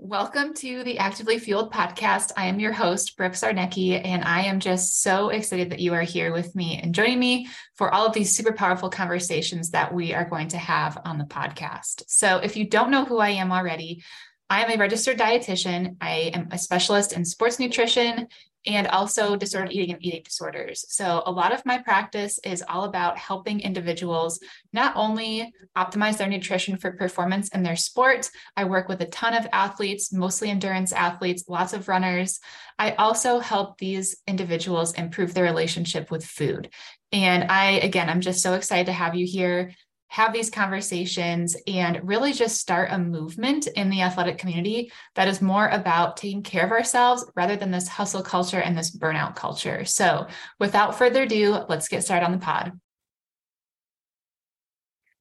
Welcome 0.00 0.54
to 0.54 0.84
the 0.84 0.98
Actively 0.98 1.40
Fueled 1.40 1.72
podcast. 1.72 2.30
I 2.36 2.46
am 2.46 2.60
your 2.60 2.70
host, 2.70 3.16
Brooke 3.16 3.32
Zarnecki, 3.32 4.00
and 4.04 4.22
I 4.22 4.42
am 4.42 4.60
just 4.60 5.02
so 5.02 5.30
excited 5.30 5.70
that 5.70 5.80
you 5.80 5.92
are 5.92 6.02
here 6.02 6.32
with 6.32 6.54
me 6.54 6.78
and 6.80 6.94
joining 6.94 7.18
me 7.18 7.48
for 7.74 7.92
all 7.92 8.06
of 8.06 8.12
these 8.12 8.34
super 8.34 8.52
powerful 8.52 8.90
conversations 8.90 9.70
that 9.70 9.92
we 9.92 10.14
are 10.14 10.24
going 10.24 10.46
to 10.48 10.56
have 10.56 10.98
on 11.04 11.18
the 11.18 11.24
podcast. 11.24 12.04
So, 12.06 12.36
if 12.36 12.56
you 12.56 12.64
don't 12.64 12.92
know 12.92 13.06
who 13.06 13.18
I 13.18 13.30
am 13.30 13.50
already, 13.50 14.04
I 14.48 14.62
am 14.62 14.70
a 14.70 14.76
registered 14.76 15.18
dietitian. 15.18 15.96
I 16.00 16.30
am 16.32 16.48
a 16.52 16.58
specialist 16.58 17.12
in 17.12 17.24
sports 17.24 17.58
nutrition 17.58 18.28
and 18.66 18.86
also 18.88 19.36
disordered 19.36 19.72
eating 19.72 19.94
and 19.94 20.04
eating 20.04 20.22
disorders. 20.24 20.84
So, 20.88 21.22
a 21.26 21.32
lot 21.32 21.52
of 21.52 21.64
my 21.64 21.78
practice 21.78 22.38
is 22.44 22.64
all 22.68 22.84
about 22.84 23.18
helping 23.18 23.60
individuals 23.60 24.40
not 24.72 24.94
only 24.96 25.52
optimize 25.76 26.18
their 26.18 26.28
nutrition 26.28 26.76
for 26.76 26.92
performance 26.92 27.48
in 27.48 27.62
their 27.62 27.76
sport, 27.76 28.30
I 28.56 28.64
work 28.64 28.88
with 28.88 29.00
a 29.00 29.06
ton 29.06 29.34
of 29.34 29.46
athletes, 29.52 30.12
mostly 30.12 30.50
endurance 30.50 30.92
athletes, 30.92 31.44
lots 31.48 31.72
of 31.72 31.88
runners. 31.88 32.40
I 32.78 32.92
also 32.92 33.38
help 33.38 33.78
these 33.78 34.16
individuals 34.26 34.94
improve 34.94 35.34
their 35.34 35.44
relationship 35.44 36.10
with 36.10 36.24
food. 36.24 36.70
And 37.12 37.44
I, 37.44 37.72
again, 37.72 38.10
I'm 38.10 38.20
just 38.20 38.42
so 38.42 38.54
excited 38.54 38.86
to 38.86 38.92
have 38.92 39.14
you 39.14 39.26
here 39.26 39.72
have 40.08 40.32
these 40.32 40.50
conversations 40.50 41.56
and 41.66 42.00
really 42.02 42.32
just 42.32 42.58
start 42.58 42.88
a 42.90 42.98
movement 42.98 43.66
in 43.66 43.90
the 43.90 44.02
athletic 44.02 44.38
community 44.38 44.90
that 45.14 45.28
is 45.28 45.42
more 45.42 45.68
about 45.68 46.16
taking 46.16 46.42
care 46.42 46.64
of 46.64 46.72
ourselves 46.72 47.24
rather 47.36 47.56
than 47.56 47.70
this 47.70 47.88
hustle 47.88 48.22
culture 48.22 48.60
and 48.60 48.76
this 48.76 48.96
burnout 48.96 49.36
culture. 49.36 49.84
So, 49.84 50.26
without 50.58 50.96
further 50.96 51.22
ado, 51.22 51.64
let's 51.68 51.88
get 51.88 52.04
started 52.04 52.24
on 52.24 52.32
the 52.32 52.38
pod. 52.38 52.72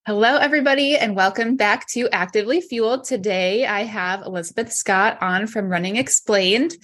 Hello, 0.05 0.37
everybody, 0.37 0.95
and 0.95 1.17
welcome 1.17 1.57
back 1.57 1.85
to 1.89 2.07
Actively 2.13 2.61
Fueled. 2.61 3.03
Today, 3.03 3.65
I 3.65 3.83
have 3.83 4.21
Elisabeth 4.21 4.71
Scott 4.71 5.17
on 5.19 5.47
from 5.47 5.67
Running 5.67 5.97
Explained. 5.97 6.77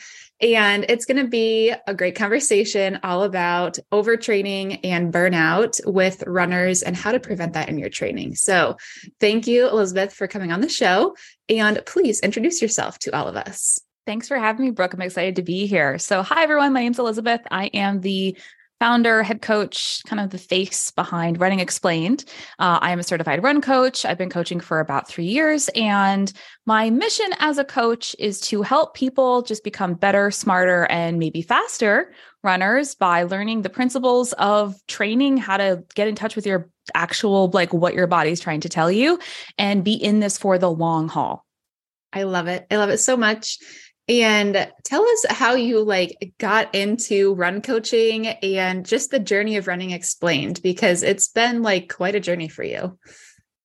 And 0.43 0.85
it's 0.89 1.05
going 1.05 1.23
to 1.23 1.29
be 1.29 1.73
a 1.87 1.93
great 1.95 2.15
conversation 2.15 2.99
all 3.01 3.23
about 3.23 3.79
overtraining 3.93 4.81
and 4.84 5.13
burnout 5.13 5.79
with 5.85 6.21
runners 6.27 6.84
and 6.84 6.98
how 6.98 7.13
to 7.13 7.20
prevent 7.21 7.54
that 7.54 7.70
in 7.70 7.77
your 7.77 7.90
training. 7.90 8.35
So, 8.35 8.76
thank 9.21 9.48
you, 9.48 9.70
Elisabeth, 9.70 10.13
for 10.13 10.27
coming 10.27 10.51
on 10.51 10.59
the 10.59 10.68
show. 10.68 11.15
And 11.48 11.81
please 11.85 12.20
introduce 12.20 12.62
yourself 12.62 12.99
to 12.99 13.15
all 13.15 13.29
of 13.29 13.37
us. 13.37 13.79
Thanks 14.05 14.27
for 14.27 14.37
having 14.37 14.65
me, 14.65 14.71
Brooke. 14.71 14.93
I'm 14.93 15.01
excited 15.01 15.37
to 15.37 15.43
be 15.43 15.65
here. 15.65 15.98
So, 15.98 16.21
hi, 16.21 16.43
everyone. 16.43 16.73
My 16.73 16.81
name's 16.81 16.99
Elisabeth. 16.99 17.40
I 17.49 17.68
am 17.68 18.01
the 18.01 18.37
founder, 18.79 19.24
head 19.24 19.41
coach, 19.41 20.02
kind 20.05 20.20
of 20.20 20.29
the 20.29 20.38
face 20.38 20.91
behind 20.91 21.40
Running 21.40 21.60
Explained. 21.60 22.26
Uh, 22.60 22.80
I 22.82 22.91
am 22.91 22.99
a 22.99 23.04
certified 23.04 23.41
run 23.41 23.62
coach. 23.62 24.05
I've 24.05 24.18
been 24.18 24.30
coaching 24.30 24.60
for 24.60 24.80
about 24.80 25.07
three 25.07 25.26
years. 25.26 25.70
And 25.76 26.32
my 26.65 26.90
mission 26.90 27.30
as 27.40 27.57
a 27.57 27.63
coach 27.63 28.15
is 28.20 28.41
to 28.41 28.62
help 28.62 28.93
people 28.93 29.41
just 29.41 29.63
become 29.63 29.93
better, 29.93 30.32
smarter, 30.32 30.85
and 30.90 31.18
maybe 31.20 31.41
faster 31.41 32.13
runners 32.43 32.93
by 32.93 33.24
learning 33.24 33.62
the 33.62 33.70
principles 33.70 34.34
of 34.34 34.76
training, 34.87 35.37
how 35.37 35.58
to 35.58 35.84
get 35.96 36.08
in 36.10 36.15
touch 36.15 36.35
with 36.35 36.46
your 36.46 36.70
actual, 36.93 37.49
like 37.54 37.74
what 37.74 37.93
your 37.93 38.08
body's 38.08 38.41
trying 38.41 38.60
to 38.62 38.70
tell 38.70 38.91
you, 38.91 39.18
and 39.58 39.84
be 39.84 39.93
in 39.93 40.20
this 40.20 40.37
for 40.37 40.58
the 40.58 40.70
long 40.70 41.08
haul. 41.08 41.46
I 42.12 42.24
love 42.24 42.48
it. 42.48 42.68
I 42.70 42.76
love 42.76 42.90
it 42.90 42.99
so 42.99 43.18
much. 43.18 43.58
And 44.09 44.70
tell 44.84 45.01
us 45.01 45.26
how 45.29 45.55
you 45.55 45.82
like 45.82 46.34
got 46.37 46.73
into 46.76 47.35
run 47.35 47.62
coaching 47.62 48.27
and 48.27 48.85
just 48.85 49.12
the 49.12 49.20
journey 49.20 49.55
of 49.55 49.68
running 49.68 49.91
explained 49.91 50.62
because 50.62 51.04
it's 51.04 51.29
been 51.29 51.62
like 51.62 51.93
quite 51.93 52.15
a 52.15 52.20
journey 52.20 52.49
for 52.49 52.63
you. 52.63 52.98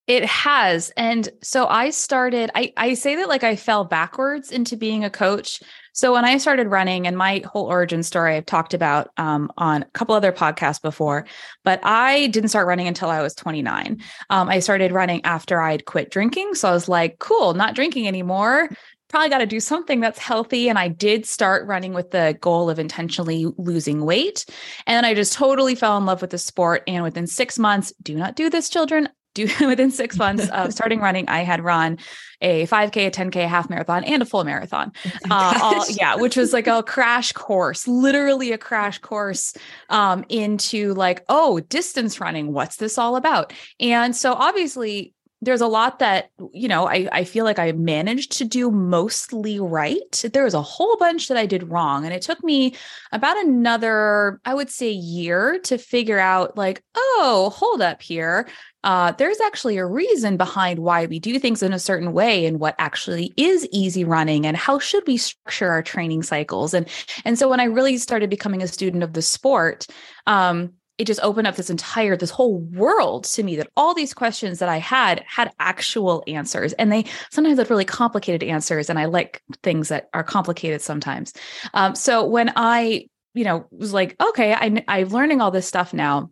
It 0.07 0.25
has. 0.25 0.91
And 0.97 1.29
so 1.43 1.67
I 1.67 1.89
started 1.91 2.49
I 2.55 2.73
I 2.77 2.93
say 2.93 3.15
that 3.17 3.27
like 3.27 3.43
I 3.43 3.57
fell 3.57 3.83
backwards 3.83 4.49
into 4.49 4.77
being 4.77 5.03
a 5.03 5.09
coach. 5.09 5.61
So 5.91 6.13
when 6.13 6.23
I 6.23 6.37
started 6.37 6.67
running 6.67 7.05
and 7.05 7.17
my 7.17 7.43
whole 7.45 7.65
origin 7.65 8.01
story 8.01 8.35
I've 8.35 8.45
talked 8.45 8.73
about 8.73 9.09
um, 9.17 9.51
on 9.57 9.83
a 9.83 9.85
couple 9.87 10.15
other 10.15 10.31
podcasts 10.31 10.81
before, 10.81 11.25
but 11.65 11.81
I 11.83 12.27
didn't 12.27 12.49
start 12.49 12.65
running 12.65 12.87
until 12.87 13.09
I 13.09 13.21
was 13.21 13.35
29. 13.35 14.01
Um, 14.29 14.49
I 14.49 14.59
started 14.59 14.93
running 14.93 15.23
after 15.25 15.59
I'd 15.59 15.85
quit 15.85 16.09
drinking. 16.09 16.55
So 16.55 16.69
I 16.69 16.71
was 16.71 16.87
like, 16.87 17.19
cool, 17.19 17.53
not 17.53 17.75
drinking 17.75 18.07
anymore 18.07 18.69
probably 19.09 19.29
got 19.29 19.39
to 19.39 19.45
do 19.45 19.59
something 19.59 19.99
that's 19.99 20.19
healthy. 20.19 20.69
And 20.69 20.79
I 20.79 20.87
did 20.87 21.25
start 21.25 21.67
running 21.67 21.93
with 21.93 22.11
the 22.11 22.37
goal 22.39 22.69
of 22.69 22.79
intentionally 22.79 23.47
losing 23.57 24.05
weight. 24.05 24.45
And 24.87 25.05
I 25.05 25.13
just 25.13 25.33
totally 25.33 25.75
fell 25.75 25.97
in 25.97 26.05
love 26.05 26.21
with 26.21 26.29
the 26.29 26.37
sport. 26.37 26.83
And 26.87 27.03
within 27.03 27.27
six 27.27 27.59
months, 27.59 27.91
do 28.01 28.15
not 28.15 28.35
do 28.35 28.49
this, 28.49 28.69
children. 28.69 29.09
Do 29.35 29.47
within 29.61 29.91
six 29.91 30.17
months 30.17 30.49
of 30.49 30.73
starting 30.73 30.99
running, 30.99 31.29
I 31.29 31.41
had 31.41 31.63
run 31.63 31.99
a 32.41 32.65
5K, 32.65 33.07
a 33.07 33.11
10K, 33.11 33.43
a 33.43 33.47
half 33.47 33.69
marathon, 33.69 34.03
and 34.03 34.23
a 34.23 34.25
full 34.25 34.43
marathon. 34.43 34.91
Oh 35.05 35.11
uh, 35.29 35.59
all, 35.61 35.85
yeah, 35.91 36.15
which 36.15 36.35
was 36.35 36.51
like 36.51 36.65
a 36.65 36.81
crash 36.81 37.31
course, 37.33 37.87
literally 37.87 38.53
a 38.53 38.57
crash 38.57 38.97
course 38.97 39.53
um, 39.89 40.25
into 40.29 40.95
like, 40.95 41.23
oh, 41.29 41.59
distance 41.59 42.19
running. 42.19 42.53
What's 42.53 42.77
this 42.77 42.97
all 42.97 43.15
about? 43.15 43.53
And 43.79 44.15
so 44.15 44.33
obviously, 44.33 45.13
there's 45.41 45.61
a 45.61 45.67
lot 45.67 45.99
that 45.99 46.31
you 46.53 46.67
know 46.67 46.87
I, 46.87 47.07
I 47.11 47.23
feel 47.23 47.45
like 47.45 47.59
i 47.59 47.71
managed 47.71 48.33
to 48.33 48.45
do 48.45 48.71
mostly 48.71 49.59
right. 49.59 50.25
There 50.33 50.43
was 50.43 50.53
a 50.53 50.61
whole 50.61 50.97
bunch 50.97 51.27
that 51.27 51.37
i 51.37 51.45
did 51.45 51.69
wrong 51.69 52.05
and 52.05 52.13
it 52.13 52.21
took 52.21 52.43
me 52.43 52.75
about 53.11 53.37
another 53.37 54.39
i 54.45 54.53
would 54.53 54.69
say 54.69 54.89
year 54.91 55.59
to 55.63 55.77
figure 55.77 56.19
out 56.19 56.57
like 56.57 56.83
oh 56.95 57.51
hold 57.53 57.81
up 57.81 58.01
here. 58.01 58.47
Uh, 58.81 59.11
there's 59.11 59.41
actually 59.41 59.75
a 59.75 59.85
reason 59.85 60.37
behind 60.37 60.79
why 60.79 61.05
we 61.05 61.19
do 61.19 61.37
things 61.37 61.61
in 61.61 61.73
a 61.73 61.79
certain 61.79 62.13
way 62.13 62.45
and 62.45 62.61
what 62.61 62.75
actually 62.79 63.33
is 63.35 63.67
easy 63.73 64.05
running 64.05 64.45
and 64.45 64.55
how 64.55 64.79
should 64.79 65.05
we 65.05 65.17
structure 65.17 65.69
our 65.69 65.83
training 65.83 66.23
cycles? 66.23 66.73
And 66.73 66.87
and 67.25 67.37
so 67.37 67.49
when 67.49 67.59
i 67.59 67.65
really 67.65 67.97
started 67.97 68.29
becoming 68.29 68.61
a 68.61 68.67
student 68.67 69.03
of 69.03 69.13
the 69.13 69.21
sport 69.21 69.85
um, 70.27 70.73
it 70.99 71.07
just 71.07 71.21
opened 71.23 71.47
up 71.47 71.55
this 71.55 71.69
entire 71.69 72.15
this 72.15 72.29
whole 72.29 72.59
world 72.59 73.23
to 73.23 73.41
me 73.41 73.55
that 73.55 73.69
all 73.77 73.95
these 73.95 74.13
questions 74.13 74.59
that 74.59 74.69
i 74.69 74.77
had 74.77 75.23
had 75.25 75.51
actual 75.59 76.23
answers. 76.27 76.73
And 76.73 76.91
they 76.91 77.05
sometimes 77.31 77.57
had 77.57 77.69
really 77.69 77.85
complicated 77.85 78.43
answers 78.43 78.89
and 78.89 78.99
i 78.99 79.05
like 79.05 79.41
things 79.63 79.87
that 79.87 80.09
are 80.13 80.23
complicated 80.23 80.81
sometimes. 80.81 81.33
Um, 81.73 81.95
so 81.95 82.25
when 82.25 82.51
i 82.55 83.07
you 83.33 83.45
know 83.45 83.65
was 83.71 83.93
like 83.93 84.15
okay 84.21 84.53
I, 84.53 84.83
i'm 84.87 85.09
learning 85.09 85.41
all 85.41 85.51
this 85.51 85.67
stuff 85.67 85.93
now. 85.93 86.29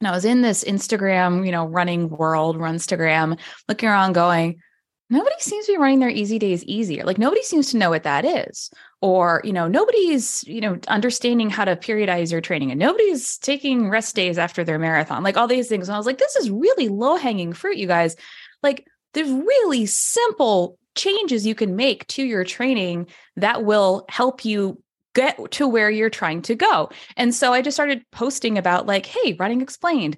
And 0.00 0.08
i 0.08 0.10
was 0.10 0.26
in 0.26 0.42
this 0.42 0.62
instagram 0.62 1.46
you 1.46 1.52
know 1.52 1.64
running 1.64 2.10
world 2.10 2.58
runstagram 2.58 3.38
looking 3.68 3.88
around 3.88 4.12
going 4.12 4.60
nobody 5.08 5.36
seems 5.38 5.66
to 5.66 5.72
be 5.72 5.78
running 5.78 6.00
their 6.00 6.10
easy 6.10 6.38
days 6.38 6.64
easier 6.64 7.04
like 7.04 7.18
nobody 7.18 7.42
seems 7.42 7.70
to 7.70 7.76
know 7.76 7.90
what 7.90 8.02
that 8.02 8.24
is. 8.24 8.70
Or 9.00 9.40
you 9.44 9.52
know 9.52 9.68
nobody's 9.68 10.42
you 10.44 10.60
know 10.60 10.78
understanding 10.88 11.50
how 11.50 11.64
to 11.64 11.76
periodize 11.76 12.32
your 12.32 12.40
training 12.40 12.70
and 12.70 12.80
nobody's 12.80 13.38
taking 13.38 13.88
rest 13.88 14.16
days 14.16 14.38
after 14.38 14.64
their 14.64 14.78
marathon 14.78 15.22
like 15.22 15.36
all 15.36 15.46
these 15.46 15.68
things. 15.68 15.88
And 15.88 15.94
i 15.94 15.98
was 15.98 16.06
like 16.06 16.18
this 16.18 16.36
is 16.36 16.50
really 16.50 16.88
low 16.88 17.16
hanging 17.16 17.52
fruit 17.52 17.76
you 17.76 17.86
guys. 17.86 18.16
Like 18.62 18.86
there's 19.14 19.30
really 19.30 19.86
simple 19.86 20.78
changes 20.94 21.46
you 21.46 21.54
can 21.54 21.76
make 21.76 22.06
to 22.08 22.24
your 22.24 22.44
training 22.44 23.06
that 23.36 23.64
will 23.64 24.06
help 24.08 24.44
you 24.44 24.82
get 25.14 25.50
to 25.52 25.68
where 25.68 25.90
you're 25.90 26.10
trying 26.10 26.42
to 26.42 26.54
go. 26.54 26.90
And 27.16 27.34
so 27.34 27.52
i 27.52 27.62
just 27.62 27.76
started 27.76 28.04
posting 28.10 28.58
about 28.58 28.86
like 28.86 29.06
hey 29.06 29.34
running 29.38 29.60
explained 29.60 30.16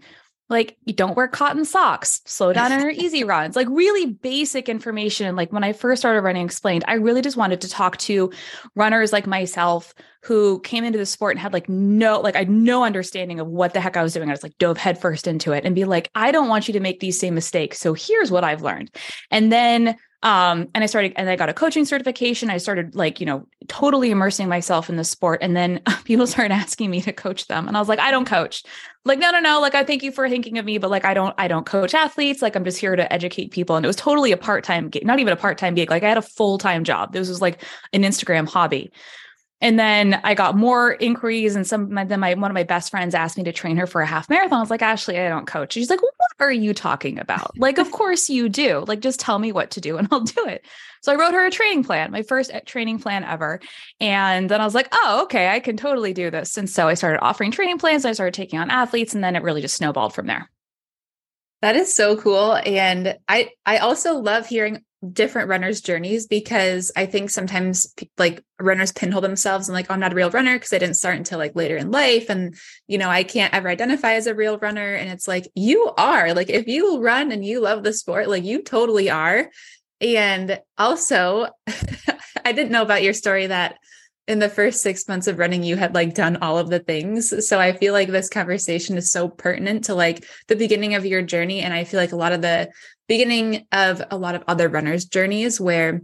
like 0.48 0.76
you 0.84 0.94
don't 0.94 1.16
wear 1.16 1.28
cotton 1.28 1.64
socks. 1.64 2.20
Slow 2.24 2.52
down 2.52 2.72
on 2.72 2.80
your 2.80 2.90
easy 2.96 3.24
runs 3.24 3.56
like 3.56 3.68
really 3.70 4.06
basic 4.06 4.68
information. 4.68 5.36
Like 5.36 5.52
when 5.52 5.64
i 5.64 5.72
first 5.72 6.00
started 6.00 6.22
running 6.22 6.44
explained 6.44 6.84
i 6.88 6.94
really 6.94 7.22
just 7.22 7.36
wanted 7.36 7.60
to 7.60 7.68
talk 7.68 7.96
to 7.98 8.30
runners 8.74 9.12
like 9.12 9.26
myself 9.26 9.94
who 10.22 10.60
came 10.60 10.84
into 10.84 10.98
the 10.98 11.06
sport 11.06 11.32
and 11.32 11.40
had 11.40 11.52
like 11.52 11.68
no 11.68 12.20
like 12.20 12.34
i 12.34 12.40
had 12.40 12.50
no 12.50 12.84
understanding 12.84 13.40
of 13.40 13.46
what 13.46 13.72
the 13.72 13.80
heck 13.80 13.96
i 13.96 14.02
was 14.02 14.12
doing. 14.12 14.28
I 14.28 14.32
was 14.32 14.42
like 14.42 14.58
dove 14.58 14.78
headfirst 14.78 15.26
into 15.26 15.52
it 15.52 15.64
and 15.64 15.74
be 15.74 15.84
like 15.84 16.10
i 16.14 16.30
don't 16.30 16.48
want 16.48 16.68
you 16.68 16.72
to 16.74 16.80
make 16.80 17.00
these 17.00 17.18
same 17.18 17.34
mistakes. 17.34 17.78
So 17.78 17.94
here's 17.94 18.30
what 18.30 18.44
i've 18.44 18.62
learned. 18.62 18.90
And 19.30 19.52
then 19.52 19.96
um 20.22 20.68
and 20.74 20.82
i 20.82 20.86
started 20.86 21.12
and 21.14 21.30
i 21.30 21.36
got 21.36 21.48
a 21.48 21.54
coaching 21.54 21.84
certification. 21.84 22.50
I 22.50 22.58
started 22.58 22.94
like 22.94 23.20
you 23.20 23.26
know 23.26 23.46
totally 23.68 24.10
immersing 24.10 24.48
myself 24.48 24.88
in 24.88 24.96
the 24.96 25.04
sport. 25.04 25.40
And 25.42 25.56
then 25.56 25.80
people 26.04 26.26
started 26.26 26.52
asking 26.52 26.90
me 26.90 27.00
to 27.02 27.12
coach 27.12 27.46
them. 27.46 27.68
And 27.68 27.76
i 27.76 27.80
was 27.80 27.88
like 27.88 28.00
i 28.00 28.10
don't 28.10 28.26
coach. 28.26 28.64
Like 29.04 29.18
no 29.18 29.30
no 29.30 29.40
no. 29.40 29.60
Like 29.60 29.74
i 29.74 29.84
thank 29.84 30.02
you 30.02 30.10
for 30.10 30.28
thinking 30.28 30.58
of 30.58 30.64
me 30.64 30.78
but 30.78 30.90
like 30.90 31.04
i 31.04 31.14
don't 31.14 31.34
i 31.38 31.46
don't 31.46 31.66
coach 31.66 31.94
athletes. 31.94 32.42
Like 32.42 32.56
i'm 32.56 32.64
just 32.64 32.78
here 32.78 32.96
to 32.96 33.12
educate 33.12 33.52
people. 33.52 33.76
And 33.76 33.84
it 33.84 33.88
was 33.88 33.96
totally 33.96 34.32
a 34.32 34.36
part-time 34.36 34.88
gig 34.88 35.06
not 35.06 35.20
even 35.20 35.32
a 35.32 35.36
part-time 35.36 35.74
gig. 35.74 35.90
Like 35.90 36.02
i 36.02 36.08
had 36.08 36.18
a 36.18 36.22
full-time 36.22 36.82
job. 36.84 37.12
This 37.12 37.28
was 37.28 37.40
like 37.40 37.62
an 37.92 38.02
instagram 38.02 38.48
hobby. 38.48 38.90
And 39.60 39.78
then 39.78 40.20
I 40.22 40.34
got 40.34 40.56
more 40.56 40.92
inquiries, 40.92 41.56
and 41.56 41.66
some 41.66 41.92
my, 41.92 42.04
then 42.04 42.20
my 42.20 42.34
one 42.34 42.50
of 42.50 42.54
my 42.54 42.62
best 42.62 42.90
friends 42.90 43.12
asked 43.14 43.36
me 43.36 43.42
to 43.44 43.52
train 43.52 43.76
her 43.76 43.88
for 43.88 44.00
a 44.00 44.06
half 44.06 44.30
marathon. 44.30 44.58
I 44.58 44.60
was 44.60 44.70
like, 44.70 44.82
Ashley, 44.82 45.18
I 45.18 45.28
don't 45.28 45.48
coach. 45.48 45.72
She's 45.72 45.90
like, 45.90 46.00
are 46.40 46.50
you 46.50 46.74
talking 46.74 47.18
about? 47.18 47.58
like, 47.58 47.78
of 47.78 47.90
course 47.90 48.28
you 48.28 48.48
do. 48.48 48.84
Like, 48.86 49.00
just 49.00 49.20
tell 49.20 49.38
me 49.38 49.52
what 49.52 49.70
to 49.72 49.80
do, 49.80 49.96
and 49.96 50.08
I'll 50.10 50.20
do 50.20 50.46
it. 50.46 50.64
So 51.02 51.12
I 51.12 51.16
wrote 51.16 51.34
her 51.34 51.46
a 51.46 51.50
training 51.50 51.84
plan, 51.84 52.10
my 52.10 52.22
first 52.22 52.50
eh, 52.52 52.60
training 52.60 52.98
plan 52.98 53.24
ever. 53.24 53.60
And 54.00 54.48
then 54.48 54.60
I 54.60 54.64
was 54.64 54.74
like, 54.74 54.88
Oh, 54.92 55.20
okay, 55.24 55.48
I 55.48 55.60
can 55.60 55.76
totally 55.76 56.12
do 56.12 56.30
this. 56.30 56.56
And 56.56 56.68
so 56.68 56.88
I 56.88 56.94
started 56.94 57.20
offering 57.20 57.50
training 57.50 57.78
plans. 57.78 58.04
I 58.04 58.12
started 58.12 58.34
taking 58.34 58.58
on 58.58 58.70
athletes, 58.70 59.14
and 59.14 59.22
then 59.22 59.36
it 59.36 59.42
really 59.42 59.60
just 59.60 59.76
snowballed 59.76 60.14
from 60.14 60.26
there. 60.26 60.50
That 61.60 61.76
is 61.76 61.92
so 61.92 62.16
cool. 62.16 62.54
And 62.54 63.16
I 63.26 63.50
I 63.66 63.78
also 63.78 64.14
love 64.14 64.46
hearing 64.46 64.84
different 65.12 65.48
runners' 65.48 65.80
journeys 65.80 66.26
because 66.26 66.90
I 66.96 67.06
think 67.06 67.30
sometimes 67.30 67.94
like 68.16 68.42
runners 68.60 68.92
pinhole 68.92 69.20
themselves 69.20 69.68
and 69.68 69.74
like, 69.74 69.86
oh, 69.88 69.94
I'm 69.94 70.00
not 70.00 70.12
a 70.12 70.16
real 70.16 70.30
runner 70.30 70.56
because 70.56 70.72
I 70.72 70.78
didn't 70.78 70.96
start 70.96 71.16
until 71.16 71.38
like 71.38 71.54
later 71.54 71.76
in 71.76 71.90
life. 71.90 72.28
And, 72.28 72.56
you 72.88 72.98
know, 72.98 73.08
I 73.08 73.22
can't 73.22 73.54
ever 73.54 73.68
identify 73.68 74.14
as 74.14 74.26
a 74.26 74.34
real 74.34 74.58
runner. 74.58 74.94
And 74.94 75.08
it's 75.08 75.28
like, 75.28 75.48
you 75.54 75.92
are 75.96 76.34
like, 76.34 76.50
if 76.50 76.66
you 76.66 77.00
run 77.00 77.30
and 77.30 77.44
you 77.44 77.60
love 77.60 77.84
the 77.84 77.92
sport, 77.92 78.28
like 78.28 78.44
you 78.44 78.62
totally 78.62 79.08
are. 79.08 79.50
And 80.00 80.60
also, 80.76 81.48
I 82.44 82.52
didn't 82.52 82.72
know 82.72 82.82
about 82.82 83.02
your 83.02 83.14
story 83.14 83.46
that 83.46 83.78
in 84.26 84.40
the 84.40 84.48
first 84.48 84.82
six 84.82 85.08
months 85.08 85.26
of 85.26 85.38
running, 85.38 85.62
you 85.62 85.76
had 85.76 85.94
like 85.94 86.14
done 86.14 86.36
all 86.42 86.58
of 86.58 86.68
the 86.68 86.78
things. 86.78 87.48
So 87.48 87.58
I 87.58 87.72
feel 87.72 87.94
like 87.94 88.08
this 88.08 88.28
conversation 88.28 88.98
is 88.98 89.10
so 89.10 89.28
pertinent 89.28 89.84
to 89.84 89.94
like 89.94 90.26
the 90.48 90.56
beginning 90.56 90.94
of 90.94 91.06
your 91.06 91.22
journey. 91.22 91.60
And 91.60 91.72
I 91.72 91.84
feel 91.84 91.98
like 91.98 92.12
a 92.12 92.16
lot 92.16 92.32
of 92.32 92.42
the 92.42 92.70
beginning 93.08 93.66
of 93.72 94.02
a 94.10 94.16
lot 94.16 94.34
of 94.34 94.44
other 94.46 94.68
runners' 94.68 95.06
journeys 95.06 95.60
where 95.60 96.02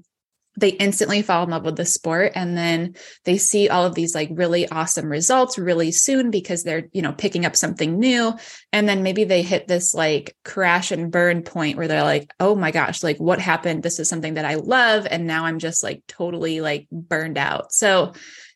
they 0.56 0.68
instantly 0.68 1.22
fall 1.22 1.44
in 1.44 1.50
love 1.50 1.64
with 1.64 1.76
the 1.76 1.84
sport 1.84 2.32
and 2.34 2.56
then 2.56 2.94
they 3.24 3.36
see 3.36 3.68
all 3.68 3.84
of 3.84 3.94
these 3.94 4.14
like 4.14 4.28
really 4.32 4.68
awesome 4.68 5.06
results 5.06 5.58
really 5.58 5.90
soon 5.90 6.30
because 6.30 6.62
they're 6.62 6.88
you 6.92 7.02
know 7.02 7.12
picking 7.12 7.44
up 7.44 7.56
something 7.56 7.98
new. 7.98 8.32
And 8.72 8.88
then 8.88 9.02
maybe 9.02 9.24
they 9.24 9.42
hit 9.42 9.66
this 9.66 9.94
like 9.94 10.36
crash 10.44 10.92
and 10.92 11.10
burn 11.10 11.42
point 11.42 11.76
where 11.76 11.88
they're 11.88 12.04
like 12.04 12.32
oh 12.38 12.54
my 12.54 12.70
gosh 12.70 13.02
like 13.02 13.18
what 13.18 13.40
happened? 13.40 13.82
This 13.82 13.98
is 13.98 14.08
something 14.08 14.34
that 14.34 14.44
i 14.44 14.54
love 14.54 15.06
and 15.10 15.26
now 15.26 15.44
i'm 15.44 15.58
just 15.58 15.82
like 15.82 16.02
totally 16.06 16.60
like 16.60 16.88
burned 16.90 17.38
out. 17.38 17.72
So 17.72 18.12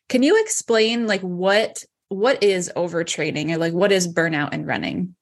can 0.08 0.22
you 0.22 0.40
explain 0.40 1.06
like 1.06 1.22
what 1.22 1.84
what 2.08 2.42
is 2.42 2.72
overtraining 2.74 3.50
or 3.50 3.58
like 3.58 3.74
what 3.74 3.92
is 3.92 4.12
burnout 4.12 4.54
in 4.54 4.64
running 4.64 5.14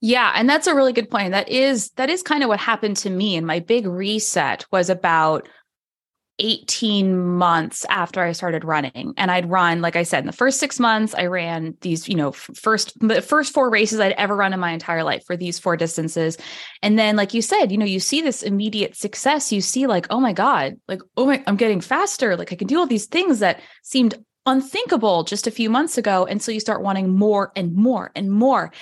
yeah, 0.00 0.32
and 0.34 0.48
that's 0.48 0.66
a 0.66 0.74
really 0.74 0.92
good 0.92 1.10
point. 1.10 1.32
That 1.32 1.48
is 1.48 1.90
that 1.96 2.10
is 2.10 2.22
kind 2.22 2.42
of 2.42 2.48
what 2.48 2.60
happened 2.60 2.96
to 2.98 3.10
me 3.10 3.36
and 3.36 3.46
my 3.46 3.60
big 3.60 3.86
reset 3.86 4.64
was 4.70 4.90
about 4.90 5.48
18 6.38 7.18
months 7.18 7.86
after 7.88 8.22
I 8.22 8.32
started 8.32 8.64
running. 8.64 9.14
And 9.16 9.30
I'd 9.30 9.48
run, 9.48 9.80
like 9.80 9.96
I 9.96 10.02
said, 10.02 10.20
in 10.20 10.26
the 10.26 10.32
first 10.32 10.60
six 10.60 10.78
months, 10.78 11.14
I 11.14 11.26
ran 11.26 11.74
these, 11.80 12.08
you 12.08 12.14
know, 12.14 12.32
first, 12.32 12.98
the 13.00 13.22
first 13.22 13.54
four 13.54 13.70
races 13.70 14.00
I'd 14.00 14.12
ever 14.12 14.36
run 14.36 14.52
in 14.52 14.60
my 14.60 14.72
entire 14.72 15.02
life 15.02 15.24
for 15.24 15.36
these 15.36 15.58
four 15.58 15.76
distances. 15.76 16.36
And 16.82 16.98
then, 16.98 17.16
like 17.16 17.32
you 17.32 17.40
said, 17.40 17.72
you 17.72 17.78
know, 17.78 17.86
you 17.86 18.00
see 18.00 18.20
this 18.20 18.42
immediate 18.42 18.96
success. 18.96 19.50
You 19.50 19.62
see, 19.62 19.86
like, 19.86 20.06
oh 20.10 20.20
my 20.20 20.32
God, 20.32 20.76
like, 20.88 21.00
oh 21.16 21.26
my, 21.26 21.42
I'm 21.46 21.56
getting 21.56 21.80
faster. 21.80 22.36
Like 22.36 22.52
I 22.52 22.56
can 22.56 22.66
do 22.66 22.78
all 22.78 22.86
these 22.86 23.06
things 23.06 23.38
that 23.38 23.60
seemed 23.82 24.14
unthinkable 24.44 25.24
just 25.24 25.46
a 25.46 25.50
few 25.50 25.70
months 25.70 25.96
ago. 25.96 26.26
And 26.26 26.42
so 26.42 26.52
you 26.52 26.60
start 26.60 26.82
wanting 26.82 27.16
more 27.16 27.50
and 27.56 27.74
more 27.74 28.12
and 28.14 28.30
more. 28.30 28.72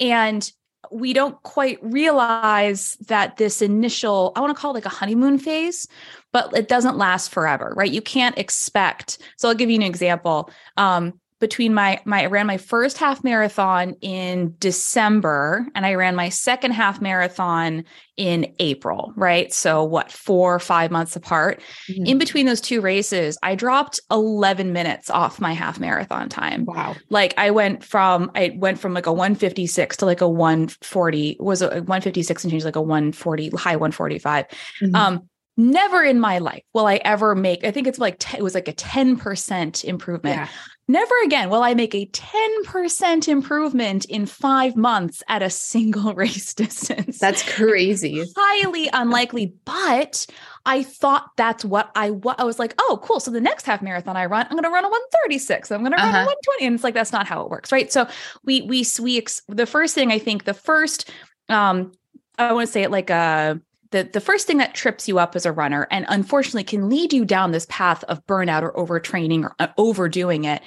And 0.00 0.50
we 0.90 1.12
don't 1.12 1.40
quite 1.42 1.78
realize 1.82 2.96
that 3.08 3.36
this 3.36 3.62
initial, 3.62 4.32
I 4.36 4.40
want 4.40 4.54
to 4.54 4.60
call 4.60 4.72
it 4.72 4.74
like 4.74 4.86
a 4.86 4.90
honeymoon 4.90 5.38
phase, 5.38 5.88
but 6.32 6.56
it 6.56 6.68
doesn't 6.68 6.96
last 6.96 7.30
forever, 7.30 7.72
right? 7.76 7.90
You 7.90 8.02
can't 8.02 8.38
expect. 8.38 9.18
So 9.36 9.48
I'll 9.48 9.54
give 9.54 9.70
you 9.70 9.76
an 9.76 9.82
example. 9.82 10.50
Um, 10.76 11.20
between 11.40 11.74
my 11.74 12.00
my 12.04 12.22
I 12.22 12.26
ran 12.26 12.46
my 12.46 12.56
first 12.56 12.96
half 12.96 13.24
marathon 13.24 13.94
in 14.00 14.54
December 14.58 15.66
and 15.74 15.84
I 15.84 15.94
ran 15.94 16.14
my 16.14 16.28
second 16.28 16.72
half 16.72 17.00
marathon 17.00 17.84
in 18.16 18.54
April, 18.60 19.12
right? 19.16 19.52
So 19.52 19.82
what, 19.82 20.10
4 20.12 20.54
or 20.54 20.58
5 20.60 20.90
months 20.92 21.16
apart. 21.16 21.60
Mm-hmm. 21.90 22.06
In 22.06 22.18
between 22.18 22.46
those 22.46 22.60
two 22.60 22.80
races, 22.80 23.36
I 23.42 23.56
dropped 23.56 23.98
11 24.10 24.72
minutes 24.72 25.10
off 25.10 25.40
my 25.40 25.52
half 25.52 25.80
marathon 25.80 26.28
time. 26.28 26.64
Wow. 26.64 26.94
Like 27.10 27.34
I 27.36 27.50
went 27.50 27.82
from 27.82 28.30
I 28.34 28.52
went 28.56 28.78
from 28.78 28.94
like 28.94 29.06
a 29.06 29.12
156 29.12 29.96
to 29.98 30.06
like 30.06 30.20
a 30.20 30.28
140 30.28 31.36
was 31.40 31.62
a 31.62 31.68
156 31.68 32.44
and 32.44 32.50
change 32.50 32.64
like 32.64 32.76
a 32.76 32.80
140 32.80 33.50
high 33.50 33.76
145. 33.76 34.46
Mm-hmm. 34.82 34.94
Um 34.94 35.28
never 35.56 36.02
in 36.02 36.18
my 36.20 36.38
life 36.38 36.62
will 36.72 36.86
I 36.86 36.96
ever 36.96 37.34
make, 37.34 37.64
I 37.64 37.70
think 37.70 37.86
it's 37.86 37.98
like, 37.98 38.34
it 38.34 38.42
was 38.42 38.54
like 38.54 38.68
a 38.68 38.72
10% 38.72 39.84
improvement. 39.84 40.36
Yeah. 40.36 40.48
Never 40.86 41.14
again 41.24 41.48
will 41.48 41.62
I 41.62 41.72
make 41.72 41.94
a 41.94 42.04
10% 42.06 43.28
improvement 43.28 44.04
in 44.04 44.26
five 44.26 44.76
months 44.76 45.22
at 45.28 45.42
a 45.42 45.48
single 45.48 46.12
race 46.14 46.52
distance. 46.52 47.18
That's 47.18 47.42
crazy. 47.54 48.22
Highly 48.36 48.90
unlikely. 48.92 49.54
But 49.64 50.26
I 50.66 50.82
thought 50.82 51.30
that's 51.38 51.64
what 51.64 51.90
I 51.94 52.10
what 52.10 52.38
I 52.38 52.44
was 52.44 52.58
like, 52.58 52.74
oh, 52.78 53.00
cool. 53.02 53.18
So 53.18 53.30
the 53.30 53.40
next 53.40 53.64
half 53.64 53.80
marathon 53.80 54.16
I 54.16 54.26
run, 54.26 54.46
I'm 54.50 54.56
gonna 54.56 54.68
run 54.68 54.84
a 54.84 54.88
136. 54.88 55.70
I'm 55.70 55.82
gonna 55.82 55.96
uh-huh. 55.96 56.04
run 56.04 56.14
a 56.14 56.26
120. 56.26 56.66
And 56.66 56.74
it's 56.74 56.84
like 56.84 56.94
that's 56.94 57.12
not 57.12 57.26
how 57.26 57.42
it 57.42 57.50
works, 57.50 57.72
right? 57.72 57.90
So 57.90 58.06
we 58.44 58.60
we 58.62 58.84
we 59.00 59.24
the 59.48 59.66
first 59.66 59.94
thing 59.94 60.12
I 60.12 60.18
think 60.18 60.44
the 60.44 60.54
first 60.54 61.10
um 61.48 61.92
I 62.36 62.52
want 62.52 62.66
to 62.66 62.72
say 62.72 62.82
it 62.82 62.90
like 62.90 63.08
a 63.08 63.58
the, 63.94 64.02
the 64.02 64.20
first 64.20 64.48
thing 64.48 64.58
that 64.58 64.74
trips 64.74 65.06
you 65.06 65.20
up 65.20 65.36
as 65.36 65.46
a 65.46 65.52
runner 65.52 65.86
and 65.88 66.04
unfortunately 66.08 66.64
can 66.64 66.88
lead 66.88 67.12
you 67.12 67.24
down 67.24 67.52
this 67.52 67.64
path 67.70 68.02
of 68.04 68.26
burnout 68.26 68.62
or 68.62 68.72
overtraining 68.72 69.44
or 69.44 69.54
uh, 69.60 69.68
overdoing 69.78 70.44
it 70.44 70.62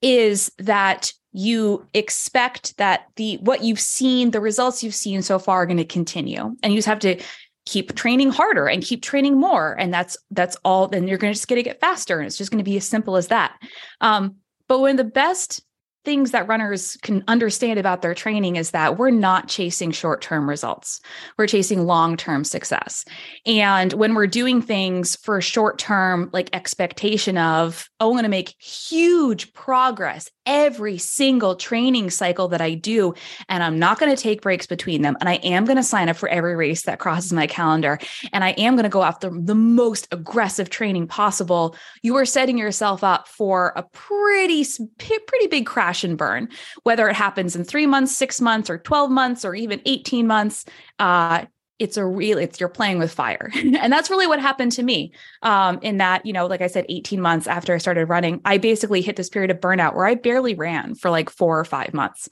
is 0.00 0.50
that 0.58 1.12
you 1.32 1.86
expect 1.94 2.76
that 2.78 3.06
the 3.14 3.36
what 3.36 3.62
you've 3.62 3.78
seen 3.78 4.32
the 4.32 4.40
results 4.40 4.82
you've 4.82 4.96
seen 4.96 5.22
so 5.22 5.38
far 5.38 5.62
are 5.62 5.66
going 5.66 5.76
to 5.76 5.84
continue. 5.84 6.56
And 6.60 6.72
you 6.72 6.78
just 6.78 6.88
have 6.88 6.98
to 6.98 7.22
keep 7.66 7.94
training 7.94 8.30
harder 8.30 8.66
and 8.66 8.82
keep 8.82 9.00
training 9.00 9.38
more. 9.38 9.78
And 9.78 9.94
that's 9.94 10.18
that's 10.32 10.56
all 10.64 10.88
then 10.88 11.06
you're 11.06 11.18
going 11.18 11.32
to 11.32 11.38
just 11.38 11.46
get 11.46 11.54
to 11.54 11.62
get 11.62 11.78
faster. 11.78 12.18
And 12.18 12.26
it's 12.26 12.36
just 12.36 12.50
going 12.50 12.58
to 12.64 12.68
be 12.68 12.76
as 12.76 12.86
simple 12.86 13.16
as 13.16 13.28
that. 13.28 13.56
Um, 14.00 14.38
but 14.66 14.80
when 14.80 14.96
the 14.96 15.04
best 15.04 15.62
things 16.04 16.32
that 16.32 16.48
runners 16.48 16.96
can 17.02 17.22
understand 17.28 17.78
about 17.78 18.02
their 18.02 18.14
training 18.14 18.56
is 18.56 18.72
that 18.72 18.98
we're 18.98 19.10
not 19.10 19.48
chasing 19.48 19.92
short 19.92 20.20
term 20.20 20.48
results. 20.48 21.00
We're 21.38 21.46
chasing 21.46 21.86
long 21.86 22.16
term 22.16 22.44
success. 22.44 23.04
And 23.46 23.92
when 23.92 24.14
we're 24.14 24.26
doing 24.26 24.60
things 24.60 25.16
for 25.16 25.40
short 25.40 25.78
term, 25.78 26.30
like 26.32 26.50
expectation 26.52 27.38
of, 27.38 27.88
oh, 28.00 28.08
I'm 28.08 28.14
going 28.14 28.24
to 28.24 28.28
make 28.28 28.54
huge 28.60 29.52
progress 29.52 30.28
every 30.44 30.98
single 30.98 31.54
training 31.54 32.10
cycle 32.10 32.48
that 32.48 32.60
I 32.60 32.74
do, 32.74 33.14
and 33.48 33.62
I'm 33.62 33.78
not 33.78 34.00
going 34.00 34.14
to 34.14 34.20
take 34.20 34.42
breaks 34.42 34.66
between 34.66 35.02
them. 35.02 35.16
And 35.20 35.28
I 35.28 35.34
am 35.34 35.64
going 35.64 35.76
to 35.76 35.84
sign 35.84 36.08
up 36.08 36.16
for 36.16 36.28
every 36.28 36.56
race 36.56 36.82
that 36.82 36.98
crosses 36.98 37.32
my 37.32 37.46
calendar. 37.46 38.00
And 38.32 38.42
I 38.42 38.50
am 38.50 38.74
going 38.74 38.82
to 38.82 38.88
go 38.88 39.04
after 39.04 39.30
the 39.32 39.54
most 39.54 40.08
aggressive 40.10 40.68
training 40.68 41.06
possible. 41.06 41.76
You 42.02 42.16
are 42.16 42.26
setting 42.26 42.58
yourself 42.58 43.04
up 43.04 43.28
for 43.28 43.72
a 43.76 43.84
pretty, 43.84 44.66
pretty 44.98 45.46
big 45.46 45.66
crash 45.66 45.91
crash 45.92 46.04
and 46.04 46.16
burn, 46.16 46.48
whether 46.84 47.08
it 47.08 47.16
happens 47.16 47.54
in 47.54 47.64
three 47.64 47.86
months, 47.86 48.16
six 48.16 48.40
months, 48.40 48.70
or 48.70 48.78
12 48.78 49.10
months, 49.10 49.44
or 49.44 49.54
even 49.54 49.80
18 49.84 50.26
months. 50.26 50.64
Uh, 50.98 51.44
it's 51.78 51.96
a 51.96 52.06
real 52.06 52.38
it's 52.38 52.60
you're 52.60 52.68
playing 52.68 52.98
with 52.98 53.12
fire 53.12 53.50
and 53.56 53.92
that's 53.92 54.08
really 54.08 54.26
what 54.26 54.38
happened 54.38 54.70
to 54.70 54.84
me 54.84 55.12
um 55.42 55.80
in 55.82 55.96
that 55.96 56.24
you 56.24 56.32
know 56.32 56.46
like 56.46 56.60
i 56.60 56.68
said 56.68 56.84
18 56.88 57.20
months 57.20 57.48
after 57.48 57.74
i 57.74 57.78
started 57.78 58.08
running 58.08 58.40
i 58.44 58.56
basically 58.56 59.00
hit 59.00 59.16
this 59.16 59.28
period 59.28 59.50
of 59.50 59.58
burnout 59.58 59.94
where 59.94 60.06
i 60.06 60.14
barely 60.14 60.54
ran 60.54 60.94
for 60.94 61.10
like 61.10 61.28
four 61.28 61.58
or 61.58 61.64
five 61.64 61.92
months 61.92 62.28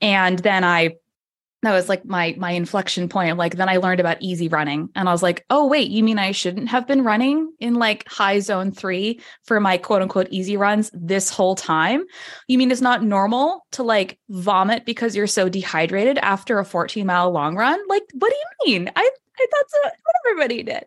and 0.00 0.38
then 0.38 0.64
i 0.64 0.94
that 1.64 1.72
was 1.72 1.88
like 1.88 2.04
my 2.04 2.34
my 2.38 2.50
inflection 2.50 3.08
point 3.08 3.36
like 3.36 3.56
then 3.56 3.68
i 3.68 3.76
learned 3.76 4.00
about 4.00 4.16
easy 4.20 4.48
running 4.48 4.88
and 4.94 5.08
i 5.08 5.12
was 5.12 5.22
like 5.22 5.44
oh 5.50 5.66
wait 5.66 5.90
you 5.90 6.02
mean 6.02 6.18
i 6.18 6.30
shouldn't 6.30 6.68
have 6.68 6.86
been 6.86 7.02
running 7.02 7.52
in 7.60 7.74
like 7.74 8.06
high 8.08 8.38
zone 8.38 8.70
3 8.72 9.20
for 9.44 9.60
my 9.60 9.76
quote 9.76 10.02
unquote 10.02 10.28
easy 10.30 10.56
runs 10.56 10.90
this 10.92 11.30
whole 11.30 11.54
time? 11.54 12.04
You 12.48 12.58
mean 12.58 12.70
it's 12.70 12.80
not 12.80 13.02
normal 13.02 13.66
to 13.72 13.82
like 13.82 14.18
vomit 14.28 14.84
because 14.84 15.16
you're 15.16 15.26
so 15.26 15.48
dehydrated 15.48 16.18
after 16.18 16.58
a 16.58 16.64
14 16.64 17.06
mile 17.06 17.30
long 17.30 17.56
run? 17.56 17.80
Like 17.88 18.02
what 18.12 18.30
do 18.30 18.36
you 18.36 18.78
mean? 18.78 18.90
I 18.94 19.10
i 19.36 19.46
thought 19.50 19.70
so 19.70 19.78
what 19.82 20.14
everybody 20.30 20.62
did. 20.62 20.84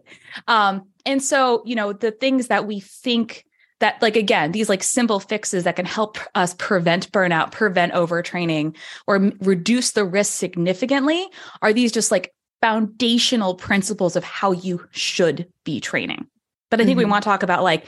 Um 0.48 0.88
and 1.06 1.22
so 1.22 1.64
you 1.66 1.76
know 1.76 1.94
the 1.94 2.12
things 2.12 2.48
that 2.48 2.66
we 2.66 2.80
think 2.80 3.46
that 3.80 4.02
like 4.02 4.16
again 4.16 4.52
these 4.52 4.70
like 4.70 4.84
simple 4.84 5.20
fixes 5.20 5.64
that 5.64 5.76
can 5.76 5.86
help 5.86 6.18
us 6.36 6.54
prevent 6.56 7.12
burnout 7.12 7.52
prevent 7.52 7.94
overtraining 7.94 8.76
or 9.06 9.32
reduce 9.42 9.92
the 9.92 10.06
risk 10.06 10.34
significantly 10.34 11.28
are 11.62 11.74
these 11.74 11.92
just 11.92 12.12
like 12.12 12.34
foundational 12.62 13.56
principles 13.56 14.16
of 14.16 14.24
how 14.24 14.52
you 14.52 14.86
should 14.92 15.48
be 15.64 15.80
training 15.80 16.28
but 16.70 16.82
i 16.82 16.86
think 16.86 16.98
mm-hmm. 16.98 17.06
we 17.08 17.12
want 17.12 17.24
to 17.24 17.30
talk 17.30 17.44
about 17.44 17.64
like 17.64 17.86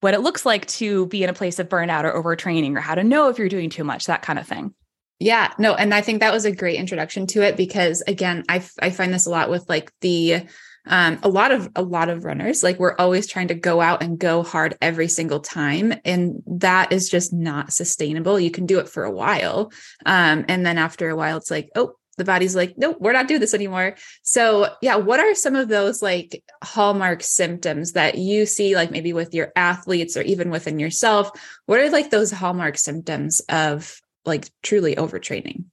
what 0.00 0.14
it 0.14 0.20
looks 0.20 0.46
like 0.46 0.66
to 0.66 1.06
be 1.06 1.22
in 1.22 1.30
a 1.30 1.34
place 1.34 1.58
of 1.58 1.68
burnout 1.68 2.04
or 2.04 2.22
overtraining 2.22 2.76
or 2.76 2.80
how 2.80 2.94
to 2.94 3.04
know 3.04 3.28
if 3.28 3.38
you're 3.38 3.48
doing 3.48 3.70
too 3.70 3.84
much 3.84 4.06
that 4.06 4.22
kind 4.22 4.38
of 4.38 4.46
thing 4.46 4.74
yeah 5.20 5.52
no 5.58 5.74
and 5.74 5.94
i 5.94 6.00
think 6.00 6.20
that 6.20 6.32
was 6.32 6.44
a 6.44 6.52
great 6.52 6.76
introduction 6.76 7.26
to 7.26 7.42
it 7.42 7.56
because 7.56 8.02
again 8.06 8.42
i 8.48 8.64
i 8.80 8.90
find 8.90 9.14
this 9.14 9.26
a 9.26 9.30
lot 9.30 9.50
with 9.50 9.68
like 9.68 9.92
the 10.00 10.42
um, 10.86 11.18
a 11.22 11.28
lot 11.28 11.52
of 11.52 11.68
a 11.76 11.82
lot 11.82 12.08
of 12.08 12.24
runners 12.24 12.62
like 12.62 12.78
we're 12.78 12.96
always 12.96 13.26
trying 13.26 13.48
to 13.48 13.54
go 13.54 13.80
out 13.80 14.02
and 14.02 14.18
go 14.18 14.42
hard 14.42 14.76
every 14.80 15.08
single 15.08 15.40
time 15.40 15.92
and 16.04 16.42
that 16.46 16.92
is 16.92 17.08
just 17.08 17.32
not 17.32 17.72
sustainable. 17.72 18.40
You 18.40 18.50
can 18.50 18.66
do 18.66 18.78
it 18.78 18.88
for 18.88 19.04
a 19.04 19.10
while 19.10 19.72
um, 20.06 20.44
and 20.48 20.64
then 20.64 20.78
after 20.78 21.08
a 21.08 21.16
while 21.16 21.36
it's 21.36 21.50
like 21.50 21.70
oh 21.76 21.94
the 22.16 22.24
body's 22.24 22.56
like 22.56 22.74
nope 22.76 22.96
we're 23.00 23.12
not 23.12 23.28
doing 23.28 23.40
this 23.40 23.54
anymore. 23.54 23.96
So 24.22 24.74
yeah 24.80 24.96
what 24.96 25.20
are 25.20 25.34
some 25.34 25.54
of 25.54 25.68
those 25.68 26.00
like 26.02 26.42
hallmark 26.64 27.22
symptoms 27.22 27.92
that 27.92 28.16
you 28.16 28.46
see 28.46 28.74
like 28.74 28.90
maybe 28.90 29.12
with 29.12 29.34
your 29.34 29.52
athletes 29.56 30.16
or 30.16 30.22
even 30.22 30.50
within 30.50 30.78
yourself? 30.78 31.30
What 31.66 31.80
are 31.80 31.90
like 31.90 32.10
those 32.10 32.30
hallmark 32.30 32.78
symptoms 32.78 33.40
of 33.48 34.00
like 34.24 34.48
truly 34.62 34.96
overtraining? 34.96 35.64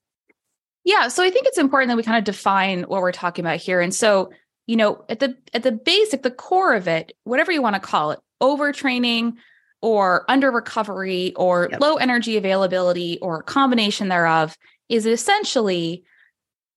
Yeah 0.84 1.08
so 1.08 1.24
i 1.24 1.30
think 1.30 1.48
it's 1.48 1.58
important 1.58 1.90
that 1.90 1.98
we 1.98 2.04
kind 2.04 2.18
of 2.18 2.24
define 2.24 2.84
what 2.84 3.02
we're 3.02 3.12
talking 3.14 3.46
about 3.46 3.60
here. 3.60 3.80
And 3.80 3.96
so 3.96 4.32
you 4.68 4.76
know, 4.76 5.04
at 5.10 5.20
the 5.20 5.36
at 5.54 5.64
the 5.64 5.72
basic, 5.72 6.22
the 6.22 6.32
core 6.32 6.76
of 6.76 6.88
it, 6.88 7.14
whatever 7.24 7.52
you 7.52 7.62
want 7.62 7.76
to 7.76 7.80
call 7.80 8.12
it, 8.12 8.20
overtraining 8.42 9.34
or 9.82 10.26
under 10.30 10.52
recovery 10.52 11.34
or 11.36 11.70
yep. 11.72 11.80
low 11.80 11.96
energy 11.96 12.38
availability 12.38 13.18
or 13.22 13.42
combination 13.44 14.10
thereof 14.10 14.56
is 14.90 15.06
essentially 15.06 16.04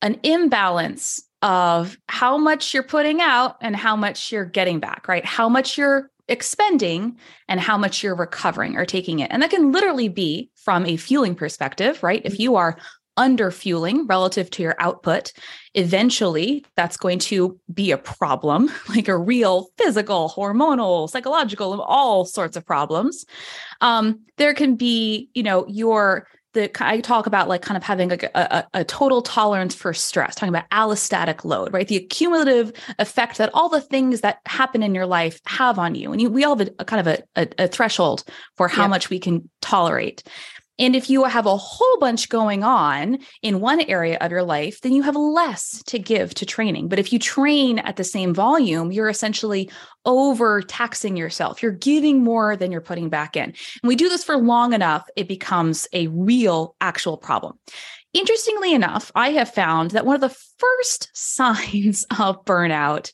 an 0.03 0.19
imbalance 0.23 1.23
of 1.43 1.99
how 2.09 2.37
much 2.37 2.75
you're 2.75 2.83
putting 2.83 3.21
out 3.21 3.57
and 3.61 3.75
how 3.75 3.97
much 3.97 4.31
you're 4.31 4.45
getting 4.45 4.79
back, 4.79 5.09
right? 5.09 5.25
How 5.25 5.49
much 5.49 5.79
you're 5.79 6.11
expending 6.29 7.19
and 7.49 7.61
how 7.61 7.77
much 7.77 8.03
you're 8.03 8.15
recovering 8.15 8.77
or 8.77 8.87
taking 8.87 9.19
it. 9.19 9.31
And 9.33 9.43
that 9.43 9.51
can 9.51 9.73
literally 9.73 10.09
be 10.09 10.51
from 10.55 10.87
a 10.87 10.97
fueling 10.97 11.35
perspective, 11.35 12.03
right? 12.03 12.23
If 12.25 12.35
mm-hmm. 12.35 12.43
you 12.43 12.57
are 12.57 12.79
under 13.21 13.51
fueling 13.51 14.07
relative 14.07 14.51
to 14.51 14.63
your 14.63 14.75
output, 14.79 15.33
eventually 15.75 16.65
that's 16.75 16.97
going 16.97 17.19
to 17.19 17.61
be 17.73 17.91
a 17.91 17.99
problem, 17.99 18.71
like 18.89 19.09
a 19.09 19.17
real 19.17 19.69
physical, 19.77 20.33
hormonal, 20.35 21.09
psychological, 21.09 21.81
all 21.83 22.25
sorts 22.25 22.57
of 22.57 22.65
problems. 22.65 23.27
Um, 23.83 24.21
there 24.39 24.55
can 24.55 24.75
be, 24.75 25.29
you 25.35 25.43
know, 25.43 25.67
your 25.69 26.27
the 26.53 26.71
I 26.81 27.01
talk 27.01 27.27
about 27.27 27.49
like 27.49 27.63
kind 27.63 27.77
of 27.77 27.85
having 27.85 28.09
like 28.09 28.25
a, 28.25 28.31
a, 28.35 28.81
a, 28.81 28.85
total 28.85 29.23
tolerance 29.23 29.73
for 29.73 29.95
stress, 29.95 30.35
talking 30.35 30.53
about 30.53 30.69
allostatic 30.71 31.45
load, 31.45 31.73
right? 31.73 31.87
The 31.87 31.97
accumulative 31.97 32.73
effect 32.99 33.39
that 33.39 33.51
all 33.55 33.69
the 33.69 33.81
things 33.81 34.23
that 34.23 34.39
happen 34.47 34.83
in 34.83 34.93
your 34.93 35.07
life 35.07 35.41
have 35.47 35.79
on 35.79 35.95
you. 35.95 36.11
And 36.11 36.21
you, 36.21 36.29
we 36.29 36.43
all 36.43 36.57
have 36.57 36.67
a, 36.67 36.73
a 36.81 36.85
kind 36.85 37.07
of 37.07 37.23
a, 37.37 37.49
a, 37.57 37.69
threshold 37.69 38.25
for 38.57 38.67
how 38.67 38.89
much 38.89 39.11
we 39.11 39.21
can 39.21 39.49
tolerate. 39.61 40.25
And 40.81 40.97
if 40.97 41.11
you 41.11 41.23
have 41.25 41.45
a 41.45 41.57
whole 41.57 41.99
bunch 41.99 42.31
going 42.31 42.65
on 42.65 43.19
in 43.43 43.61
one 43.61 43.83
area 43.83 44.17
of 44.21 44.31
your 44.31 44.43
life, 44.43 44.81
then 44.81 44.93
you 44.93 45.03
have 45.03 45.15
less 45.15 45.83
to 45.85 45.99
give 45.99 46.33
to 46.35 46.47
training. 46.47 46.89
But 46.89 46.99
if 46.99 47.13
you 47.13 47.19
train 47.19 47.79
at 47.81 47.97
the 47.97 48.05
same 48.05 48.33
volume, 48.33 48.91
you're 48.91 49.11
essentially 49.11 49.71
over 50.07 50.63
taxing 50.63 51.19
yourself. 51.19 51.63
You're 51.63 51.73
giving 51.73 52.25
more 52.25 52.57
than 52.57 52.73
you're 52.73 52.81
putting 52.81 53.11
back 53.11 53.37
in. 53.37 53.45
And 53.45 53.55
we 53.85 53.95
do 53.95 54.09
this 54.09 54.25
for 54.25 54.39
long 54.39 54.73
enough, 54.73 55.07
it 55.17 55.29
becomes 55.29 55.87
a 55.93 56.07
real, 56.07 56.75
actual 56.81 57.19
problem. 57.19 57.59
Interestingly 58.15 58.73
enough, 58.73 59.13
I 59.15 59.33
have 59.33 59.53
found 59.53 59.93
that 59.93 60.07
one 60.07 60.15
of 60.15 60.23
the 60.23 60.37
first 60.59 61.11
signs 61.15 62.07
of 62.19 62.45
burnout 62.47 63.13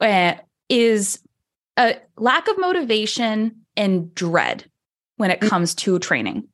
uh, 0.00 0.34
is 0.70 1.20
a 1.76 1.96
lack 2.16 2.48
of 2.48 2.58
motivation 2.58 3.66
and 3.76 4.14
dread 4.14 4.64
when 5.16 5.30
it 5.30 5.40
mm. 5.40 5.48
comes 5.48 5.74
to 5.74 5.98
training. 5.98 6.48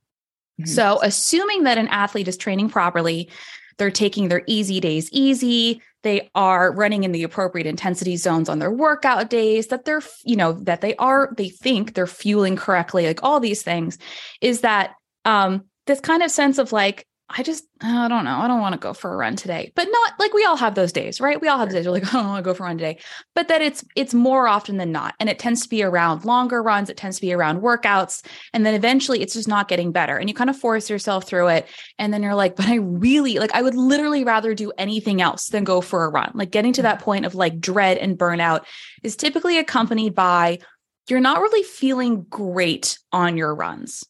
Mm-hmm. 0.61 0.67
So, 0.67 0.99
assuming 1.03 1.65
that 1.65 1.79
an 1.79 1.89
athlete 1.89 2.29
is 2.29 2.37
training 2.37 2.71
properly, 2.71 3.31
they're 3.77 3.91
taking 3.91 4.29
their 4.29 4.43
easy 4.47 4.81
days 4.81 5.09
easy, 5.13 5.83
they 6.03 6.31
are 6.35 6.73
running 6.73 7.05
in 7.05 7.13
the 7.13 7.23
appropriate 7.23 7.67
intensity 7.67 8.17
zones 8.17 8.49
on 8.49 8.59
their 8.59 8.71
workout 8.71 9.31
days, 9.31 9.69
that 9.69 9.85
they're, 9.85 10.03
you 10.25 10.37
know, 10.37 10.53
that 10.53 10.81
they 10.81 10.95
are, 10.97 11.33
they 11.37 11.49
think 11.49 11.95
they're 11.95 12.07
fueling 12.07 12.57
correctly, 12.57 13.07
like 13.07 13.23
all 13.23 13.41
these 13.41 13.63
things, 13.63 13.99
is 14.41 14.61
that 14.61 14.95
um, 15.25 15.65
this 15.87 16.01
kind 16.01 16.23
of 16.23 16.31
sense 16.31 16.59
of 16.59 16.73
like, 16.73 17.07
I 17.31 17.43
just, 17.43 17.65
I 17.83 18.09
don't 18.09 18.25
know. 18.25 18.39
I 18.39 18.49
don't 18.49 18.61
want 18.61 18.73
to 18.73 18.79
go 18.79 18.95
for 18.95 19.13
a 19.13 19.17
run 19.17 19.37
today, 19.37 19.71
but 19.75 19.87
not 19.91 20.13
like 20.19 20.33
we 20.33 20.47
all 20.47 20.57
have 20.57 20.75
those 20.75 20.93
days, 20.93 21.21
right? 21.21 21.39
We 21.39 21.49
all 21.49 21.59
have 21.59 21.69
days 21.69 21.85
we're 21.87 21.93
like, 21.93 22.05
oh, 22.15 22.19
I 22.19 22.23
don't 22.23 22.29
want 22.31 22.45
to 22.45 22.51
go 22.51 22.55
for 22.55 22.63
a 22.63 22.67
run 22.67 22.79
today, 22.79 22.99
but 23.35 23.49
that 23.49 23.61
it's, 23.61 23.85
it's 23.97 24.15
more 24.15 24.49
often 24.49 24.79
than 24.79 24.93
not. 24.93 25.15
And 25.21 25.29
it 25.29 25.39
tends 25.39 25.61
to 25.63 25.69
be 25.69 25.83
around 25.83 26.25
longer 26.25 26.63
runs. 26.63 26.89
It 26.89 26.97
tends 26.97 27.17
to 27.17 27.21
be 27.21 27.35
around 27.35 27.61
workouts. 27.61 28.25
And 28.55 28.65
then 28.65 28.75
eventually 28.75 29.21
it's 29.21 29.35
just 29.35 29.47
not 29.47 29.69
getting 29.69 29.93
better. 29.93 30.17
And 30.17 30.31
you 30.31 30.35
kind 30.35 30.49
of 30.49 30.57
force 30.57 30.89
yourself 30.89 31.29
through 31.29 31.49
it. 31.49 31.69
And 31.99 32.15
then 32.15 32.23
you're 32.23 32.35
like, 32.35 32.57
but 32.57 32.67
I 32.67 32.77
really 32.77 33.39
like, 33.39 33.53
I 33.53 33.61
would 33.61 33.75
literally 33.75 34.25
rather 34.25 34.55
do 34.55 34.73
anything 34.79 35.21
else 35.21 35.49
than 35.49 35.65
go 35.65 35.83
for 35.83 36.05
a 36.05 36.11
run. 36.11 36.33
Like 36.35 36.51
getting 36.51 36.73
to 36.75 36.81
mm. 36.81 36.85
that 36.85 37.01
point 37.01 37.27
of 37.27 37.35
like 37.35 37.61
dread 37.61 37.99
and 37.99 38.19
burnout 38.19 38.65
is 39.03 39.17
typically 39.17 39.59
accompanied 39.59 40.15
by 40.15 40.61
you're 41.09 41.21
not 41.21 41.41
really 41.41 41.63
feeling 41.63 42.27
great 42.29 42.99
on 43.13 43.37
your 43.37 43.55
runs 43.55 44.05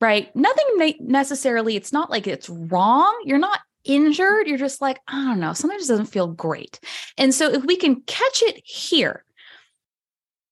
right? 0.00 0.34
Nothing 0.36 0.94
necessarily, 1.00 1.76
it's 1.76 1.92
not 1.92 2.10
like 2.10 2.26
it's 2.26 2.48
wrong. 2.48 3.14
You're 3.24 3.38
not 3.38 3.60
injured. 3.84 4.46
You're 4.46 4.58
just 4.58 4.80
like, 4.80 5.00
I 5.08 5.24
don't 5.24 5.40
know, 5.40 5.52
something 5.52 5.78
just 5.78 5.88
doesn't 5.88 6.06
feel 6.06 6.28
great. 6.28 6.80
And 7.16 7.32
so 7.34 7.50
if 7.50 7.64
we 7.64 7.76
can 7.76 8.02
catch 8.02 8.42
it 8.42 8.60
here, 8.64 9.24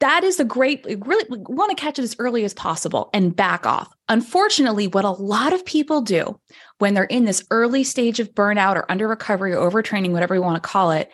that 0.00 0.24
is 0.24 0.38
a 0.38 0.44
great, 0.44 0.84
really 0.84 1.24
want 1.30 1.70
to 1.70 1.80
catch 1.80 1.98
it 1.98 2.02
as 2.02 2.16
early 2.18 2.44
as 2.44 2.52
possible 2.52 3.08
and 3.14 3.34
back 3.34 3.64
off. 3.64 3.90
Unfortunately, 4.08 4.86
what 4.86 5.04
a 5.04 5.10
lot 5.10 5.52
of 5.52 5.64
people 5.64 6.02
do 6.02 6.38
when 6.78 6.94
they're 6.94 7.04
in 7.04 7.24
this 7.24 7.44
early 7.50 7.84
stage 7.84 8.20
of 8.20 8.34
burnout 8.34 8.74
or 8.76 8.90
under 8.90 9.08
recovery 9.08 9.54
or 9.54 9.70
overtraining, 9.70 10.10
whatever 10.10 10.34
you 10.34 10.42
want 10.42 10.62
to 10.62 10.68
call 10.68 10.90
it, 10.90 11.10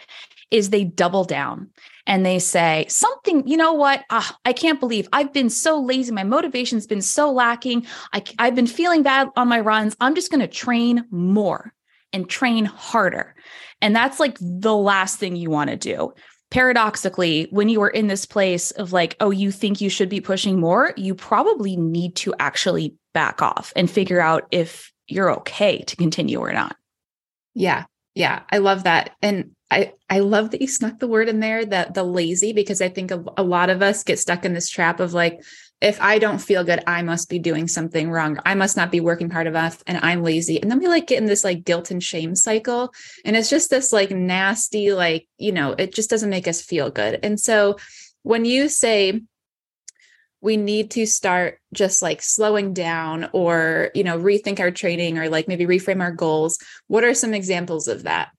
is 0.51 0.71
they 0.71 0.85
double 0.85 1.25
down 1.25 1.71
and 2.07 2.27
they 2.27 2.39
say 2.39 2.87
something, 2.89 3.47
you 3.47 3.57
know 3.57 3.73
what? 3.73 4.03
Ah, 4.11 4.37
I 4.45 4.53
can't 4.53 4.81
believe 4.81 5.09
I've 5.13 5.33
been 5.33 5.51
so 5.51 5.81
lazy. 5.81 6.13
My 6.13 6.25
motivation's 6.25 6.87
been 6.87 7.03
so 7.03 7.31
lacking. 7.31 7.87
I, 8.13 8.23
I've 8.39 8.55
been 8.55 8.67
feeling 8.67 9.03
bad 9.03 9.29
on 9.37 9.49
my 9.49 9.61
runs. 9.61 9.97
I'm 10.01 10.15
just 10.15 10.31
going 10.31 10.41
to 10.41 10.49
train 10.49 11.05
more 11.11 11.73
and 12.13 12.29
train 12.29 12.65
harder. 12.65 13.35
And 13.81 13.95
that's 13.95 14.19
like 14.19 14.37
the 14.41 14.75
last 14.75 15.19
thing 15.19 15.37
you 15.37 15.51
want 15.51 15.71
to 15.71 15.77
do. 15.77 16.13
Paradoxically, 16.51 17.47
when 17.51 17.69
you 17.69 17.81
are 17.83 17.89
in 17.89 18.09
this 18.09 18.27
place 18.27 18.73
of 18.73 18.93
like, 18.93 19.17
oh, 19.21 19.31
you 19.31 19.53
think 19.53 19.81
you 19.81 19.89
should 19.89 20.09
be 20.09 20.21
pushing 20.21 20.59
more, 20.59 20.93
you 20.97 21.15
probably 21.15 21.77
need 21.77 22.17
to 22.17 22.35
actually 22.41 22.97
back 23.15 23.41
off 23.41 23.73
and 23.77 23.89
figure 23.89 24.21
out 24.21 24.49
if 24.51 24.93
you're 25.07 25.33
okay 25.33 25.83
to 25.83 25.97
continue 25.97 26.41
or 26.41 26.53
not. 26.53 26.77
Yeah. 27.55 27.85
Yeah. 28.15 28.43
I 28.51 28.59
love 28.59 28.85
that. 28.85 29.11
And 29.23 29.53
I, 29.71 29.93
I 30.09 30.19
love 30.19 30.51
that 30.51 30.61
you 30.61 30.67
snuck 30.67 30.99
the 30.99 31.07
word 31.07 31.29
in 31.29 31.41
there 31.41 31.65
that 31.65 31.95
the 31.95 32.03
lazy 32.03 32.53
because 32.53 32.81
I 32.83 32.89
think 32.89 33.11
a, 33.11 33.25
a, 33.37 33.43
lot 33.43 33.71
of 33.71 33.83
us 33.83 34.03
get 34.03 34.19
stuck 34.19 34.45
in 34.45 34.53
this 34.53 34.69
trap 34.69 34.99
of 34.99 35.15
like 35.15 35.43
if 35.81 36.01
I 36.01 36.19
don't 36.19 36.41
feel 36.41 36.65
good 36.65 36.83
I 36.87 37.03
must 37.03 37.29
be 37.29 37.39
doing 37.39 37.69
something 37.69 38.11
wrong. 38.11 38.39
I 38.45 38.55
must 38.55 38.77
not 38.77 38.91
be 38.91 39.01
working 39.01 39.31
hard 39.31 39.47
enough 39.47 39.83
and 39.87 39.99
I'm 40.03 40.25
lazy. 40.25 40.61
And 40.61 40.71
then 40.71 40.81
we 40.81 40.89
like 40.89 41.07
get 41.07 41.19
in 41.19 41.27
this 41.27 41.45
like 41.45 41.65
guilt 41.65 41.91
and 41.91 42.03
shame 42.03 42.35
cycle 42.35 42.93
and 43.25 43.37
it's 43.37 43.51
just 43.51 43.71
this 43.71 43.93
like 43.93 44.11
nasty 44.11 44.93
like 44.93 45.29
you 45.39 45.53
know 45.53 45.73
it 45.73 45.95
just 45.95 46.11
doesn't 46.11 46.31
make 46.31 46.49
us 46.49 46.61
feel 46.61 46.91
good. 46.91 47.21
And 47.23 47.39
so 47.39 47.77
when 48.23 48.45
you 48.45 48.69
say 48.69 49.21
we 50.43 50.57
need 50.57 50.91
to 50.93 51.07
start 51.07 51.61
just 51.73 52.03
like 52.03 52.23
slowing 52.23 52.73
down 52.73 53.29
or 53.33 53.91
you 53.95 54.03
know 54.03 54.19
rethink 54.19 54.59
our 54.59 54.71
training 54.71 55.19
or 55.19 55.29
like 55.29 55.47
maybe 55.49 55.67
reframe 55.67 56.01
our 56.01 56.13
goals 56.13 56.59
what 56.87 57.05
are 57.05 57.15
some 57.15 57.35
examples 57.35 57.89
of 57.89 58.05
that 58.05 58.31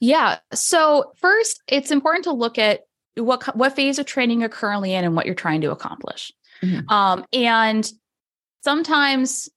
yeah. 0.00 0.38
So 0.52 1.12
first, 1.16 1.62
it's 1.68 1.90
important 1.90 2.24
to 2.24 2.32
look 2.32 2.58
at 2.58 2.80
what 3.16 3.56
what 3.56 3.74
phase 3.74 3.98
of 3.98 4.06
training 4.06 4.40
you're 4.40 4.48
currently 4.48 4.94
in 4.94 5.04
and 5.04 5.16
what 5.16 5.26
you're 5.26 5.34
trying 5.34 5.62
to 5.62 5.70
accomplish. 5.70 6.32
Mm-hmm. 6.62 6.88
Um, 6.88 7.24
and 7.32 7.90
sometimes, 8.62 9.48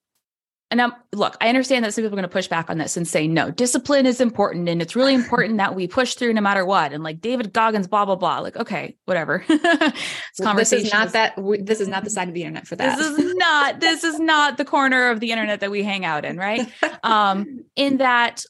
and 0.71 0.81
I'm, 0.81 0.93
look, 1.13 1.35
I 1.41 1.49
understand 1.49 1.83
that 1.83 1.93
some 1.93 2.03
people 2.03 2.13
are 2.15 2.21
going 2.21 2.29
to 2.29 2.33
push 2.33 2.47
back 2.47 2.69
on 2.69 2.77
this 2.77 2.95
and 2.95 3.07
say, 3.07 3.27
no, 3.27 3.49
discipline 3.51 4.05
is 4.05 4.21
important, 4.21 4.69
and 4.69 4.81
it's 4.81 4.95
really 4.95 5.13
important 5.13 5.57
that 5.57 5.75
we 5.75 5.87
push 5.87 6.15
through 6.15 6.33
no 6.33 6.41
matter 6.41 6.63
what. 6.65 6.93
And 6.93 7.03
like 7.03 7.19
David 7.19 7.51
Goggins, 7.51 7.87
blah 7.87 8.05
blah 8.05 8.15
blah. 8.15 8.39
Like, 8.39 8.55
okay, 8.55 8.95
whatever. 9.05 9.43
this 9.47 10.71
is 10.71 10.93
not 10.93 11.11
that. 11.13 11.33
This 11.61 11.81
is 11.81 11.87
not 11.89 12.03
the 12.05 12.09
side 12.09 12.29
of 12.29 12.33
the 12.33 12.43
internet 12.43 12.67
for 12.67 12.77
that. 12.77 12.97
This 12.97 13.07
is 13.07 13.35
not. 13.35 13.79
This 13.79 14.03
is 14.05 14.19
not 14.19 14.57
the 14.57 14.65
corner 14.65 15.09
of 15.09 15.19
the 15.19 15.31
internet 15.31 15.59
that 15.61 15.71
we 15.71 15.83
hang 15.83 16.05
out 16.05 16.23
in, 16.23 16.37
right? 16.37 16.67
Um, 17.01 17.63
in 17.75 17.97
that 17.97 18.43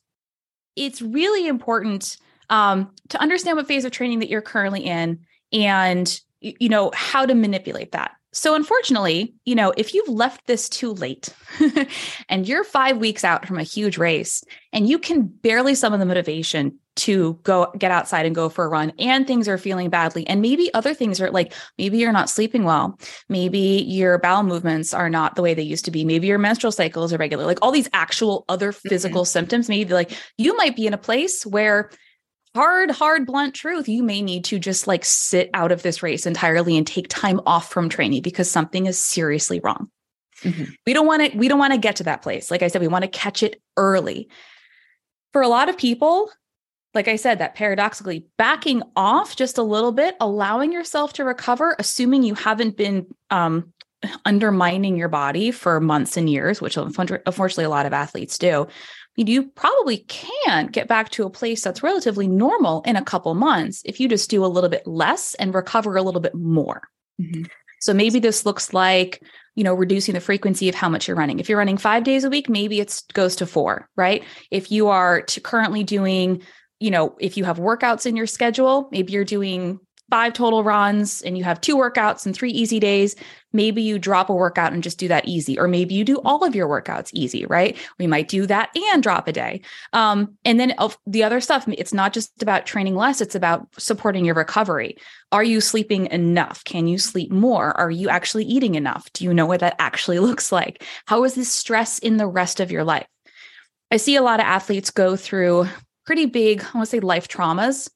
it's 0.79 1.01
really 1.01 1.47
important 1.47 2.17
um, 2.49 2.91
to 3.09 3.21
understand 3.21 3.57
what 3.57 3.67
phase 3.67 3.85
of 3.85 3.91
training 3.91 4.19
that 4.19 4.29
you're 4.29 4.41
currently 4.41 4.85
in 4.85 5.19
and 5.51 6.19
you 6.41 6.69
know 6.69 6.91
how 6.95 7.25
to 7.25 7.35
manipulate 7.35 7.91
that. 7.91 8.11
So 8.31 8.55
unfortunately 8.55 9.33
you 9.45 9.55
know 9.55 9.73
if 9.75 9.93
you've 9.93 10.07
left 10.07 10.47
this 10.47 10.69
too 10.69 10.93
late 10.93 11.29
and 12.29 12.47
you're 12.47 12.63
five 12.63 12.97
weeks 12.97 13.23
out 13.23 13.45
from 13.45 13.57
a 13.57 13.63
huge 13.63 13.97
race 13.97 14.43
and 14.71 14.87
you 14.87 14.99
can 14.99 15.23
barely 15.23 15.75
summon 15.75 15.99
the 15.99 16.05
motivation 16.05 16.79
to 16.99 17.39
go 17.43 17.71
get 17.77 17.91
outside 17.91 18.25
and 18.25 18.35
go 18.35 18.49
for 18.49 18.65
a 18.65 18.67
run 18.67 18.91
and 18.99 19.25
things 19.25 19.47
are 19.47 19.57
feeling 19.57 19.89
badly 19.89 20.27
and 20.27 20.41
maybe 20.41 20.71
other 20.73 20.93
things 20.93 21.21
are 21.21 21.31
like 21.31 21.53
maybe 21.77 21.97
you're 21.97 22.11
not 22.11 22.29
sleeping 22.29 22.63
well 22.65 22.99
maybe 23.29 23.83
your 23.87 24.17
bowel 24.19 24.43
movements 24.43 24.93
are 24.93 25.09
not 25.09 25.35
the 25.35 25.41
way 25.41 25.53
they 25.53 25.63
used 25.63 25.85
to 25.85 25.91
be 25.91 26.03
maybe 26.03 26.27
your 26.27 26.37
menstrual 26.37 26.71
cycle 26.71 27.03
is 27.03 27.13
irregular 27.13 27.45
like 27.45 27.59
all 27.61 27.71
these 27.71 27.89
actual 27.93 28.43
other 28.49 28.71
mm-hmm. 28.71 28.89
physical 28.89 29.21
mm-hmm. 29.21 29.31
symptoms 29.31 29.69
maybe 29.69 29.93
like 29.93 30.11
you 30.37 30.55
might 30.57 30.75
be 30.75 30.85
in 30.85 30.93
a 30.93 30.97
place 30.97 31.45
where 31.45 31.89
hard 32.53 32.91
hard 32.91 33.25
blunt 33.25 33.55
truth 33.55 33.87
you 33.87 34.03
may 34.03 34.21
need 34.21 34.43
to 34.43 34.59
just 34.59 34.85
like 34.85 35.05
sit 35.05 35.49
out 35.53 35.71
of 35.71 35.81
this 35.83 36.03
race 36.03 36.25
entirely 36.25 36.77
and 36.77 36.85
take 36.85 37.07
time 37.07 37.39
off 37.45 37.71
from 37.71 37.87
training 37.87 38.21
because 38.21 38.51
something 38.51 38.87
is 38.87 38.99
seriously 38.99 39.61
wrong 39.61 39.89
mm-hmm. 40.43 40.65
we 40.85 40.93
don't 40.93 41.07
want 41.07 41.31
to 41.31 41.37
we 41.37 41.47
don't 41.47 41.59
want 41.59 41.73
to 41.73 41.79
get 41.79 41.95
to 41.95 42.03
that 42.03 42.21
place 42.21 42.51
like 42.51 42.61
i 42.61 42.67
said 42.67 42.81
we 42.81 42.87
want 42.87 43.03
to 43.03 43.09
catch 43.09 43.41
it 43.41 43.61
early 43.77 44.27
for 45.31 45.41
a 45.41 45.47
lot 45.47 45.69
of 45.69 45.77
people 45.77 46.29
like 46.93 47.07
I 47.07 47.17
said, 47.17 47.39
that 47.39 47.55
paradoxically 47.55 48.25
backing 48.37 48.81
off 48.95 49.35
just 49.35 49.57
a 49.57 49.63
little 49.63 49.91
bit, 49.91 50.15
allowing 50.19 50.71
yourself 50.71 51.13
to 51.13 51.23
recover, 51.23 51.75
assuming 51.77 52.23
you 52.23 52.33
haven't 52.33 52.77
been 52.77 53.05
um, 53.29 53.73
undermining 54.25 54.97
your 54.97 55.09
body 55.09 55.51
for 55.51 55.79
months 55.79 56.17
and 56.17 56.29
years, 56.29 56.61
which 56.61 56.77
unfortunately 56.77 57.63
a 57.63 57.69
lot 57.69 57.85
of 57.85 57.93
athletes 57.93 58.37
do. 58.37 58.67
you 59.15 59.43
probably 59.49 59.97
can 60.07 60.67
get 60.67 60.87
back 60.87 61.09
to 61.09 61.25
a 61.25 61.29
place 61.29 61.61
that's 61.61 61.83
relatively 61.83 62.27
normal 62.27 62.81
in 62.83 62.95
a 62.95 63.03
couple 63.03 63.33
months 63.35 63.81
if 63.85 63.99
you 63.99 64.07
just 64.07 64.29
do 64.29 64.45
a 64.45 64.47
little 64.47 64.69
bit 64.69 64.87
less 64.87 65.35
and 65.35 65.53
recover 65.53 65.95
a 65.97 66.01
little 66.01 66.21
bit 66.21 66.33
more. 66.33 66.81
Mm-hmm. 67.21 67.43
So 67.81 67.93
maybe 67.93 68.19
this 68.19 68.45
looks 68.45 68.73
like, 68.73 69.21
you 69.55 69.63
know, 69.63 69.73
reducing 69.73 70.13
the 70.13 70.21
frequency 70.21 70.69
of 70.69 70.75
how 70.75 70.89
much 70.89 71.07
you're 71.07 71.17
running. 71.17 71.39
If 71.39 71.49
you're 71.49 71.57
running 71.57 71.77
5 71.77 72.03
days 72.03 72.23
a 72.23 72.29
week, 72.29 72.49
maybe 72.49 72.79
it 72.79 73.01
goes 73.13 73.35
to 73.37 73.45
4, 73.45 73.89
right? 73.95 74.23
If 74.51 74.71
you 74.71 74.87
are 74.87 75.23
currently 75.43 75.83
doing, 75.83 76.41
you 76.79 76.91
know, 76.91 77.15
if 77.19 77.37
you 77.37 77.43
have 77.43 77.57
workouts 77.57 78.05
in 78.05 78.15
your 78.15 78.27
schedule, 78.27 78.89
maybe 78.91 79.13
you're 79.13 79.25
doing 79.25 79.79
five 80.09 80.33
total 80.33 80.63
runs 80.63 81.21
and 81.21 81.37
you 81.37 81.43
have 81.43 81.61
two 81.61 81.77
workouts 81.77 82.25
and 82.25 82.35
three 82.35 82.51
easy 82.51 82.79
days, 82.79 83.15
maybe 83.53 83.81
you 83.81 83.99
drop 83.99 84.29
a 84.29 84.33
workout 84.33 84.73
and 84.73 84.83
just 84.83 84.97
do 84.97 85.07
that 85.07 85.27
easy. 85.27 85.57
Or 85.57 85.67
maybe 85.67 85.93
you 85.93 86.03
do 86.03 86.17
all 86.25 86.43
of 86.43 86.55
your 86.55 86.67
workouts 86.67 87.09
easy, 87.13 87.45
right? 87.45 87.77
We 87.97 88.07
might 88.07 88.27
do 88.27 88.45
that 88.47 88.69
and 88.93 89.03
drop 89.03 89.27
a 89.27 89.31
day. 89.31 89.61
Um, 89.93 90.35
and 90.45 90.59
then 90.59 90.73
the 91.05 91.23
other 91.23 91.41
stuff, 91.41 91.65
it's 91.67 91.93
not 91.93 92.13
just 92.13 92.41
about 92.41 92.65
training 92.65 92.95
less, 92.95 93.21
it's 93.21 93.35
about 93.35 93.67
supporting 93.77 94.25
your 94.25 94.35
recovery. 94.35 94.97
Are 95.31 95.43
you 95.43 95.61
sleeping 95.61 96.07
enough? 96.07 96.63
Can 96.63 96.87
you 96.87 96.97
sleep 96.97 97.31
more? 97.31 97.77
Are 97.77 97.91
you 97.91 98.09
actually 98.09 98.45
eating 98.45 98.75
enough? 98.75 99.11
Do 99.13 99.23
you 99.25 99.33
know 99.33 99.45
what 99.45 99.59
that 99.59 99.75
actually 99.79 100.19
looks 100.19 100.51
like? 100.51 100.83
How 101.05 101.23
is 101.23 101.35
this 101.35 101.51
stress 101.51 101.99
in 101.99 102.17
the 102.17 102.27
rest 102.27 102.59
of 102.59 102.71
your 102.71 102.83
life? 102.83 103.07
I 103.91 103.97
see 103.97 104.15
a 104.15 104.21
lot 104.21 104.39
of 104.39 104.45
athletes 104.45 104.91
go 104.91 105.15
through 105.15 105.67
pretty 106.09 106.25
big, 106.25 106.63
I 106.63 106.77
want 106.79 106.87
to 106.87 106.89
say 106.89 106.99
life 107.01 107.27
traumas 107.27 107.87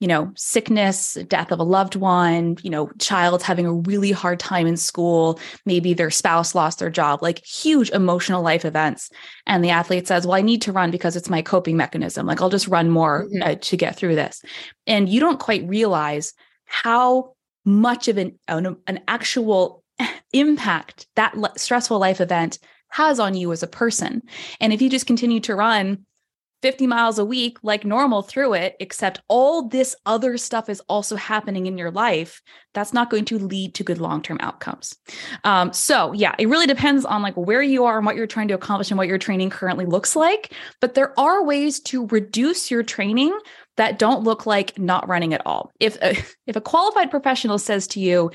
you 0.00 0.08
know, 0.08 0.30
sickness, 0.36 1.16
death 1.28 1.50
of 1.50 1.58
a 1.58 1.64
loved 1.64 1.96
one, 1.96 2.58
you 2.62 2.68
know, 2.68 2.90
child's 2.98 3.42
having 3.42 3.64
a 3.64 3.72
really 3.72 4.10
hard 4.10 4.38
time 4.38 4.66
in 4.66 4.76
school, 4.76 5.40
maybe 5.64 5.94
their 5.94 6.10
spouse 6.10 6.54
lost 6.54 6.78
their 6.78 6.90
job, 6.90 7.22
like 7.22 7.42
huge 7.42 7.90
emotional 7.90 8.42
life 8.42 8.64
events. 8.64 9.10
And 9.46 9.64
the 9.64 9.70
athlete 9.70 10.06
says, 10.06 10.26
Well, 10.26 10.36
I 10.36 10.42
need 10.42 10.60
to 10.62 10.72
run 10.72 10.90
because 10.90 11.16
it's 11.16 11.30
my 11.30 11.40
coping 11.42 11.76
mechanism. 11.76 12.26
Like, 12.26 12.42
I'll 12.42 12.50
just 12.50 12.68
run 12.68 12.90
more 12.90 13.24
mm-hmm. 13.24 13.42
uh, 13.42 13.54
to 13.54 13.76
get 13.78 13.96
through 13.96 14.16
this. 14.16 14.42
And 14.86 15.08
you 15.08 15.20
don't 15.20 15.40
quite 15.40 15.66
realize 15.66 16.34
how 16.66 17.32
much 17.64 18.06
of 18.06 18.18
an, 18.18 18.38
an, 18.46 18.76
an 18.86 19.00
actual 19.08 19.82
impact 20.34 21.06
that 21.16 21.34
stressful 21.56 21.98
life 21.98 22.20
event 22.20 22.58
has 22.90 23.18
on 23.18 23.34
you 23.34 23.52
as 23.52 23.62
a 23.62 23.68
person. 23.68 24.22
And 24.60 24.72
if 24.72 24.82
you 24.82 24.90
just 24.90 25.06
continue 25.06 25.40
to 25.40 25.54
run 25.54 26.04
50 26.64 26.86
miles 26.86 27.18
a 27.18 27.26
week 27.26 27.58
like 27.62 27.84
normal 27.84 28.22
through 28.22 28.54
it, 28.54 28.74
except 28.80 29.20
all 29.28 29.68
this 29.68 29.94
other 30.06 30.38
stuff 30.38 30.70
is 30.70 30.80
also 30.88 31.14
happening 31.14 31.66
in 31.66 31.76
your 31.76 31.90
life, 31.90 32.40
that's 32.72 32.94
not 32.94 33.10
going 33.10 33.26
to 33.26 33.38
lead 33.38 33.74
to 33.74 33.84
good 33.84 33.98
long-term 33.98 34.38
outcomes. 34.40 34.96
Um, 35.44 35.74
so 35.74 36.14
yeah, 36.14 36.34
it 36.38 36.48
really 36.48 36.66
depends 36.66 37.04
on 37.04 37.20
like 37.20 37.34
where 37.34 37.60
you 37.60 37.84
are 37.84 37.98
and 37.98 38.06
what 38.06 38.16
you're 38.16 38.26
trying 38.26 38.48
to 38.48 38.54
accomplish 38.54 38.90
and 38.90 38.96
what 38.96 39.08
your 39.08 39.18
training 39.18 39.50
currently 39.50 39.84
looks 39.84 40.16
like. 40.16 40.54
But 40.80 40.94
there 40.94 41.12
are 41.20 41.44
ways 41.44 41.80
to 41.80 42.06
reduce 42.06 42.70
your 42.70 42.82
training 42.82 43.38
that 43.76 43.98
don't 43.98 44.24
look 44.24 44.46
like 44.46 44.78
not 44.78 45.06
running 45.06 45.34
at 45.34 45.42
all. 45.44 45.70
If 45.80 45.98
a, 46.00 46.16
if 46.46 46.56
a 46.56 46.62
qualified 46.62 47.10
professional 47.10 47.58
says 47.58 47.86
to 47.88 48.00
you, 48.00 48.30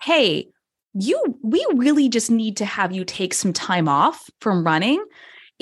"Hey, 0.00 0.50
you 0.94 1.36
we 1.42 1.66
really 1.74 2.08
just 2.08 2.30
need 2.30 2.58
to 2.58 2.64
have 2.64 2.92
you 2.92 3.04
take 3.04 3.34
some 3.34 3.52
time 3.52 3.88
off 3.88 4.30
from 4.40 4.62
running," 4.62 5.04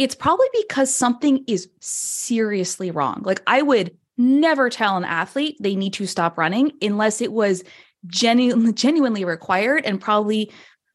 it's 0.00 0.14
probably 0.14 0.46
because 0.62 0.92
something 0.92 1.44
is 1.46 1.68
seriously 1.80 2.90
wrong. 2.90 3.20
Like 3.22 3.42
I 3.46 3.60
would 3.60 3.94
never 4.16 4.70
tell 4.70 4.96
an 4.96 5.04
athlete 5.04 5.58
they 5.60 5.76
need 5.76 5.92
to 5.92 6.06
stop 6.06 6.38
running 6.38 6.72
unless 6.80 7.20
it 7.20 7.32
was 7.32 7.62
genu- 8.06 8.72
genuinely 8.72 9.26
required 9.26 9.84
and 9.84 10.00
probably 10.00 10.50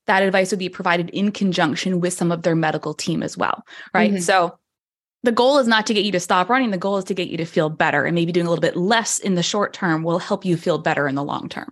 that 0.07 0.23
advice 0.23 0.49
would 0.49 0.59
be 0.59 0.69
provided 0.69 1.11
in 1.11 1.31
conjunction 1.31 1.99
with 1.99 2.13
some 2.13 2.31
of 2.31 2.41
their 2.41 2.55
medical 2.55 2.95
team 2.95 3.21
as 3.21 3.37
well, 3.37 3.63
right? 3.93 4.11
Mm-hmm. 4.11 4.21
So 4.21 4.57
the 5.21 5.31
goal 5.31 5.59
is 5.59 5.67
not 5.67 5.85
to 5.85 5.93
get 5.93 6.03
you 6.03 6.11
to 6.11 6.19
stop 6.19 6.49
running, 6.49 6.71
the 6.71 6.77
goal 6.77 6.97
is 6.97 7.05
to 7.05 7.13
get 7.13 7.27
you 7.27 7.37
to 7.37 7.45
feel 7.45 7.69
better 7.69 8.05
and 8.05 8.15
maybe 8.15 8.31
doing 8.31 8.47
a 8.47 8.49
little 8.49 8.61
bit 8.61 8.75
less 8.75 9.19
in 9.19 9.35
the 9.35 9.43
short 9.43 9.71
term 9.71 10.01
will 10.01 10.19
help 10.19 10.45
you 10.45 10.57
feel 10.57 10.79
better 10.79 11.07
in 11.07 11.13
the 11.13 11.23
long 11.23 11.47
term. 11.47 11.71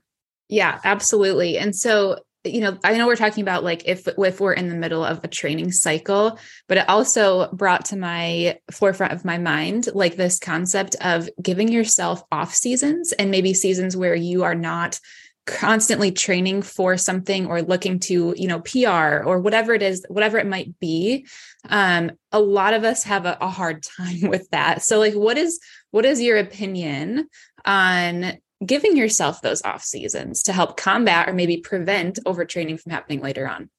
Yeah, 0.50 0.80
absolutely. 0.84 1.58
And 1.58 1.76
so 1.76 2.20
you 2.44 2.60
know 2.60 2.78
i 2.84 2.96
know 2.98 3.08
we're 3.08 3.16
talking 3.16 3.42
about 3.42 3.64
like 3.64 3.84
if 3.86 4.08
if 4.18 4.40
we're 4.40 4.54
in 4.54 4.70
the 4.70 4.76
middle 4.76 5.04
of 5.04 5.24
a 5.24 5.28
training 5.28 5.72
cycle 5.72 6.38
but 6.68 6.78
it 6.78 6.90
also 6.90 7.50
brought 7.54 7.86
to 7.86 7.96
my 7.96 8.58
forefront 8.72 9.14
of 9.14 9.26
my 9.26 9.38
mind 9.38 9.88
like 9.94 10.16
this 10.16 10.40
concept 10.40 10.96
of 11.02 11.30
giving 11.42 11.72
yourself 11.72 12.24
off 12.32 12.54
seasons 12.54 13.14
and 13.14 13.32
maybe 13.32 13.54
seasons 13.54 13.96
where 13.96 14.16
you 14.16 14.44
are 14.44 14.56
not 14.56 15.00
constantly 15.46 16.12
training 16.12 16.62
for 16.62 16.98
something 16.98 17.48
or 17.48 17.62
looking 17.62 18.00
to 18.00 18.34
you 18.38 18.48
know 18.48 18.62
pr 18.62 19.24
or 19.26 19.40
whatever 19.40 19.74
it 19.74 19.82
is 19.82 20.06
whatever 20.10 20.38
it 20.38 20.48
might 20.48 20.80
be. 20.80 21.26
Um 21.70 22.12
a 22.32 22.40
lot 22.40 22.74
of 22.74 22.84
us 22.84 23.04
have 23.04 23.26
a, 23.26 23.38
a 23.42 23.50
hard 23.50 23.84
time 23.98 24.30
with 24.30 24.50
that. 24.52 24.82
So 24.84 25.00
like 25.00 25.14
what 25.14 25.38
is 25.38 25.60
what 25.92 26.06
is 26.06 26.22
your 26.22 26.38
opinion 26.38 27.28
on 27.66 28.38
giving 28.66 28.98
yourself 28.98 29.42
those 29.42 29.62
off 29.64 29.84
seasons 29.84 30.44
to 30.44 30.54
help 30.54 30.78
combat 30.78 31.28
or 31.30 31.34
maybe 31.34 31.58
prevent 31.58 32.20
overtraining 32.26 32.80
from 32.80 32.92
happening 32.92 33.22
later 33.22 33.48
on. 33.48 33.70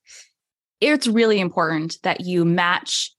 It's 0.81 1.07
really 1.07 1.41
important 1.41 1.99
that 2.03 2.21
you 2.21 2.45
match 2.45 3.13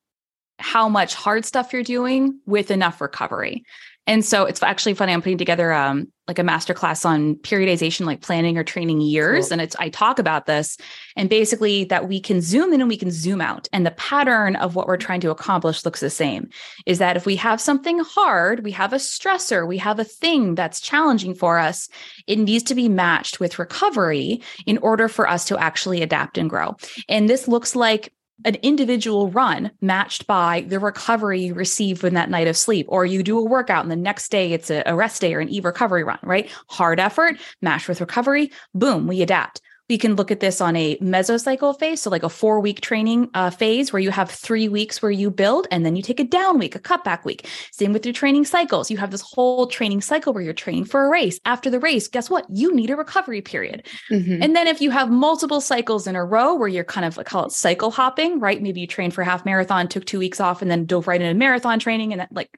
how 0.59 0.87
much 0.87 1.15
hard 1.15 1.45
stuff 1.45 1.73
you're 1.73 1.83
doing 1.83 2.39
with 2.45 2.71
enough 2.71 3.01
recovery. 3.01 3.63
And 4.07 4.23
so 4.23 4.45
it's 4.45 4.61
actually 4.61 4.93
funny. 4.93 5.13
I'm 5.13 5.21
putting 5.21 5.37
together 5.37 5.73
um, 5.73 6.07
like 6.27 6.39
a 6.39 6.43
masterclass 6.43 7.05
on 7.05 7.35
periodization, 7.35 8.05
like 8.05 8.21
planning 8.21 8.57
or 8.57 8.63
training 8.63 9.01
years. 9.01 9.45
Cool. 9.45 9.53
And 9.53 9.61
it's 9.61 9.75
I 9.77 9.89
talk 9.89 10.19
about 10.19 10.45
this 10.45 10.77
and 11.15 11.29
basically 11.29 11.83
that 11.85 12.07
we 12.07 12.19
can 12.19 12.41
zoom 12.41 12.73
in 12.73 12.81
and 12.81 12.89
we 12.89 12.97
can 12.97 13.11
zoom 13.11 13.41
out. 13.41 13.67
And 13.71 13.85
the 13.85 13.91
pattern 13.91 14.55
of 14.55 14.75
what 14.75 14.87
we're 14.87 14.97
trying 14.97 15.21
to 15.21 15.31
accomplish 15.31 15.85
looks 15.85 15.99
the 15.99 16.09
same. 16.09 16.49
Is 16.85 16.99
that 16.99 17.17
if 17.17 17.25
we 17.25 17.35
have 17.37 17.61
something 17.61 17.99
hard, 17.99 18.63
we 18.63 18.71
have 18.71 18.93
a 18.93 18.97
stressor, 18.97 19.67
we 19.67 19.77
have 19.77 19.99
a 19.99 20.03
thing 20.03 20.55
that's 20.55 20.81
challenging 20.81 21.35
for 21.35 21.59
us, 21.59 21.89
it 22.27 22.37
needs 22.37 22.63
to 22.65 22.75
be 22.75 22.89
matched 22.89 23.39
with 23.39 23.59
recovery 23.59 24.41
in 24.65 24.77
order 24.79 25.07
for 25.07 25.29
us 25.29 25.45
to 25.45 25.57
actually 25.57 26.01
adapt 26.01 26.37
and 26.37 26.49
grow. 26.49 26.75
And 27.07 27.29
this 27.29 27.47
looks 27.47 27.75
like 27.75 28.11
an 28.43 28.55
individual 28.55 29.29
run 29.29 29.71
matched 29.81 30.27
by 30.27 30.65
the 30.67 30.79
recovery 30.79 31.41
you 31.41 31.53
receive 31.53 31.99
from 31.99 32.13
that 32.15 32.29
night 32.29 32.47
of 32.47 32.57
sleep, 32.57 32.85
or 32.89 33.05
you 33.05 33.23
do 33.23 33.39
a 33.39 33.43
workout 33.43 33.83
and 33.83 33.91
the 33.91 33.95
next 33.95 34.29
day 34.29 34.51
it's 34.51 34.69
a, 34.69 34.83
rest 34.95 35.21
day 35.21 35.33
or 35.33 35.39
an 35.39 35.49
e 35.49 35.59
recovery 35.61 36.03
run, 36.03 36.19
right? 36.23 36.49
Hard 36.69 36.99
effort 36.99 37.37
matched 37.61 37.87
with 37.87 38.01
recovery, 38.01 38.51
boom, 38.73 39.07
we 39.07 39.21
adapt. 39.21 39.61
We 39.89 39.97
can 39.97 40.15
look 40.15 40.31
at 40.31 40.39
this 40.39 40.61
on 40.61 40.75
a 40.75 40.97
mesocycle 40.97 41.77
phase, 41.77 42.01
so 42.01 42.09
like 42.09 42.23
a 42.23 42.29
four 42.29 42.59
week 42.59 42.81
training 42.81 43.29
uh, 43.33 43.51
phase 43.51 43.93
where 43.93 44.01
you 44.01 44.11
have 44.11 44.31
three 44.31 44.67
weeks 44.67 45.01
where 45.01 45.11
you 45.11 45.29
build 45.29 45.67
and 45.69 45.85
then 45.85 45.95
you 45.95 46.01
take 46.01 46.19
a 46.19 46.23
down 46.23 46.57
week, 46.57 46.75
a 46.75 46.79
cutback 46.79 47.23
week. 47.23 47.47
Same 47.71 47.93
with 47.93 48.05
your 48.05 48.13
training 48.13 48.45
cycles. 48.45 48.89
You 48.89 48.97
have 48.97 49.11
this 49.11 49.21
whole 49.21 49.67
training 49.67 50.01
cycle 50.01 50.33
where 50.33 50.41
you're 50.41 50.53
training 50.53 50.85
for 50.85 51.05
a 51.05 51.09
race. 51.09 51.39
After 51.45 51.69
the 51.69 51.79
race, 51.79 52.07
guess 52.07 52.29
what? 52.29 52.45
You 52.49 52.73
need 52.73 52.89
a 52.89 52.95
recovery 52.95 53.41
period. 53.41 53.87
Mm-hmm. 54.11 54.41
And 54.41 54.55
then 54.55 54.67
if 54.67 54.81
you 54.81 54.89
have 54.91 55.11
multiple 55.11 55.61
cycles 55.61 56.07
in 56.07 56.15
a 56.15 56.25
row 56.25 56.55
where 56.55 56.67
you're 56.67 56.83
kind 56.83 57.05
of, 57.05 57.19
I 57.19 57.23
call 57.23 57.45
it 57.45 57.51
cycle 57.51 57.91
hopping, 57.91 58.39
right? 58.39 58.61
Maybe 58.61 58.81
you 58.81 58.87
trained 58.87 59.13
for 59.13 59.23
half 59.23 59.45
marathon, 59.45 59.87
took 59.87 60.05
two 60.05 60.19
weeks 60.19 60.39
off, 60.39 60.61
and 60.61 60.71
then 60.71 60.85
dove 60.85 61.07
right 61.07 61.21
into 61.21 61.37
marathon 61.37 61.79
training. 61.79 62.11
And 62.11 62.21
that, 62.21 62.31
like 62.31 62.49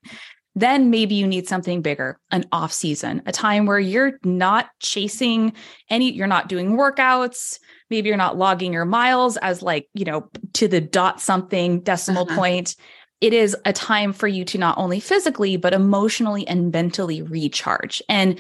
then 0.58 0.90
maybe 0.90 1.14
you 1.14 1.28
need 1.28 1.48
something 1.48 1.84
bigger, 1.84 2.20
an 2.32 2.44
off 2.52 2.74
season, 2.74 3.22
a 3.28 3.32
time 3.32 3.68
where 3.68 3.80
you're 3.80 4.18
not 4.24 4.70
chasing 4.80 5.54
any, 5.88 6.12
you're 6.12 6.26
not 6.26 6.50
doing 6.50 6.72
workouts. 6.72 7.60
Maybe 7.92 8.08
you're 8.08 8.18
not 8.18 8.40
logging 8.40 8.74
your 8.74 8.84
miles 8.84 9.38
as 9.38 9.62
like, 9.62 9.88
you 9.94 10.04
know, 10.04 10.32
to 10.54 10.68
the 10.68 10.82
dot 10.82 11.22
something 11.22 11.82
decimal 11.82 12.24
uh-huh. 12.24 12.36
point. 12.36 12.76
It 13.22 13.34
is 13.34 13.56
a 13.66 13.74
time 13.74 14.14
for 14.14 14.28
you 14.28 14.44
to 14.46 14.58
not 14.58 14.80
only 14.80 15.00
physically, 15.00 15.58
but 15.58 15.76
emotionally 15.76 16.48
and 16.48 16.72
mentally 16.72 17.22
recharge. 17.22 18.02
And 18.10 18.40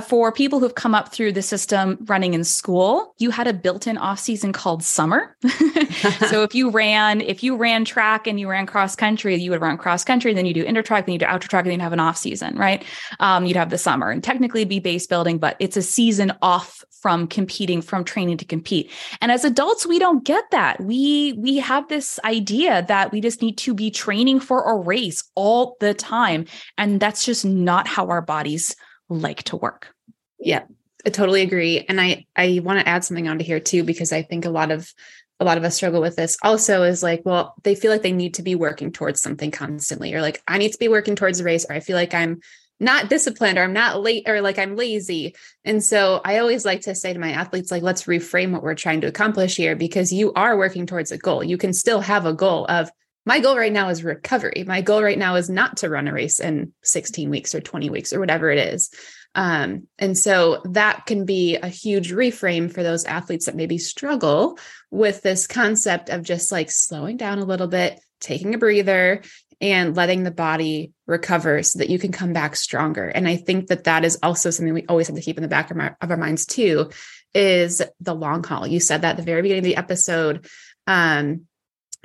for 0.00 0.32
people 0.32 0.60
who've 0.60 0.74
come 0.74 0.94
up 0.94 1.12
through 1.12 1.32
the 1.32 1.42
system 1.42 1.98
running 2.06 2.34
in 2.34 2.44
school, 2.44 3.14
you 3.18 3.30
had 3.30 3.46
a 3.46 3.52
built-in 3.52 3.98
off-season 3.98 4.52
called 4.52 4.82
summer. 4.82 5.36
so 6.28 6.42
if 6.42 6.54
you 6.54 6.70
ran, 6.70 7.20
if 7.20 7.42
you 7.42 7.56
ran 7.56 7.84
track 7.84 8.26
and 8.26 8.40
you 8.40 8.48
ran 8.48 8.66
cross 8.66 8.96
country, 8.96 9.36
you 9.36 9.50
would 9.50 9.60
run 9.60 9.76
cross 9.76 10.04
country, 10.04 10.32
then 10.32 10.46
you 10.46 10.54
do 10.54 10.62
inter 10.62 10.82
track, 10.82 11.06
then 11.06 11.12
you 11.12 11.18
do 11.18 11.26
outer 11.26 11.48
track, 11.48 11.64
and 11.64 11.72
then 11.72 11.78
you 11.78 11.82
have 11.82 11.92
an 11.92 12.00
off 12.00 12.16
season, 12.16 12.56
right? 12.56 12.84
Um, 13.20 13.44
you'd 13.44 13.56
have 13.56 13.70
the 13.70 13.78
summer 13.78 14.10
and 14.10 14.22
technically 14.22 14.64
be 14.64 14.78
base 14.78 15.06
building, 15.06 15.38
but 15.38 15.56
it's 15.58 15.76
a 15.76 15.82
season 15.82 16.32
off 16.40 16.84
from 17.02 17.26
competing, 17.26 17.82
from 17.82 18.04
training 18.04 18.36
to 18.38 18.44
compete. 18.44 18.88
And 19.20 19.32
as 19.32 19.44
adults, 19.44 19.84
we 19.84 19.98
don't 19.98 20.24
get 20.24 20.44
that. 20.52 20.80
We 20.80 21.34
we 21.36 21.58
have 21.58 21.88
this 21.88 22.20
idea 22.24 22.84
that 22.86 23.10
we 23.10 23.20
just 23.20 23.42
need 23.42 23.58
to 23.58 23.74
be 23.74 23.90
training 23.90 24.38
for 24.38 24.62
a 24.62 24.76
race 24.76 25.24
all 25.34 25.76
the 25.80 25.94
time, 25.94 26.46
and 26.78 27.00
that's 27.00 27.26
just 27.26 27.44
not 27.44 27.88
how 27.88 28.06
our 28.06 28.22
bodies 28.22 28.76
like 29.14 29.42
to 29.44 29.56
work. 29.56 29.94
Yeah, 30.38 30.64
I 31.06 31.10
totally 31.10 31.42
agree. 31.42 31.84
And 31.88 32.00
I 32.00 32.26
I 32.36 32.60
want 32.62 32.80
to 32.80 32.88
add 32.88 33.04
something 33.04 33.28
onto 33.28 33.44
here 33.44 33.60
too 33.60 33.84
because 33.84 34.12
I 34.12 34.22
think 34.22 34.44
a 34.44 34.50
lot 34.50 34.70
of 34.70 34.92
a 35.40 35.44
lot 35.44 35.58
of 35.58 35.64
us 35.64 35.74
struggle 35.74 36.00
with 36.00 36.14
this 36.14 36.38
also 36.42 36.84
is 36.84 37.02
like 37.02 37.22
well 37.24 37.54
they 37.64 37.74
feel 37.74 37.90
like 37.90 38.02
they 38.02 38.12
need 38.12 38.34
to 38.34 38.42
be 38.42 38.54
working 38.54 38.92
towards 38.92 39.20
something 39.20 39.50
constantly 39.50 40.14
or 40.14 40.22
like 40.22 40.40
i 40.46 40.56
need 40.56 40.70
to 40.70 40.78
be 40.78 40.86
working 40.86 41.16
towards 41.16 41.40
a 41.40 41.44
race 41.44 41.66
or 41.68 41.74
i 41.74 41.80
feel 41.80 41.96
like 41.96 42.14
i'm 42.14 42.40
not 42.78 43.08
disciplined 43.08 43.58
or 43.58 43.62
i'm 43.62 43.72
not 43.72 44.00
late 44.00 44.28
or 44.28 44.40
like 44.40 44.56
i'm 44.56 44.76
lazy 44.76 45.34
and 45.64 45.82
so 45.82 46.20
i 46.24 46.38
always 46.38 46.64
like 46.64 46.82
to 46.82 46.94
say 46.94 47.12
to 47.12 47.18
my 47.18 47.32
athletes 47.32 47.72
like 47.72 47.82
let's 47.82 48.04
reframe 48.04 48.52
what 48.52 48.62
we're 48.62 48.74
trying 48.74 49.00
to 49.00 49.08
accomplish 49.08 49.56
here 49.56 49.74
because 49.74 50.12
you 50.12 50.32
are 50.34 50.56
working 50.56 50.86
towards 50.86 51.10
a 51.10 51.18
goal 51.18 51.42
you 51.42 51.58
can 51.58 51.72
still 51.72 52.00
have 52.00 52.24
a 52.24 52.32
goal 52.32 52.64
of 52.68 52.88
my 53.24 53.40
goal 53.40 53.56
right 53.56 53.72
now 53.72 53.88
is 53.88 54.02
recovery. 54.02 54.64
My 54.66 54.80
goal 54.80 55.02
right 55.02 55.18
now 55.18 55.36
is 55.36 55.48
not 55.48 55.78
to 55.78 55.88
run 55.88 56.08
a 56.08 56.12
race 56.12 56.40
in 56.40 56.72
16 56.82 57.30
weeks 57.30 57.54
or 57.54 57.60
20 57.60 57.90
weeks 57.90 58.12
or 58.12 58.20
whatever 58.20 58.50
it 58.50 58.58
is. 58.58 58.90
Um, 59.34 59.86
and 59.98 60.16
so 60.16 60.60
that 60.64 61.06
can 61.06 61.24
be 61.24 61.56
a 61.56 61.68
huge 61.68 62.12
reframe 62.12 62.72
for 62.72 62.82
those 62.82 63.04
athletes 63.04 63.46
that 63.46 63.56
maybe 63.56 63.78
struggle 63.78 64.58
with 64.90 65.22
this 65.22 65.46
concept 65.46 66.10
of 66.10 66.22
just 66.22 66.52
like 66.52 66.70
slowing 66.70 67.16
down 67.16 67.38
a 67.38 67.44
little 67.44 67.68
bit, 67.68 68.00
taking 68.20 68.54
a 68.54 68.58
breather, 68.58 69.22
and 69.60 69.96
letting 69.96 70.24
the 70.24 70.32
body 70.32 70.92
recover 71.06 71.62
so 71.62 71.78
that 71.78 71.88
you 71.88 71.98
can 71.98 72.10
come 72.10 72.32
back 72.32 72.56
stronger. 72.56 73.08
And 73.08 73.28
I 73.28 73.36
think 73.36 73.68
that 73.68 73.84
that 73.84 74.04
is 74.04 74.18
also 74.22 74.50
something 74.50 74.74
we 74.74 74.86
always 74.86 75.06
have 75.06 75.16
to 75.16 75.22
keep 75.22 75.38
in 75.38 75.42
the 75.42 75.48
back 75.48 75.70
of 75.70 75.78
our, 75.78 75.96
of 76.00 76.10
our 76.10 76.16
minds 76.16 76.44
too 76.44 76.90
is 77.32 77.80
the 78.00 78.14
long 78.14 78.42
haul. 78.42 78.66
You 78.66 78.80
said 78.80 79.02
that 79.02 79.12
at 79.12 79.16
the 79.16 79.22
very 79.22 79.40
beginning 79.40 79.60
of 79.60 79.64
the 79.64 79.76
episode. 79.76 80.46
Um, 80.88 81.46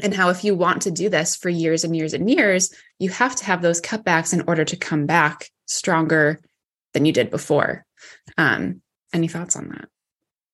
and 0.01 0.13
how 0.13 0.29
if 0.29 0.43
you 0.43 0.55
want 0.55 0.81
to 0.83 0.91
do 0.91 1.09
this 1.09 1.35
for 1.35 1.49
years 1.49 1.83
and 1.83 1.95
years 1.95 2.13
and 2.13 2.29
years, 2.29 2.73
you 2.99 3.09
have 3.09 3.35
to 3.35 3.45
have 3.45 3.61
those 3.61 3.81
cutbacks 3.81 4.33
in 4.33 4.43
order 4.47 4.63
to 4.65 4.75
come 4.75 5.05
back 5.05 5.49
stronger 5.65 6.39
than 6.93 7.05
you 7.05 7.11
did 7.11 7.29
before. 7.29 7.85
Um, 8.37 8.81
any 9.13 9.27
thoughts 9.27 9.55
on 9.55 9.69
that? 9.69 9.89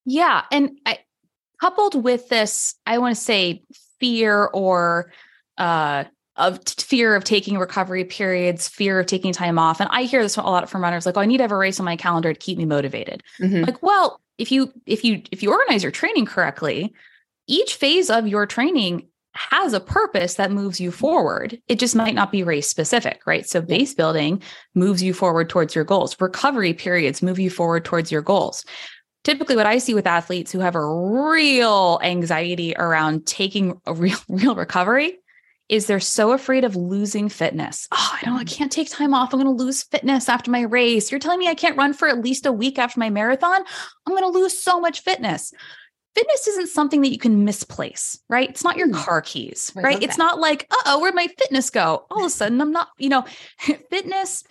Yeah. 0.05 0.43
And 0.51 0.79
I, 0.85 0.99
coupled 1.59 2.03
with 2.03 2.27
this, 2.29 2.75
I 2.85 2.97
want 2.97 3.15
to 3.15 3.21
say 3.21 3.63
fear 3.99 4.45
or 4.45 5.11
uh, 5.57 6.03
of 6.35 6.59
fear 6.67 7.15
of 7.15 7.23
taking 7.23 7.57
recovery 7.57 8.03
periods, 8.03 8.67
fear 8.67 8.99
of 8.99 9.05
taking 9.05 9.31
time 9.31 9.59
off. 9.59 9.79
And 9.79 9.89
I 9.91 10.03
hear 10.03 10.21
this 10.21 10.35
a 10.35 10.41
lot 10.41 10.69
from 10.69 10.81
runners 10.81 11.05
like, 11.05 11.15
oh, 11.15 11.21
I 11.21 11.25
need 11.25 11.37
to 11.37 11.43
have 11.43 11.51
a 11.51 11.57
race 11.57 11.79
on 11.79 11.85
my 11.85 11.95
calendar 11.95 12.33
to 12.33 12.39
keep 12.39 12.57
me 12.57 12.65
motivated. 12.65 13.23
Mm-hmm. 13.39 13.63
Like, 13.63 13.81
well, 13.81 14.19
if 14.37 14.51
you 14.51 14.73
if 14.85 15.05
you 15.05 15.21
if 15.31 15.43
you 15.43 15.51
organize 15.51 15.83
your 15.83 15.91
training 15.91 16.25
correctly, 16.25 16.93
each 17.47 17.75
phase 17.75 18.09
of 18.09 18.27
your 18.27 18.45
training 18.45 19.07
has 19.33 19.73
a 19.73 19.79
purpose 19.79 20.35
that 20.35 20.51
moves 20.51 20.79
you 20.79 20.91
forward. 20.91 21.59
It 21.67 21.79
just 21.79 21.95
might 21.95 22.15
not 22.15 22.31
be 22.31 22.43
race 22.43 22.67
specific, 22.67 23.21
right? 23.25 23.47
So 23.47 23.61
base 23.61 23.93
building 23.93 24.41
moves 24.75 25.01
you 25.01 25.13
forward 25.13 25.49
towards 25.49 25.73
your 25.73 25.83
goals. 25.83 26.19
Recovery 26.19 26.73
periods 26.73 27.23
move 27.23 27.39
you 27.39 27.49
forward 27.49 27.85
towards 27.85 28.11
your 28.11 28.21
goals. 28.21 28.63
Typically 29.23 29.55
what 29.55 29.65
I 29.65 29.77
see 29.77 29.93
with 29.93 30.05
athletes 30.05 30.51
who 30.51 30.59
have 30.59 30.75
a 30.75 30.85
real 30.85 31.99
anxiety 32.03 32.75
around 32.77 33.25
taking 33.25 33.79
a 33.85 33.93
real 33.93 34.17
real 34.29 34.55
recovery 34.55 35.17
is 35.69 35.87
they're 35.87 35.99
so 35.99 36.33
afraid 36.33 36.65
of 36.65 36.75
losing 36.75 37.29
fitness. 37.29 37.87
Oh, 37.91 38.17
I 38.21 38.25
don't 38.25 38.37
I 38.37 38.43
mm. 38.43 38.55
can't 38.55 38.71
take 38.71 38.91
time 38.91 39.13
off. 39.13 39.33
I'm 39.33 39.41
going 39.41 39.57
to 39.57 39.63
lose 39.63 39.83
fitness 39.83 40.27
after 40.27 40.51
my 40.51 40.61
race. 40.61 41.09
You're 41.09 41.19
telling 41.19 41.39
me 41.39 41.47
I 41.47 41.55
can't 41.55 41.77
run 41.77 41.93
for 41.93 42.07
at 42.07 42.21
least 42.21 42.45
a 42.45 42.51
week 42.51 42.77
after 42.77 42.99
my 42.99 43.09
marathon? 43.09 43.63
I'm 44.05 44.13
going 44.13 44.23
to 44.23 44.39
lose 44.39 44.61
so 44.61 44.79
much 44.79 45.01
fitness 45.01 45.53
fitness 46.15 46.47
isn't 46.47 46.69
something 46.69 47.01
that 47.01 47.11
you 47.11 47.17
can 47.17 47.43
misplace, 47.43 48.19
right? 48.29 48.49
It's 48.49 48.63
not 48.63 48.77
your 48.77 48.87
hmm. 48.87 48.93
car 48.93 49.21
keys, 49.21 49.71
right? 49.75 50.01
It's 50.01 50.17
not 50.17 50.39
like, 50.39 50.67
oh, 50.85 50.99
where'd 50.99 51.15
my 51.15 51.27
fitness 51.39 51.69
go? 51.69 52.05
All 52.11 52.19
of 52.19 52.25
a 52.25 52.29
sudden, 52.29 52.61
I'm 52.61 52.71
not, 52.71 52.89
you 52.97 53.09
know, 53.09 53.25
fitness, 53.89 54.43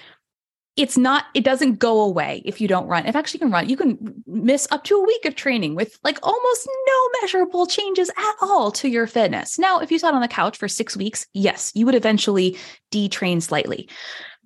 it's 0.76 0.96
not, 0.96 1.26
it 1.34 1.44
doesn't 1.44 1.78
go 1.78 2.00
away 2.00 2.42
if 2.46 2.60
you 2.60 2.66
don't 2.66 2.86
run. 2.86 3.06
If 3.06 3.14
actually 3.14 3.38
you 3.38 3.46
can 3.46 3.52
run, 3.52 3.68
you 3.68 3.76
can 3.76 4.22
miss 4.26 4.66
up 4.70 4.84
to 4.84 4.96
a 4.96 5.06
week 5.06 5.24
of 5.26 5.34
training 5.34 5.74
with 5.74 5.98
like 6.02 6.18
almost 6.22 6.68
no 6.86 7.08
measurable 7.20 7.66
changes 7.66 8.08
at 8.10 8.34
all 8.40 8.70
to 8.72 8.88
your 8.88 9.06
fitness. 9.06 9.58
Now, 9.58 9.80
if 9.80 9.92
you 9.92 9.98
sat 9.98 10.14
on 10.14 10.22
the 10.22 10.28
couch 10.28 10.56
for 10.56 10.68
six 10.68 10.96
weeks, 10.96 11.26
yes, 11.34 11.72
you 11.74 11.84
would 11.84 11.94
eventually 11.94 12.56
detrain 12.90 13.42
slightly. 13.42 13.88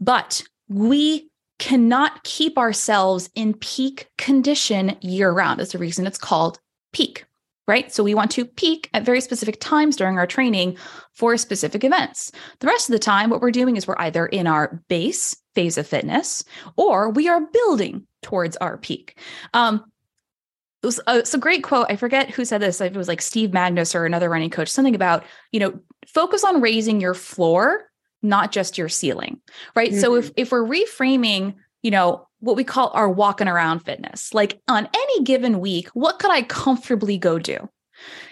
But 0.01 0.43
we 0.69 1.31
cannot 1.59 2.23
keep 2.25 2.59
ourselves 2.59 3.31
in 3.35 3.55
peak 3.55 4.09
condition 4.19 4.97
year 5.01 5.31
round. 5.31 5.61
That's 5.61 5.73
the 5.73 5.79
reason 5.79 6.07
it's 6.07 6.19
called 6.19 6.59
peak, 6.97 7.27
right? 7.69 7.93
So 7.93 8.03
we 8.03 8.15
want 8.15 8.31
to 8.31 8.47
peak 8.47 8.89
at 8.95 9.05
very 9.05 9.21
specific 9.21 9.61
times 9.61 9.97
during 9.97 10.17
our 10.17 10.27
training 10.27 10.79
for 11.13 11.37
specific 11.37 11.85
events. 11.85 12.33
The 12.61 12.69
rest 12.69 12.89
of 12.89 12.95
the 12.95 12.99
time, 12.99 13.29
what 13.29 13.43
we're 13.43 13.51
doing 13.51 13.77
is 13.77 13.87
we're 13.87 13.99
either 13.99 14.25
in 14.25 14.47
our 14.47 14.83
base 14.89 15.37
phase 15.55 15.77
of 15.77 15.87
fitness 15.87 16.43
or 16.77 17.11
we 17.11 17.29
are 17.29 17.43
building 17.53 18.07
towards 18.23 18.57
our 18.57 18.79
peak. 18.79 19.19
Um, 19.53 19.85
it 20.83 20.87
was 20.87 21.01
a, 21.07 21.19
it's 21.19 21.35
a 21.35 21.39
great 21.39 21.63
quote. 21.63 21.89
I 21.91 21.97
forget 21.97 22.31
who 22.31 22.47
said 22.47 22.63
this. 22.63 22.81
It 22.81 22.97
was 22.97 23.09
like 23.09 23.21
Steve 23.21 23.51
Magness 23.51 23.95
or 23.95 24.07
another 24.07 24.31
running 24.31 24.51
coach, 24.51 24.71
something 24.71 24.95
about, 24.95 25.25
you 25.53 25.61
know, 25.61 25.79
focus 26.07 26.45
on 26.45 26.63
raising 26.63 26.99
your 26.99 27.15
floor, 27.15 27.91
not 28.23 28.53
just 28.53 28.79
your 28.79 28.89
ceiling, 28.89 29.43
right? 29.75 29.91
Mm-hmm. 29.91 30.01
So 30.01 30.15
if, 30.15 30.31
if 30.37 30.51
we're 30.51 30.65
reframing, 30.65 31.57
you 31.87 31.92
know, 31.92 32.27
what 32.40 32.57
we 32.57 32.64
call 32.64 32.90
our 32.94 33.09
walking 33.09 33.46
around 33.46 33.79
fitness. 33.79 34.35
Like 34.35 34.61
on 34.66 34.88
any 34.92 35.22
given 35.22 35.61
week, 35.61 35.88
what 35.90 36.18
could 36.18 36.33
I 36.33 36.42
comfortably 36.42 37.16
go 37.16 37.38
do? 37.38 37.68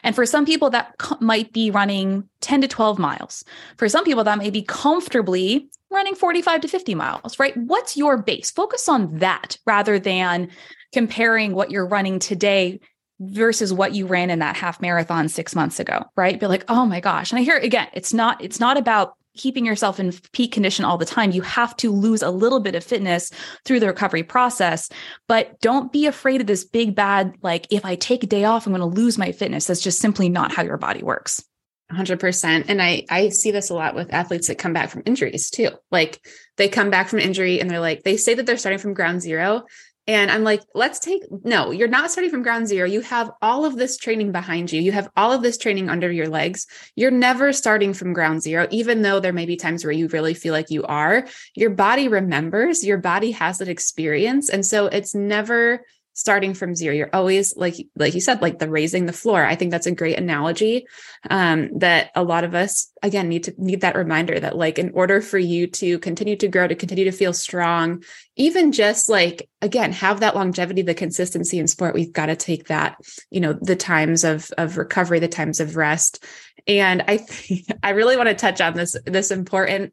And 0.02 0.12
for 0.12 0.26
some 0.26 0.44
people, 0.44 0.70
that 0.70 0.92
co- 0.98 1.18
might 1.20 1.52
be 1.52 1.70
running 1.70 2.28
10 2.40 2.62
to 2.62 2.68
12 2.68 2.98
miles. 2.98 3.44
For 3.76 3.88
some 3.88 4.04
people, 4.04 4.24
that 4.24 4.38
may 4.38 4.50
be 4.50 4.62
comfortably 4.62 5.68
running 5.88 6.16
45 6.16 6.62
to 6.62 6.68
50 6.68 6.96
miles, 6.96 7.38
right? 7.38 7.56
What's 7.56 7.96
your 7.96 8.20
base? 8.20 8.50
Focus 8.50 8.88
on 8.88 9.18
that 9.18 9.56
rather 9.64 10.00
than 10.00 10.50
comparing 10.92 11.54
what 11.54 11.70
you're 11.70 11.86
running 11.86 12.18
today 12.18 12.80
versus 13.20 13.72
what 13.72 13.94
you 13.94 14.06
ran 14.06 14.30
in 14.30 14.40
that 14.40 14.56
half 14.56 14.80
marathon 14.80 15.28
six 15.28 15.54
months 15.54 15.78
ago, 15.78 16.06
right? 16.16 16.40
Be 16.40 16.48
like, 16.48 16.64
oh 16.66 16.86
my 16.86 16.98
gosh. 16.98 17.30
And 17.30 17.38
I 17.38 17.44
hear 17.44 17.56
again, 17.56 17.86
it's 17.92 18.12
not, 18.12 18.42
it's 18.42 18.58
not 18.58 18.76
about 18.76 19.14
keeping 19.37 19.66
yourself 19.66 19.99
in 19.99 20.12
peak 20.33 20.53
condition 20.53 20.85
all 20.85 20.99
the 20.99 21.05
time. 21.05 21.33
You 21.33 21.42
have 21.42 21.77
to 21.79 21.90
lose 21.90 22.23
a 22.23 22.31
little 22.31 22.61
bit 22.61 22.75
of 22.75 22.85
fitness 22.85 23.31
through 23.64 23.81
the 23.81 23.87
recovery 23.87 24.23
process, 24.23 24.88
but 25.29 25.61
don't 25.61 25.92
be 25.92 26.07
afraid 26.07 26.40
of 26.40 26.47
this 26.47 26.64
big 26.64 26.94
bad, 26.94 27.35
like, 27.42 27.66
if 27.70 27.85
I 27.85 27.97
take 27.97 28.23
a 28.23 28.29
day 28.29 28.44
off, 28.44 28.66
I'm 28.66 28.73
going 28.73 28.81
to 28.81 29.01
lose 29.01 29.18
my 29.18 29.33
fitness. 29.33 29.66
That's 29.66 29.81
just 29.81 30.01
simply 30.01 30.29
not 30.29 30.53
how 30.53 30.62
your 30.62 30.79
body 30.79 31.03
works. 31.03 31.44
100% 31.92 32.64
and 32.68 32.83
i 32.83 33.05
i 33.11 33.29
see 33.29 33.51
this 33.51 33.68
a 33.68 33.75
lot 33.75 33.94
with 33.94 34.12
athletes 34.12 34.49
that 34.49 34.57
come 34.57 34.73
back 34.73 34.88
from 34.88 35.03
injuries 35.05 35.51
too 35.51 35.68
like 35.90 36.18
they 36.57 36.66
come 36.66 36.88
back 36.88 37.09
from 37.09 37.18
injury 37.18 37.61
and 37.61 37.70
they're 37.70 37.79
like 37.79 38.03
they 38.05 38.16
say 38.16 38.33
that 38.33 38.47
they're 38.47 38.57
starting 38.57 38.79
from 38.79 38.94
ground 38.94 39.20
zero 39.20 39.64
and 40.06 40.30
I'm 40.30 40.44
like, 40.44 40.62
let's 40.74 40.98
take, 40.98 41.22
no, 41.44 41.70
you're 41.70 41.88
not 41.88 42.10
starting 42.10 42.30
from 42.30 42.42
ground 42.42 42.68
zero. 42.68 42.86
You 42.86 43.00
have 43.00 43.30
all 43.40 43.64
of 43.64 43.76
this 43.76 43.96
training 43.96 44.32
behind 44.32 44.70
you. 44.70 44.80
You 44.82 44.92
have 44.92 45.08
all 45.16 45.32
of 45.32 45.42
this 45.42 45.56
training 45.56 45.88
under 45.88 46.12
your 46.12 46.28
legs. 46.28 46.66
You're 46.94 47.10
never 47.10 47.54
starting 47.54 47.94
from 47.94 48.12
ground 48.12 48.42
zero, 48.42 48.68
even 48.70 49.00
though 49.00 49.18
there 49.18 49.32
may 49.32 49.46
be 49.46 49.56
times 49.56 49.82
where 49.82 49.92
you 49.92 50.08
really 50.08 50.34
feel 50.34 50.52
like 50.52 50.70
you 50.70 50.82
are. 50.84 51.26
Your 51.54 51.70
body 51.70 52.08
remembers, 52.08 52.84
your 52.84 52.98
body 52.98 53.30
has 53.30 53.58
that 53.58 53.68
experience. 53.68 54.50
And 54.50 54.66
so 54.66 54.86
it's 54.86 55.14
never 55.14 55.80
starting 56.14 56.55
from 56.55 56.74
zero. 56.74 56.94
You're 56.94 57.11
always 57.12 57.57
like 57.57 57.74
like 57.96 58.14
you 58.14 58.20
said 58.20 58.40
like 58.40 58.59
the 58.59 58.70
raising 58.70 59.07
the 59.07 59.12
floor. 59.12 59.44
I 59.44 59.57
think 59.57 59.70
that's 59.70 59.87
a 59.87 59.94
great 59.94 60.16
analogy 60.18 60.87
um, 61.29 61.79
that 61.79 62.11
a 62.14 62.22
lot 62.22 62.44
of 62.44 62.55
us 62.55 62.90
again 63.03 63.29
need 63.29 63.44
to 63.44 63.55
need 63.59 63.83
that 63.83 63.96
reminder 63.96 64.38
that 64.38 64.57
like 64.57 64.79
in 64.79 64.90
order 64.94 65.20
for 65.20 65.38
you 65.38 65.66
to 65.66 65.98
continue 65.98 66.37
to 66.37 66.48
grow 66.48 66.66
to 66.66 66.74
continue 66.74 67.05
to 67.05 67.12
feel 67.12 67.33
strong 67.33 68.03
even 68.37 68.72
just 68.72 69.09
like 69.09 69.48
again 69.61 69.92
have 69.92 70.20
that 70.20 70.37
longevity 70.37 70.83
the 70.83 70.94
consistency 70.94 71.59
in 71.59 71.66
sport 71.66 71.94
we've 71.94 72.12
got 72.12 72.27
to 72.27 72.37
take 72.37 72.68
that 72.68 72.96
you 73.31 73.40
know 73.40 73.53
the 73.53 73.77
times 73.77 74.24
of 74.24 74.50
of 74.57 74.79
recovery 74.79 75.18
the 75.18 75.29
times 75.29 75.61
of 75.61 75.77
rest. 75.77 76.24
And 76.66 77.03
i 77.09 77.16
think 77.18 77.66
i 77.83 77.90
really 77.90 78.16
want 78.16 78.29
to 78.29 78.35
touch 78.35 78.61
on 78.61 78.74
this 78.74 78.96
this 79.05 79.31
important 79.31 79.92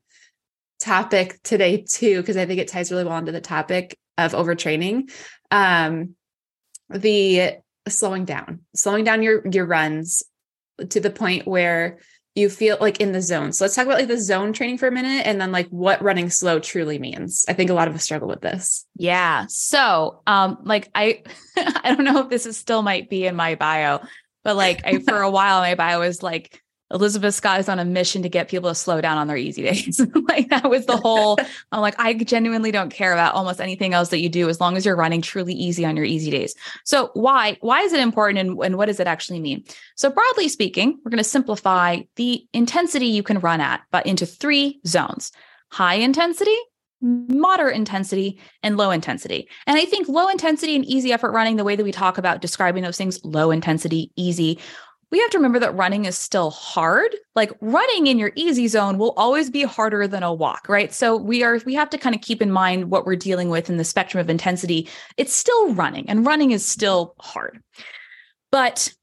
topic 0.79 1.41
today 1.43 1.83
too 1.87 2.21
because 2.21 2.37
i 2.37 2.45
think 2.45 2.59
it 2.59 2.67
ties 2.67 2.91
really 2.91 3.03
well 3.03 3.17
into 3.17 3.31
the 3.31 3.41
topic 3.41 3.97
of 4.17 4.33
overtraining 4.33 5.11
um 5.51 6.15
the 6.89 7.57
slowing 7.87 8.25
down 8.25 8.59
slowing 8.75 9.03
down 9.03 9.23
your 9.23 9.47
your 9.47 9.65
runs 9.65 10.23
to 10.89 10.99
the 10.99 11.09
point 11.09 11.47
where 11.47 11.99
you 12.35 12.49
feel 12.49 12.77
like 12.79 13.01
in 13.01 13.11
the 13.11 13.21
zone. 13.21 13.51
So 13.51 13.65
let's 13.65 13.75
talk 13.75 13.85
about 13.85 13.97
like 13.97 14.07
the 14.07 14.17
zone 14.17 14.53
training 14.53 14.77
for 14.77 14.87
a 14.87 14.91
minute 14.91 15.27
and 15.27 15.39
then 15.39 15.51
like 15.51 15.67
what 15.67 16.01
running 16.01 16.29
slow 16.29 16.59
truly 16.59 16.97
means. 16.97 17.43
I 17.49 17.53
think 17.53 17.69
a 17.69 17.73
lot 17.73 17.89
of 17.89 17.95
us 17.95 18.05
struggle 18.05 18.29
with 18.29 18.39
this. 18.41 18.85
Yeah. 18.95 19.45
So 19.49 20.21
um 20.27 20.57
like 20.63 20.89
i 20.95 21.23
i 21.57 21.93
don't 21.93 22.05
know 22.05 22.19
if 22.19 22.29
this 22.29 22.45
is 22.45 22.57
still 22.57 22.81
might 22.81 23.09
be 23.09 23.25
in 23.25 23.35
my 23.35 23.55
bio 23.55 23.99
but 24.43 24.55
like 24.55 24.81
I, 24.85 24.99
for 24.99 25.21
a 25.21 25.29
while 25.37 25.61
my 25.61 25.75
bio 25.75 25.99
was 25.99 26.23
like 26.23 26.61
Elisabeth 26.91 27.33
Scott 27.33 27.59
is 27.59 27.69
on 27.69 27.79
a 27.79 27.85
mission 27.85 28.21
to 28.23 28.29
get 28.29 28.49
people 28.49 28.69
to 28.69 28.75
slow 28.75 29.01
down 29.01 29.17
on 29.17 29.27
their 29.27 29.37
easy 29.37 29.63
days. 29.63 29.99
like 30.27 30.49
that 30.49 30.69
was 30.69 30.85
the 30.85 30.97
whole, 30.97 31.37
I'm 31.71 31.81
like, 31.81 31.95
I 31.97 32.13
genuinely 32.13 32.71
don't 32.71 32.89
care 32.89 33.13
about 33.13 33.33
almost 33.33 33.61
anything 33.61 33.93
else 33.93 34.09
that 34.09 34.19
you 34.19 34.29
do 34.29 34.49
as 34.49 34.59
long 34.59 34.77
as 34.77 34.85
you're 34.85 34.95
running 34.95 35.21
truly 35.21 35.53
easy 35.53 35.85
on 35.85 35.95
your 35.95 36.05
easy 36.05 36.31
days. 36.31 36.53
So 36.83 37.11
why, 37.13 37.57
why 37.61 37.81
is 37.81 37.93
it 37.93 37.99
important 37.99 38.39
and, 38.39 38.59
and 38.63 38.77
what 38.77 38.87
does 38.87 38.99
it 38.99 39.07
actually 39.07 39.39
mean? 39.39 39.63
So 39.95 40.09
broadly 40.09 40.47
speaking, 40.47 40.99
we're 41.03 41.11
going 41.11 41.17
to 41.17 41.23
simplify 41.23 42.01
the 42.15 42.45
intensity 42.53 43.07
you 43.07 43.23
can 43.23 43.39
run 43.39 43.61
at, 43.61 43.81
but 43.91 44.05
into 44.05 44.25
three 44.25 44.79
zones, 44.85 45.31
high 45.69 45.95
intensity, 45.95 46.57
moderate 47.01 47.75
intensity 47.75 48.39
and 48.61 48.77
low 48.77 48.91
intensity. 48.91 49.49
And 49.65 49.77
I 49.77 49.85
think 49.85 50.07
low 50.07 50.27
intensity 50.27 50.75
and 50.75 50.85
easy 50.85 51.11
effort 51.11 51.31
running, 51.31 51.55
the 51.55 51.63
way 51.63 51.75
that 51.75 51.83
we 51.83 51.91
talk 51.91 52.17
about 52.17 52.41
describing 52.41 52.83
those 52.83 52.97
things, 52.97 53.23
low 53.23 53.49
intensity, 53.49 54.11
easy, 54.15 54.59
we 55.11 55.19
have 55.19 55.29
to 55.31 55.37
remember 55.37 55.59
that 55.59 55.75
running 55.75 56.05
is 56.05 56.17
still 56.17 56.51
hard. 56.51 57.15
Like 57.35 57.51
running 57.59 58.07
in 58.07 58.17
your 58.17 58.31
easy 58.35 58.67
zone 58.67 58.97
will 58.97 59.13
always 59.17 59.49
be 59.49 59.63
harder 59.63 60.07
than 60.07 60.23
a 60.23 60.33
walk, 60.33 60.67
right? 60.69 60.93
So 60.93 61.17
we 61.17 61.43
are 61.43 61.59
we 61.65 61.73
have 61.73 61.89
to 61.91 61.97
kind 61.97 62.15
of 62.15 62.21
keep 62.21 62.41
in 62.41 62.51
mind 62.51 62.89
what 62.89 63.05
we're 63.05 63.17
dealing 63.17 63.49
with 63.49 63.69
in 63.69 63.77
the 63.77 63.83
spectrum 63.83 64.21
of 64.21 64.29
intensity. 64.29 64.87
It's 65.17 65.35
still 65.35 65.73
running 65.73 66.09
and 66.09 66.25
running 66.25 66.51
is 66.51 66.65
still 66.65 67.15
hard. 67.19 67.61
But 68.51 68.93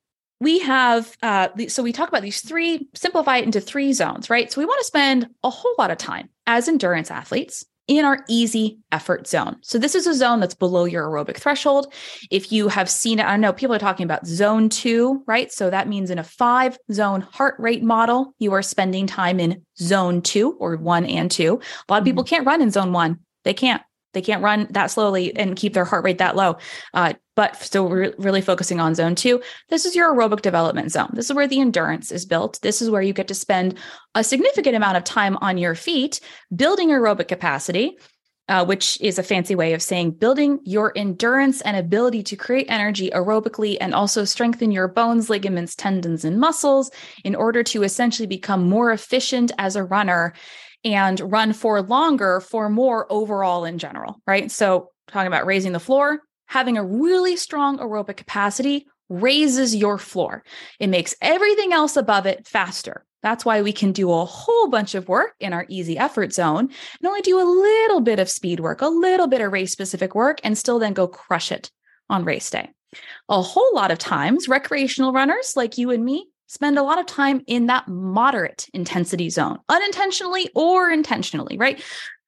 we 0.41 0.61
have 0.61 1.17
uh, 1.23 1.49
so 1.69 1.83
we 1.83 1.93
talk 1.93 2.09
about 2.09 2.23
these 2.23 2.41
three 2.41 2.89
simplify 2.95 3.39
it 3.39 3.45
into 3.45 3.61
three 3.61 3.93
zones 3.93 4.31
right 4.31 4.53
so 4.53 4.61
we 4.61 4.65
want 4.65 4.79
to 4.81 4.87
spend 4.87 5.29
a 5.43 5.51
whole 5.51 5.75
lot 5.79 5.91
of 5.91 5.99
time 5.99 6.29
as 6.47 6.69
endurance 6.69 7.11
athletes 7.11 7.65
in 7.89 8.05
our 8.05 8.23
easy 8.29 8.79
effort 8.93 9.27
zone. 9.27 9.57
So 9.63 9.79
this 9.79 9.95
is 9.95 10.07
a 10.07 10.15
zone 10.15 10.41
that's 10.41 10.55
below 10.55 10.85
your 10.85 11.07
aerobic 11.07 11.39
threshold. 11.39 11.93
If 12.31 12.53
you 12.53 12.69
have 12.69 12.89
seen 12.89 13.19
it, 13.19 13.25
I 13.25 13.37
know 13.37 13.53
people 13.53 13.75
are 13.75 13.81
talking 13.81 14.05
about 14.05 14.27
zone 14.27 14.69
two, 14.69 15.23
right? 15.27 15.51
So 15.51 15.71
that 15.71 15.89
means 15.89 16.11
in 16.11 16.19
a 16.19 16.25
five 16.25 16.79
zone 16.93 17.23
heart 17.23 17.57
rate 17.59 17.83
model, 17.83 18.35
you 18.39 18.53
are 18.53 18.63
spending 18.63 19.07
time 19.07 19.41
in 19.41 19.65
zone 19.79 20.21
two 20.21 20.53
or 20.61 20.77
one 20.77 21.07
and 21.07 21.31
two. 21.31 21.61
A 21.89 21.93
lot 21.93 22.01
of 22.01 22.05
people 22.05 22.23
mm-hmm. 22.23 22.35
can't 22.35 22.47
run 22.47 22.63
in 22.63 22.71
zone 22.71 22.93
one. 22.93 23.19
They 23.45 23.55
can't. 23.55 23.83
They 24.13 24.23
can't 24.23 24.43
run 24.43 24.67
that 24.71 24.91
slowly 24.91 25.37
and 25.37 25.57
keep 25.57 25.75
their 25.75 25.85
heart 25.85 26.05
rate 26.05 26.19
that 26.19 26.37
low. 26.37 26.57
Uh, 26.95 27.15
but 27.37 27.57
so 27.57 27.85
we're 27.85 28.15
really 28.19 28.41
focusing 28.41 28.81
on 28.81 28.95
zone 28.95 29.15
two. 29.15 29.41
This 29.69 29.85
is 29.85 29.95
your 29.95 30.15
aerobic 30.15 30.43
development 30.43 30.91
zone. 30.91 31.11
This 31.13 31.31
is 31.31 31.37
where 31.37 31.47
the 31.47 31.61
endurance 31.61 32.11
is 32.11 32.27
built. 32.27 32.59
This 32.63 32.83
is 32.83 32.91
where 32.91 33.03
you 33.03 33.13
get 33.13 33.29
to 33.29 33.35
spend 33.35 33.79
a 34.15 34.25
significant 34.25 34.75
amount 34.75 34.97
of 34.97 35.05
time 35.05 35.37
on 35.41 35.59
your 35.59 35.75
feet 35.75 36.21
building 36.55 36.89
aerobic 36.89 37.29
capacity. 37.29 37.99
Uh, 38.51 38.65
which 38.65 38.99
is 39.03 39.19
a 39.19 39.23
fancy 39.23 39.55
way 39.55 39.75
of 39.75 39.83
saying 39.83 40.11
building 40.11 40.59
your 40.65 40.91
endurance 40.97 41.61
and 41.61 41.77
ability 41.77 42.23
to 42.23 42.35
create 42.35 42.65
energy 42.71 43.11
aerobically 43.11 43.77
and 43.79 43.93
also 43.93 44.25
strengthen 44.25 44.71
your 44.71 44.89
bones, 44.89 45.29
ligaments, 45.29 45.75
tendons, 45.75 46.25
and 46.25 46.41
muscles 46.41 46.91
in 47.25 47.35
order 47.35 47.63
to 47.63 47.83
essentially 47.83 48.27
become 48.27 48.67
more 48.67 48.91
efficient 48.91 49.53
as 49.59 49.77
a 49.77 49.85
runner 49.85 50.33
and 50.85 51.21
run 51.21 51.53
for 51.53 51.83
longer 51.83 52.41
for 52.41 52.69
more 52.69 53.07
overall 53.11 53.65
in 53.65 53.79
general, 53.79 54.21
right? 54.27 54.51
So, 54.51 54.91
talking 55.09 55.27
about 55.27 55.47
raising 55.47 55.73
the 55.73 55.81
floor, 55.81 56.21
having 56.47 56.77
a 56.77 56.85
really 56.85 57.37
strong 57.37 57.79
aerobic 57.79 58.17
capacity 58.17 58.87
raises 59.09 59.75
your 59.75 59.99
floor. 59.99 60.45
It 60.79 60.89
makes 60.89 61.15
everything 61.23 61.73
else 61.73 61.97
above 61.97 62.27
it 62.27 62.47
faster. 62.47 63.05
That's 63.23 63.45
why 63.45 63.63
we 63.63 63.73
can 63.73 63.93
do 63.93 64.13
a 64.13 64.25
whole 64.25 64.69
bunch 64.69 64.95
of 64.95 65.09
work 65.09 65.35
in 65.41 65.53
our 65.53 65.67
easy 65.69 65.99
effort 65.99 66.33
zone 66.33 66.69
and 66.69 67.07
only 67.07 67.21
do 67.23 67.41
a 67.41 67.43
little 67.43 68.01
bit 68.01 68.21
of 68.21 68.31
speed 68.31 68.61
work, 68.61 68.81
a 68.81 68.89
little 68.89 69.27
bit 69.27 69.41
of 69.41 69.53
race 69.53 69.73
specific 69.73 70.15
work, 70.15 70.39
and 70.45 70.57
still 70.57 70.79
then 70.79 70.93
go 70.93 71.09
crush 71.09 71.51
it 71.51 71.71
on 72.09 72.25
race 72.25 72.49
day. 72.51 72.71
A 73.29 73.43
whole 73.43 73.75
lot 73.75 73.91
of 73.91 73.99
times, 73.99 74.49
recreational 74.49 75.13
runners 75.13 75.55
like 75.57 75.79
you 75.79 75.91
and 75.91 76.05
me 76.05 76.29
spend 76.49 76.79
a 76.79 76.83
lot 76.83 76.99
of 76.99 77.07
time 77.07 77.43
in 77.47 77.67
that 77.67 77.87
moderate 77.87 78.69
intensity 78.75 79.31
zone, 79.31 79.59
unintentionally 79.69 80.51
or 80.55 80.91
intentionally, 80.91 81.57
right? 81.57 81.81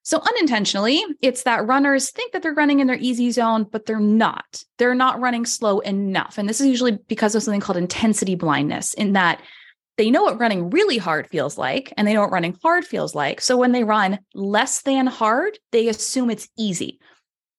So, 0.02 0.22
unintentionally, 0.26 1.02
it's 1.20 1.42
that 1.42 1.66
runners 1.66 2.10
think 2.10 2.32
that 2.32 2.42
they're 2.42 2.54
running 2.54 2.80
in 2.80 2.86
their 2.86 2.96
easy 2.96 3.30
zone, 3.32 3.66
but 3.70 3.84
they're 3.86 4.00
not. 4.00 4.64
They're 4.78 4.94
not 4.94 5.20
running 5.20 5.44
slow 5.44 5.80
enough. 5.80 6.38
And 6.38 6.48
this 6.48 6.60
is 6.60 6.68
usually 6.68 6.98
because 7.06 7.34
of 7.34 7.42
something 7.42 7.60
called 7.60 7.76
intensity 7.76 8.34
blindness, 8.34 8.94
in 8.94 9.12
that 9.12 9.42
they 9.98 10.10
know 10.10 10.22
what 10.22 10.40
running 10.40 10.70
really 10.70 10.96
hard 10.96 11.28
feels 11.28 11.58
like 11.58 11.92
and 11.96 12.08
they 12.08 12.14
know 12.14 12.22
what 12.22 12.32
running 12.32 12.56
hard 12.62 12.86
feels 12.86 13.14
like. 13.14 13.40
So, 13.42 13.58
when 13.58 13.72
they 13.72 13.84
run 13.84 14.18
less 14.34 14.82
than 14.82 15.06
hard, 15.06 15.58
they 15.72 15.88
assume 15.88 16.30
it's 16.30 16.48
easy 16.56 16.98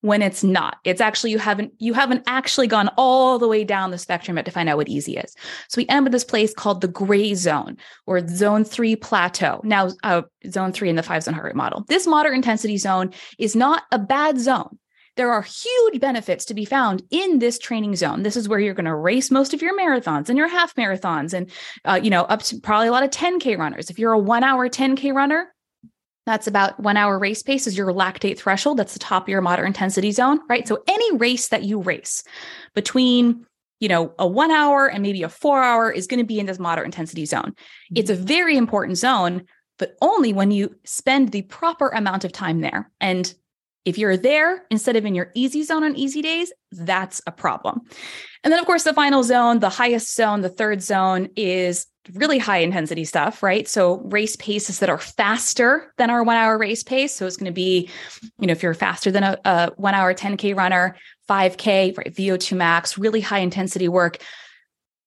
when 0.01 0.21
it's 0.21 0.43
not. 0.43 0.77
It's 0.83 1.01
actually 1.01 1.31
you 1.31 1.39
haven't 1.39 1.73
you 1.79 1.93
haven't 1.93 2.23
actually 2.27 2.67
gone 2.67 2.89
all 2.97 3.39
the 3.39 3.47
way 3.47 3.63
down 3.63 3.91
the 3.91 3.97
spectrum 3.97 4.37
yet 4.37 4.45
to 4.45 4.51
find 4.51 4.67
out 4.67 4.77
what 4.77 4.89
easy 4.89 5.15
is. 5.17 5.35
So 5.69 5.77
we 5.77 5.87
end 5.87 5.99
up 5.99 6.03
with 6.05 6.11
this 6.11 6.23
place 6.23 6.53
called 6.53 6.81
the 6.81 6.87
gray 6.87 7.33
zone 7.35 7.77
or 8.05 8.27
zone 8.27 8.63
three 8.63 8.95
plateau. 8.95 9.61
Now 9.63 9.89
uh, 10.03 10.23
zone 10.49 10.73
three 10.73 10.89
in 10.89 10.95
the 10.95 11.03
five 11.03 11.23
zone 11.23 11.35
heart 11.35 11.45
rate 11.45 11.55
model. 11.55 11.85
This 11.87 12.07
moderate 12.07 12.35
intensity 12.35 12.77
zone 12.77 13.13
is 13.37 13.55
not 13.55 13.83
a 13.91 13.99
bad 13.99 14.39
zone. 14.39 14.77
There 15.17 15.31
are 15.31 15.41
huge 15.41 15.99
benefits 15.99 16.45
to 16.45 16.53
be 16.53 16.63
found 16.63 17.03
in 17.11 17.39
this 17.39 17.59
training 17.59 17.97
zone. 17.97 18.23
This 18.23 18.37
is 18.37 18.47
where 18.47 18.59
you're 18.59 18.73
going 18.73 18.85
to 18.85 18.95
race 18.95 19.29
most 19.29 19.53
of 19.53 19.61
your 19.61 19.77
marathons 19.77 20.29
and 20.29 20.37
your 20.37 20.47
half 20.47 20.73
marathons, 20.75 21.33
and 21.33 21.51
uh, 21.83 21.99
you 22.01 22.09
know 22.09 22.23
up 22.23 22.41
to 22.43 22.59
probably 22.59 22.87
a 22.87 22.91
lot 22.91 23.03
of 23.03 23.09
10k 23.09 23.57
runners. 23.57 23.89
If 23.89 23.99
you're 23.99 24.13
a 24.13 24.19
one 24.19 24.43
hour 24.43 24.69
10k 24.69 25.13
runner, 25.13 25.50
that's 26.31 26.47
about 26.47 26.79
one 26.79 26.95
hour 26.95 27.19
race 27.19 27.43
pace 27.43 27.67
is 27.67 27.77
your 27.77 27.91
lactate 27.91 28.37
threshold. 28.37 28.79
That's 28.79 28.93
the 28.93 28.99
top 28.99 29.23
of 29.23 29.29
your 29.29 29.41
moderate 29.41 29.67
intensity 29.67 30.11
zone, 30.11 30.39
right? 30.47 30.65
So 30.65 30.81
any 30.87 31.17
race 31.17 31.49
that 31.49 31.63
you 31.63 31.81
race 31.81 32.23
between, 32.73 33.45
you 33.81 33.89
know, 33.89 34.13
a 34.17 34.25
one 34.25 34.49
hour 34.49 34.87
and 34.87 35.03
maybe 35.03 35.23
a 35.23 35.29
four 35.29 35.61
hour 35.61 35.91
is 35.91 36.07
going 36.07 36.19
to 36.21 36.25
be 36.25 36.39
in 36.39 36.45
this 36.45 36.57
moderate 36.57 36.85
intensity 36.85 37.25
zone. 37.25 37.53
It's 37.93 38.09
a 38.09 38.15
mm-hmm. 38.15 38.23
very 38.23 38.55
important 38.55 38.97
zone, 38.97 39.43
but 39.77 39.97
only 40.01 40.31
when 40.31 40.51
you 40.51 40.73
spend 40.85 41.33
the 41.33 41.41
proper 41.41 41.89
amount 41.89 42.23
of 42.23 42.31
time 42.31 42.61
there. 42.61 42.89
And 43.01 43.33
if 43.85 43.97
you're 43.97 44.17
there 44.17 44.65
instead 44.69 44.95
of 44.95 45.05
in 45.05 45.15
your 45.15 45.31
easy 45.33 45.63
zone 45.63 45.83
on 45.83 45.95
easy 45.95 46.21
days, 46.21 46.51
that's 46.71 47.21
a 47.25 47.31
problem. 47.31 47.81
And 48.43 48.51
then, 48.51 48.59
of 48.59 48.65
course, 48.65 48.83
the 48.83 48.93
final 48.93 49.23
zone, 49.23 49.59
the 49.59 49.69
highest 49.69 50.15
zone, 50.15 50.41
the 50.41 50.49
third 50.49 50.81
zone 50.81 51.29
is 51.35 51.87
really 52.13 52.39
high 52.39 52.57
intensity 52.57 53.05
stuff, 53.05 53.43
right? 53.43 53.67
So 53.67 53.99
race 53.99 54.35
paces 54.35 54.79
that 54.79 54.89
are 54.89 54.97
faster 54.97 55.93
than 55.97 56.09
our 56.09 56.23
one 56.23 56.35
hour 56.35 56.57
race 56.57 56.83
pace. 56.83 57.15
So 57.15 57.25
it's 57.25 57.37
going 57.37 57.45
to 57.45 57.51
be, 57.51 57.89
you 58.39 58.47
know, 58.47 58.51
if 58.51 58.63
you're 58.63 58.73
faster 58.73 59.11
than 59.11 59.23
a, 59.23 59.37
a 59.45 59.71
one 59.77 59.93
hour 59.93 60.13
10K 60.13 60.55
runner, 60.55 60.95
5K, 61.29 61.97
right? 61.97 62.13
VO2 62.13 62.57
max, 62.57 62.97
really 62.97 63.21
high 63.21 63.39
intensity 63.39 63.87
work. 63.87 64.17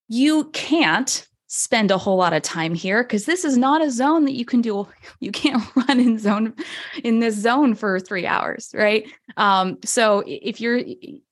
You 0.09 0.51
can't 0.53 1.27
spend 1.57 1.93
a 1.93 1.99
whole 1.99 2.17
lot 2.17 2.33
of 2.33 2.43
time 2.43 2.75
here 2.75 3.05
because 3.05 3.27
this 3.27 3.45
is 3.45 3.57
not 3.57 3.81
a 3.81 3.89
zone 3.89 4.25
that 4.25 4.35
you 4.35 4.45
can 4.45 4.61
do. 4.61 4.89
You 5.21 5.31
can't 5.31 5.63
run 5.89 6.01
in 6.01 6.19
zone 6.19 6.55
in 7.03 7.21
this 7.21 7.37
zone 7.37 7.75
for 7.75 8.01
three 8.01 8.27
hours, 8.27 8.71
right? 8.75 9.09
Um, 9.37 9.79
so 9.85 10.25
if 10.27 10.61
you're 10.61 10.83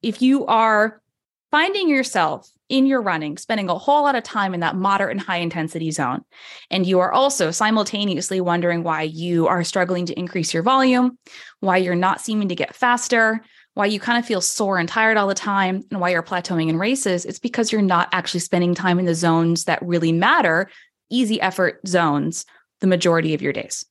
if 0.02 0.22
you 0.22 0.46
are 0.46 1.02
finding 1.50 1.88
yourself 1.88 2.48
in 2.68 2.86
your 2.86 3.02
running, 3.02 3.36
spending 3.36 3.68
a 3.68 3.76
whole 3.76 4.04
lot 4.04 4.14
of 4.14 4.22
time 4.22 4.54
in 4.54 4.60
that 4.60 4.76
moderate 4.76 5.10
and 5.10 5.20
high 5.20 5.38
intensity 5.38 5.90
zone. 5.90 6.22
And 6.70 6.86
you 6.86 7.00
are 7.00 7.12
also 7.12 7.50
simultaneously 7.50 8.40
wondering 8.40 8.82
why 8.82 9.02
you 9.02 9.46
are 9.48 9.64
struggling 9.64 10.06
to 10.06 10.18
increase 10.18 10.54
your 10.54 10.62
volume, 10.62 11.18
why 11.60 11.76
you're 11.76 11.94
not 11.94 12.22
seeming 12.22 12.48
to 12.48 12.54
get 12.54 12.74
faster, 12.74 13.42
why 13.74 13.86
you 13.86 13.98
kind 13.98 14.18
of 14.18 14.26
feel 14.26 14.40
sore 14.40 14.78
and 14.78 14.88
tired 14.88 15.16
all 15.16 15.28
the 15.28 15.34
time, 15.34 15.82
and 15.90 16.00
why 16.00 16.10
you're 16.10 16.22
plateauing 16.22 16.68
in 16.68 16.78
races. 16.78 17.24
It's 17.24 17.38
because 17.38 17.72
you're 17.72 17.82
not 17.82 18.08
actually 18.12 18.40
spending 18.40 18.74
time 18.74 18.98
in 18.98 19.06
the 19.06 19.14
zones 19.14 19.64
that 19.64 19.82
really 19.82 20.12
matter, 20.12 20.70
easy 21.10 21.40
effort 21.40 21.80
zones, 21.86 22.44
the 22.80 22.86
majority 22.86 23.34
of 23.34 23.42
your 23.42 23.52
days. 23.52 23.84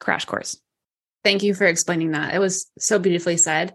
Crash 0.00 0.24
course. 0.24 0.60
Thank 1.24 1.42
you 1.42 1.54
for 1.54 1.64
explaining 1.64 2.10
that. 2.12 2.34
It 2.34 2.40
was 2.40 2.70
so 2.78 2.98
beautifully 2.98 3.36
said. 3.36 3.74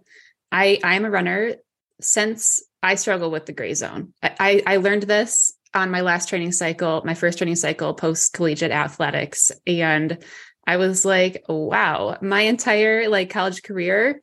I 0.51 0.79
I'm 0.83 1.05
a 1.05 1.09
runner 1.09 1.55
since 2.01 2.63
I 2.83 2.95
struggle 2.95 3.31
with 3.31 3.45
the 3.45 3.53
gray 3.53 3.73
zone. 3.73 4.13
I, 4.21 4.61
I 4.65 4.77
learned 4.77 5.03
this 5.03 5.53
on 5.73 5.91
my 5.91 6.01
last 6.01 6.29
training 6.29 6.51
cycle, 6.51 7.01
my 7.05 7.13
first 7.13 7.37
training 7.37 7.55
cycle 7.55 7.93
post 7.93 8.33
collegiate 8.33 8.71
athletics. 8.71 9.51
And 9.65 10.23
I 10.65 10.77
was 10.77 11.03
like, 11.03 11.43
wow, 11.47 12.17
my 12.21 12.41
entire 12.41 13.09
like 13.09 13.29
college 13.29 13.63
career 13.63 14.21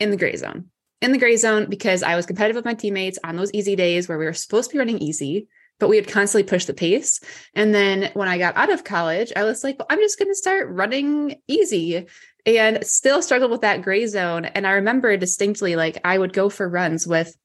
in 0.00 0.10
the 0.10 0.16
gray 0.16 0.34
zone, 0.36 0.66
in 1.00 1.12
the 1.12 1.18
gray 1.18 1.36
zone, 1.36 1.66
because 1.68 2.02
I 2.02 2.16
was 2.16 2.26
competitive 2.26 2.56
with 2.56 2.64
my 2.64 2.74
teammates 2.74 3.18
on 3.22 3.36
those 3.36 3.52
easy 3.52 3.76
days 3.76 4.08
where 4.08 4.18
we 4.18 4.24
were 4.24 4.32
supposed 4.32 4.70
to 4.70 4.74
be 4.74 4.78
running 4.78 4.98
easy, 4.98 5.46
but 5.78 5.88
we 5.88 5.96
would 5.96 6.08
constantly 6.08 6.48
push 6.48 6.64
the 6.64 6.74
pace. 6.74 7.20
And 7.54 7.74
then 7.74 8.10
when 8.14 8.28
I 8.28 8.38
got 8.38 8.56
out 8.56 8.72
of 8.72 8.84
college, 8.84 9.32
I 9.36 9.44
was 9.44 9.62
like, 9.62 9.78
well, 9.78 9.86
I'm 9.88 10.00
just 10.00 10.18
going 10.18 10.30
to 10.30 10.34
start 10.34 10.68
running 10.70 11.36
easy 11.46 12.06
and 12.46 12.84
still 12.84 13.22
struggled 13.22 13.50
with 13.50 13.60
that 13.60 13.82
gray 13.82 14.06
zone. 14.06 14.46
And 14.46 14.66
I 14.66 14.72
remember 14.72 15.16
distinctly, 15.16 15.76
like, 15.76 15.98
I 16.04 16.18
would 16.18 16.32
go 16.32 16.48
for 16.48 16.68
runs 16.68 17.06
with 17.06 17.36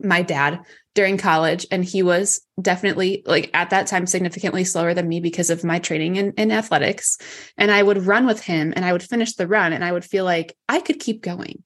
my 0.00 0.22
dad 0.22 0.60
during 0.94 1.16
college 1.16 1.66
and 1.70 1.84
he 1.84 2.02
was 2.02 2.40
definitely 2.60 3.22
like 3.26 3.50
at 3.54 3.70
that 3.70 3.86
time 3.86 4.06
significantly 4.06 4.64
slower 4.64 4.94
than 4.94 5.08
me 5.08 5.20
because 5.20 5.50
of 5.50 5.64
my 5.64 5.78
training 5.78 6.16
in, 6.16 6.32
in 6.32 6.50
athletics 6.50 7.18
and 7.56 7.70
i 7.70 7.82
would 7.82 8.06
run 8.06 8.26
with 8.26 8.42
him 8.42 8.72
and 8.74 8.84
i 8.84 8.92
would 8.92 9.02
finish 9.02 9.34
the 9.34 9.46
run 9.46 9.72
and 9.72 9.84
i 9.84 9.92
would 9.92 10.04
feel 10.04 10.24
like 10.24 10.56
i 10.68 10.80
could 10.80 10.98
keep 10.98 11.22
going 11.22 11.62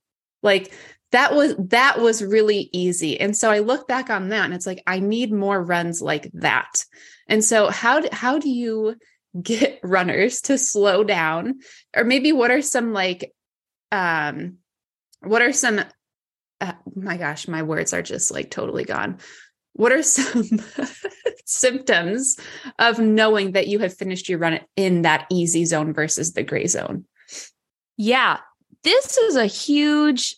like 0.46 0.72
that 1.12 1.34
was 1.34 1.54
that 1.58 2.00
was 2.00 2.24
really 2.24 2.70
easy 2.72 3.20
and 3.20 3.36
so 3.36 3.50
i 3.50 3.58
look 3.58 3.86
back 3.86 4.08
on 4.08 4.30
that 4.30 4.46
and 4.46 4.54
it's 4.54 4.66
like 4.66 4.82
i 4.86 4.98
need 4.98 5.32
more 5.32 5.62
runs 5.62 6.00
like 6.00 6.30
that 6.32 6.84
and 7.28 7.44
so 7.44 7.68
how 7.68 8.00
do, 8.00 8.08
how 8.12 8.38
do 8.38 8.48
you 8.48 8.96
get 9.42 9.78
runners 9.84 10.40
to 10.40 10.56
slow 10.56 11.04
down 11.04 11.56
or 11.94 12.04
maybe 12.04 12.32
what 12.32 12.50
are 12.50 12.62
some 12.62 12.94
like 12.94 13.32
um 13.92 14.56
what 15.20 15.42
are 15.42 15.52
some 15.52 15.80
uh, 16.60 16.72
my 16.94 17.16
gosh, 17.16 17.48
my 17.48 17.62
words 17.62 17.92
are 17.92 18.02
just 18.02 18.30
like 18.30 18.50
totally 18.50 18.84
gone. 18.84 19.18
What 19.74 19.92
are 19.92 20.02
some 20.02 20.44
symptoms 21.44 22.36
of 22.78 22.98
knowing 22.98 23.52
that 23.52 23.68
you 23.68 23.78
have 23.80 23.94
finished 23.94 24.28
your 24.28 24.38
run 24.38 24.60
in 24.76 25.02
that 25.02 25.26
easy 25.30 25.64
zone 25.64 25.92
versus 25.92 26.32
the 26.32 26.42
gray 26.42 26.66
zone? 26.66 27.04
Yeah, 27.96 28.38
this 28.86 29.18
is 29.18 29.34
a 29.34 29.46
huge, 29.46 30.36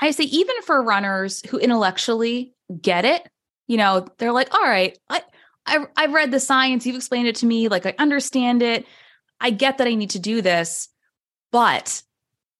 I 0.00 0.10
say, 0.10 0.24
even 0.24 0.62
for 0.62 0.82
runners 0.82 1.42
who 1.50 1.58
intellectually 1.58 2.54
get 2.80 3.04
it, 3.04 3.28
you 3.66 3.76
know, 3.76 4.06
they're 4.16 4.32
like, 4.32 4.54
all 4.54 4.62
right, 4.62 4.98
I, 5.10 5.20
I, 5.66 5.86
I've 5.94 6.14
read 6.14 6.30
the 6.30 6.40
science, 6.40 6.86
you've 6.86 6.96
explained 6.96 7.28
it 7.28 7.36
to 7.36 7.46
me, 7.46 7.68
like 7.68 7.84
I 7.84 7.94
understand 7.98 8.62
it. 8.62 8.86
I 9.38 9.50
get 9.50 9.78
that 9.78 9.86
I 9.86 9.94
need 9.94 10.10
to 10.10 10.18
do 10.18 10.40
this, 10.40 10.88
but 11.52 12.02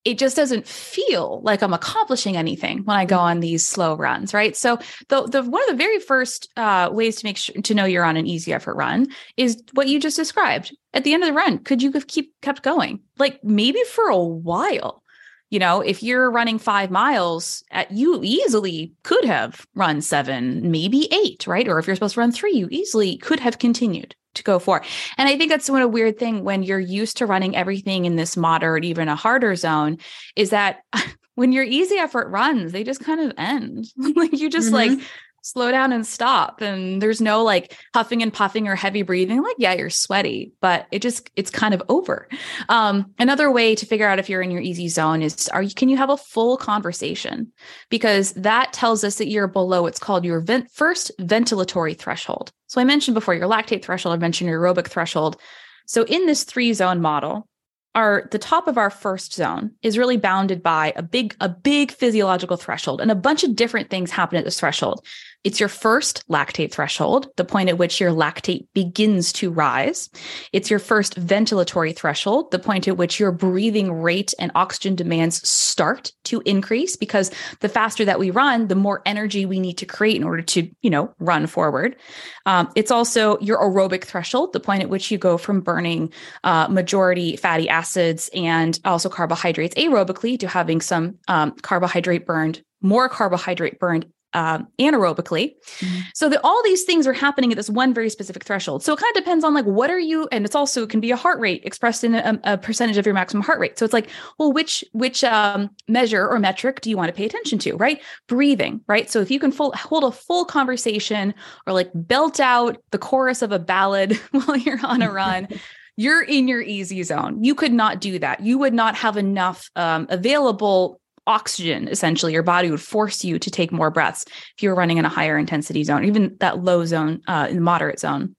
it 0.04 0.18
just 0.18 0.36
doesn't 0.36 0.66
feel 0.66 1.40
like 1.42 1.62
I'm 1.62 1.74
accomplishing 1.74 2.36
anything 2.36 2.84
when 2.84 2.96
I 2.96 3.04
go 3.04 3.18
on 3.18 3.40
these 3.40 3.66
slow 3.66 3.94
runs, 3.94 4.32
right? 4.32 4.56
So 4.56 4.78
the 5.08 5.26
the 5.26 5.42
one 5.42 5.62
of 5.64 5.68
the 5.68 5.82
very 5.82 5.98
first 5.98 6.48
uh, 6.56 6.88
ways 6.92 7.16
to 7.16 7.26
make 7.26 7.36
sure 7.36 7.60
to 7.60 7.74
know 7.74 7.84
you're 7.84 8.04
on 8.04 8.16
an 8.16 8.26
easy 8.26 8.52
effort 8.52 8.74
run 8.74 9.08
is 9.36 9.62
what 9.74 9.88
you 9.88 10.00
just 10.00 10.16
described. 10.16 10.74
At 10.94 11.04
the 11.04 11.14
end 11.14 11.22
of 11.24 11.28
the 11.28 11.34
run, 11.34 11.58
could 11.58 11.82
you 11.82 11.92
have 11.92 12.06
keep 12.06 12.32
kept 12.42 12.62
going? 12.62 13.00
Like 13.18 13.42
maybe 13.42 13.82
for 13.84 14.08
a 14.08 14.18
while. 14.18 15.02
You 15.50 15.58
know, 15.58 15.80
if 15.80 16.02
you're 16.02 16.30
running 16.30 16.58
five 16.58 16.90
miles, 16.90 17.64
at, 17.70 17.90
you 17.90 18.20
easily 18.22 18.92
could 19.02 19.24
have 19.24 19.66
run 19.74 20.02
seven, 20.02 20.70
maybe 20.70 21.08
eight, 21.10 21.46
right? 21.46 21.66
Or 21.66 21.78
if 21.78 21.86
you're 21.86 21.96
supposed 21.96 22.14
to 22.14 22.20
run 22.20 22.32
three, 22.32 22.52
you 22.52 22.68
easily 22.70 23.16
could 23.16 23.40
have 23.40 23.58
continued 23.58 24.14
to 24.38 24.42
go 24.42 24.58
for. 24.58 24.82
And 25.16 25.28
I 25.28 25.36
think 25.36 25.50
that's 25.50 25.70
one 25.70 25.82
a 25.82 25.88
weird 25.88 26.18
thing 26.18 26.42
when 26.42 26.62
you're 26.62 26.80
used 26.80 27.18
to 27.18 27.26
running 27.26 27.54
everything 27.54 28.04
in 28.04 28.16
this 28.16 28.36
moderate, 28.36 28.84
even 28.84 29.08
a 29.08 29.16
harder 29.16 29.54
zone, 29.54 29.98
is 30.34 30.50
that 30.50 30.80
when 31.34 31.52
your 31.52 31.64
easy 31.64 31.96
effort 31.96 32.28
runs, 32.28 32.72
they 32.72 32.82
just 32.82 33.04
kind 33.04 33.20
of 33.20 33.32
end. 33.36 33.86
like 34.16 34.32
you 34.32 34.50
just 34.50 34.72
mm-hmm. 34.72 34.96
like 34.96 35.08
slow 35.52 35.70
down 35.70 35.92
and 35.92 36.06
stop 36.06 36.60
and 36.60 37.00
there's 37.00 37.20
no 37.20 37.42
like 37.42 37.76
huffing 37.94 38.22
and 38.22 38.32
puffing 38.32 38.68
or 38.68 38.74
heavy 38.74 39.02
breathing 39.02 39.42
like 39.42 39.56
yeah 39.58 39.72
you're 39.72 39.90
sweaty 39.90 40.52
but 40.60 40.86
it 40.90 41.02
just 41.02 41.30
it's 41.36 41.50
kind 41.50 41.74
of 41.74 41.82
over. 41.88 42.28
Um, 42.68 43.14
another 43.18 43.50
way 43.50 43.74
to 43.74 43.86
figure 43.86 44.06
out 44.06 44.18
if 44.18 44.28
you're 44.28 44.42
in 44.42 44.50
your 44.50 44.60
easy 44.60 44.88
zone 44.88 45.22
is 45.22 45.48
are 45.48 45.62
you 45.62 45.74
can 45.74 45.88
you 45.88 45.96
have 45.96 46.10
a 46.10 46.16
full 46.16 46.56
conversation? 46.56 47.52
Because 47.90 48.32
that 48.32 48.72
tells 48.72 49.04
us 49.04 49.16
that 49.16 49.28
you're 49.28 49.46
below 49.48 49.82
what's 49.82 49.98
called 49.98 50.24
your 50.24 50.40
vent, 50.40 50.70
first 50.72 51.10
ventilatory 51.20 51.96
threshold. 51.96 52.52
So 52.66 52.80
i 52.80 52.84
mentioned 52.84 53.14
before 53.14 53.34
your 53.34 53.48
lactate 53.48 53.84
threshold 53.84 54.14
i 54.14 54.18
mentioned 54.18 54.50
your 54.50 54.60
aerobic 54.60 54.88
threshold. 54.88 55.40
So 55.86 56.04
in 56.04 56.26
this 56.26 56.44
three 56.44 56.72
zone 56.72 57.00
model 57.00 57.48
our 57.94 58.28
the 58.30 58.38
top 58.38 58.68
of 58.68 58.78
our 58.78 58.90
first 58.90 59.32
zone 59.32 59.72
is 59.82 59.98
really 59.98 60.18
bounded 60.18 60.62
by 60.62 60.92
a 60.94 61.02
big 61.02 61.34
a 61.40 61.48
big 61.48 61.90
physiological 61.90 62.56
threshold 62.56 63.00
and 63.00 63.10
a 63.10 63.14
bunch 63.14 63.44
of 63.44 63.56
different 63.56 63.90
things 63.90 64.10
happen 64.10 64.38
at 64.38 64.44
this 64.44 64.60
threshold 64.60 65.04
it's 65.44 65.60
your 65.60 65.68
first 65.68 66.24
lactate 66.28 66.72
threshold, 66.72 67.28
the 67.36 67.44
point 67.44 67.68
at 67.68 67.78
which 67.78 68.00
your 68.00 68.10
lactate 68.10 68.66
begins 68.74 69.32
to 69.34 69.50
rise. 69.50 70.10
It's 70.52 70.68
your 70.68 70.80
first 70.80 71.18
ventilatory 71.18 71.94
threshold, 71.94 72.50
the 72.50 72.58
point 72.58 72.88
at 72.88 72.96
which 72.96 73.20
your 73.20 73.30
breathing 73.30 73.92
rate 73.92 74.34
and 74.38 74.50
oxygen 74.54 74.96
demands 74.96 75.48
start 75.48 76.12
to 76.24 76.42
increase 76.44 76.96
because 76.96 77.30
the 77.60 77.68
faster 77.68 78.04
that 78.04 78.18
we 78.18 78.30
run, 78.30 78.66
the 78.66 78.74
more 78.74 79.00
energy 79.06 79.46
we 79.46 79.60
need 79.60 79.78
to 79.78 79.86
create 79.86 80.16
in 80.16 80.24
order 80.24 80.42
to, 80.42 80.68
you 80.82 80.90
know, 80.90 81.14
run 81.20 81.46
forward. 81.46 81.96
Um, 82.44 82.68
it's 82.74 82.90
also 82.90 83.38
your 83.38 83.58
aerobic 83.58 84.04
threshold, 84.04 84.52
the 84.52 84.60
point 84.60 84.82
at 84.82 84.90
which 84.90 85.10
you 85.10 85.18
go 85.18 85.38
from 85.38 85.60
burning 85.60 86.12
uh, 86.42 86.66
majority 86.68 87.36
fatty 87.36 87.68
acids 87.68 88.28
and 88.34 88.78
also 88.84 89.08
carbohydrates 89.08 89.76
aerobically 89.76 90.38
to 90.40 90.48
having 90.48 90.80
some 90.80 91.16
um, 91.28 91.52
carbohydrate 91.62 92.26
burned 92.26 92.62
more 92.80 93.08
carbohydrate 93.08 93.78
burned 93.78 94.06
um, 94.34 94.68
anaerobically. 94.78 95.54
Mm-hmm. 95.78 96.00
So 96.14 96.28
that 96.28 96.40
all 96.44 96.62
these 96.62 96.84
things 96.84 97.06
are 97.06 97.12
happening 97.12 97.50
at 97.50 97.56
this 97.56 97.70
one 97.70 97.94
very 97.94 98.10
specific 98.10 98.44
threshold. 98.44 98.82
So 98.82 98.92
it 98.92 98.98
kind 98.98 99.16
of 99.16 99.22
depends 99.22 99.44
on 99.44 99.54
like 99.54 99.64
what 99.64 99.90
are 99.90 99.98
you, 99.98 100.28
and 100.30 100.44
it's 100.44 100.54
also 100.54 100.82
it 100.82 100.90
can 100.90 101.00
be 101.00 101.10
a 101.10 101.16
heart 101.16 101.40
rate 101.40 101.62
expressed 101.64 102.04
in 102.04 102.14
a, 102.14 102.38
a 102.44 102.58
percentage 102.58 102.98
of 102.98 103.06
your 103.06 103.14
maximum 103.14 103.42
heart 103.42 103.58
rate. 103.58 103.78
So 103.78 103.84
it's 103.84 103.94
like, 103.94 104.08
well, 104.38 104.52
which 104.52 104.84
which 104.92 105.24
um, 105.24 105.70
measure 105.88 106.28
or 106.28 106.38
metric 106.38 106.80
do 106.80 106.90
you 106.90 106.96
want 106.96 107.08
to 107.08 107.14
pay 107.14 107.24
attention 107.24 107.58
to? 107.60 107.74
Right, 107.74 108.02
breathing. 108.26 108.80
Right. 108.86 109.10
So 109.10 109.20
if 109.20 109.30
you 109.30 109.40
can 109.40 109.52
full, 109.52 109.72
hold 109.72 110.04
a 110.04 110.10
full 110.10 110.44
conversation 110.44 111.34
or 111.66 111.72
like 111.72 111.90
belt 111.94 112.40
out 112.40 112.78
the 112.90 112.98
chorus 112.98 113.42
of 113.42 113.52
a 113.52 113.58
ballad 113.58 114.12
while 114.30 114.56
you're 114.56 114.84
on 114.84 115.02
a 115.02 115.10
run. 115.18 115.48
you're 115.96 116.22
in 116.22 116.46
your 116.46 116.60
easy 116.60 117.02
zone. 117.02 117.42
You 117.42 117.54
could 117.54 117.72
not 117.72 118.00
do 118.00 118.18
that. 118.20 118.40
You 118.40 118.58
would 118.58 118.74
not 118.74 118.94
have 118.94 119.16
enough 119.16 119.68
um, 119.74 120.06
available 120.10 121.00
oxygen 121.28 121.86
essentially 121.88 122.32
your 122.32 122.42
body 122.42 122.70
would 122.70 122.80
force 122.80 123.22
you 123.22 123.38
to 123.38 123.50
take 123.50 123.70
more 123.70 123.90
breaths 123.90 124.24
if 124.56 124.62
you 124.62 124.68
were 124.70 124.74
running 124.74 124.96
in 124.96 125.04
a 125.04 125.08
higher 125.08 125.38
intensity 125.38 125.84
zone 125.84 126.04
even 126.04 126.36
that 126.40 126.64
low 126.64 126.84
zone 126.84 127.20
uh, 127.28 127.46
in 127.48 127.56
the 127.56 127.62
moderate 127.62 128.00
zone. 128.00 128.34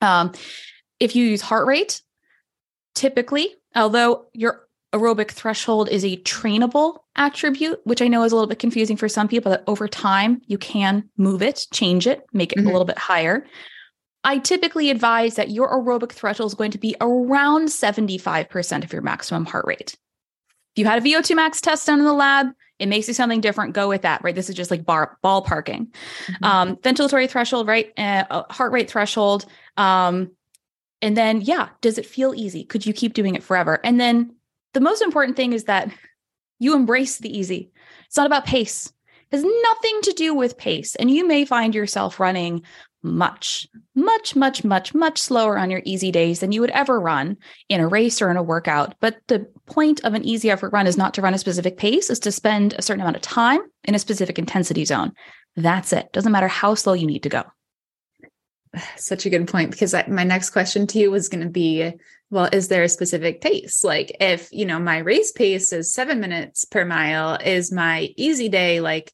Um, 0.00 0.32
if 1.00 1.14
you 1.14 1.26
use 1.26 1.42
heart 1.42 1.66
rate 1.66 2.02
typically 2.94 3.54
although 3.74 4.26
your 4.32 4.66
aerobic 4.94 5.30
threshold 5.30 5.88
is 5.88 6.04
a 6.04 6.16
trainable 6.18 6.98
attribute 7.16 7.80
which 7.84 8.00
i 8.00 8.08
know 8.08 8.22
is 8.22 8.32
a 8.32 8.34
little 8.34 8.48
bit 8.48 8.58
confusing 8.58 8.96
for 8.96 9.08
some 9.08 9.28
people 9.28 9.50
that 9.50 9.64
over 9.66 9.86
time 9.86 10.40
you 10.46 10.56
can 10.56 11.08
move 11.16 11.42
it 11.42 11.66
change 11.72 12.06
it 12.06 12.24
make 12.32 12.52
it 12.52 12.58
mm-hmm. 12.58 12.68
a 12.68 12.72
little 12.72 12.86
bit 12.86 12.98
higher. 12.98 13.44
I 14.22 14.36
typically 14.36 14.90
advise 14.90 15.36
that 15.36 15.50
your 15.50 15.70
aerobic 15.70 16.12
threshold 16.12 16.50
is 16.50 16.54
going 16.54 16.72
to 16.72 16.78
be 16.78 16.94
around 17.00 17.68
75% 17.68 18.84
of 18.84 18.92
your 18.92 19.00
maximum 19.00 19.46
heart 19.46 19.64
rate 19.66 19.96
you 20.76 20.84
had 20.84 21.02
a 21.02 21.04
VO2 21.04 21.34
max 21.36 21.60
test 21.60 21.86
done 21.86 21.98
in 21.98 22.04
the 22.04 22.12
lab, 22.12 22.48
it 22.78 22.86
makes 22.86 23.06
you 23.08 23.14
something 23.14 23.40
different. 23.40 23.74
Go 23.74 23.88
with 23.88 24.02
that, 24.02 24.24
right? 24.24 24.34
This 24.34 24.48
is 24.48 24.56
just 24.56 24.70
like 24.70 24.84
bar 24.84 25.18
ballparking. 25.22 25.88
Mm-hmm. 26.26 26.44
Um, 26.44 26.76
ventilatory 26.76 27.28
threshold, 27.28 27.68
right? 27.68 27.92
Uh, 27.98 28.44
heart 28.50 28.72
rate 28.72 28.90
threshold. 28.90 29.44
Um, 29.76 30.30
and 31.02 31.16
then, 31.16 31.40
yeah, 31.42 31.68
does 31.80 31.98
it 31.98 32.06
feel 32.06 32.34
easy? 32.34 32.64
Could 32.64 32.86
you 32.86 32.92
keep 32.92 33.14
doing 33.14 33.34
it 33.34 33.42
forever? 33.42 33.80
And 33.84 34.00
then 34.00 34.34
the 34.72 34.80
most 34.80 35.02
important 35.02 35.36
thing 35.36 35.52
is 35.52 35.64
that 35.64 35.90
you 36.58 36.74
embrace 36.74 37.18
the 37.18 37.36
easy. 37.36 37.70
It's 38.06 38.16
not 38.16 38.26
about 38.26 38.46
pace. 38.46 38.92
It 39.30 39.36
has 39.36 39.44
nothing 39.44 40.00
to 40.02 40.12
do 40.12 40.34
with 40.34 40.58
pace. 40.58 40.94
And 40.96 41.10
you 41.10 41.26
may 41.26 41.44
find 41.44 41.74
yourself 41.74 42.20
running 42.20 42.62
much, 43.02 43.66
much, 43.94 44.36
much, 44.36 44.64
much, 44.64 44.94
much 44.94 45.18
slower 45.18 45.58
on 45.58 45.70
your 45.70 45.82
easy 45.84 46.10
days 46.10 46.40
than 46.40 46.52
you 46.52 46.60
would 46.60 46.70
ever 46.70 47.00
run 47.00 47.36
in 47.68 47.80
a 47.80 47.88
race 47.88 48.20
or 48.20 48.30
in 48.30 48.36
a 48.36 48.42
workout. 48.42 48.94
But 49.00 49.16
the 49.28 49.46
point 49.66 50.00
of 50.04 50.14
an 50.14 50.24
easy 50.24 50.50
effort 50.50 50.72
run 50.72 50.86
is 50.86 50.98
not 50.98 51.14
to 51.14 51.22
run 51.22 51.34
a 51.34 51.38
specific 51.38 51.76
pace, 51.76 52.10
is 52.10 52.20
to 52.20 52.32
spend 52.32 52.74
a 52.74 52.82
certain 52.82 53.00
amount 53.00 53.16
of 53.16 53.22
time 53.22 53.60
in 53.84 53.94
a 53.94 53.98
specific 53.98 54.38
intensity 54.38 54.84
zone. 54.84 55.12
That's 55.56 55.92
it. 55.92 56.12
Doesn't 56.12 56.32
matter 56.32 56.48
how 56.48 56.74
slow 56.74 56.92
you 56.92 57.06
need 57.06 57.22
to 57.22 57.28
go. 57.28 57.44
Such 58.96 59.26
a 59.26 59.30
good 59.30 59.48
point 59.48 59.70
because 59.70 59.94
my 60.08 60.24
next 60.24 60.50
question 60.50 60.86
to 60.88 60.98
you 60.98 61.10
was 61.10 61.28
going 61.28 61.44
to 61.44 61.50
be 61.50 61.92
well 62.30 62.48
is 62.52 62.68
there 62.68 62.84
a 62.84 62.88
specific 62.88 63.40
pace 63.40 63.82
like 63.82 64.16
if 64.20 64.48
you 64.52 64.64
know 64.64 64.78
my 64.78 64.98
race 64.98 65.32
pace 65.32 65.72
is 65.72 65.92
7 65.92 66.20
minutes 66.20 66.64
per 66.64 66.84
mile 66.84 67.36
is 67.44 67.72
my 67.72 68.08
easy 68.16 68.48
day 68.48 68.80
like 68.80 69.12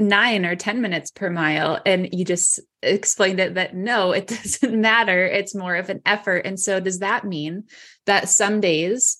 nine 0.00 0.44
or 0.44 0.56
10 0.56 0.80
minutes 0.80 1.10
per 1.10 1.30
mile. 1.30 1.80
And 1.84 2.08
you 2.12 2.24
just 2.24 2.60
explained 2.82 3.40
it 3.40 3.54
that 3.54 3.74
no, 3.74 4.12
it 4.12 4.26
doesn't 4.42 4.80
matter. 4.80 5.24
It's 5.24 5.54
more 5.54 5.76
of 5.76 5.90
an 5.90 6.00
effort. 6.06 6.46
And 6.46 6.58
so, 6.58 6.80
does 6.80 7.00
that 7.00 7.24
mean 7.24 7.64
that 8.06 8.28
some 8.28 8.60
days 8.60 9.18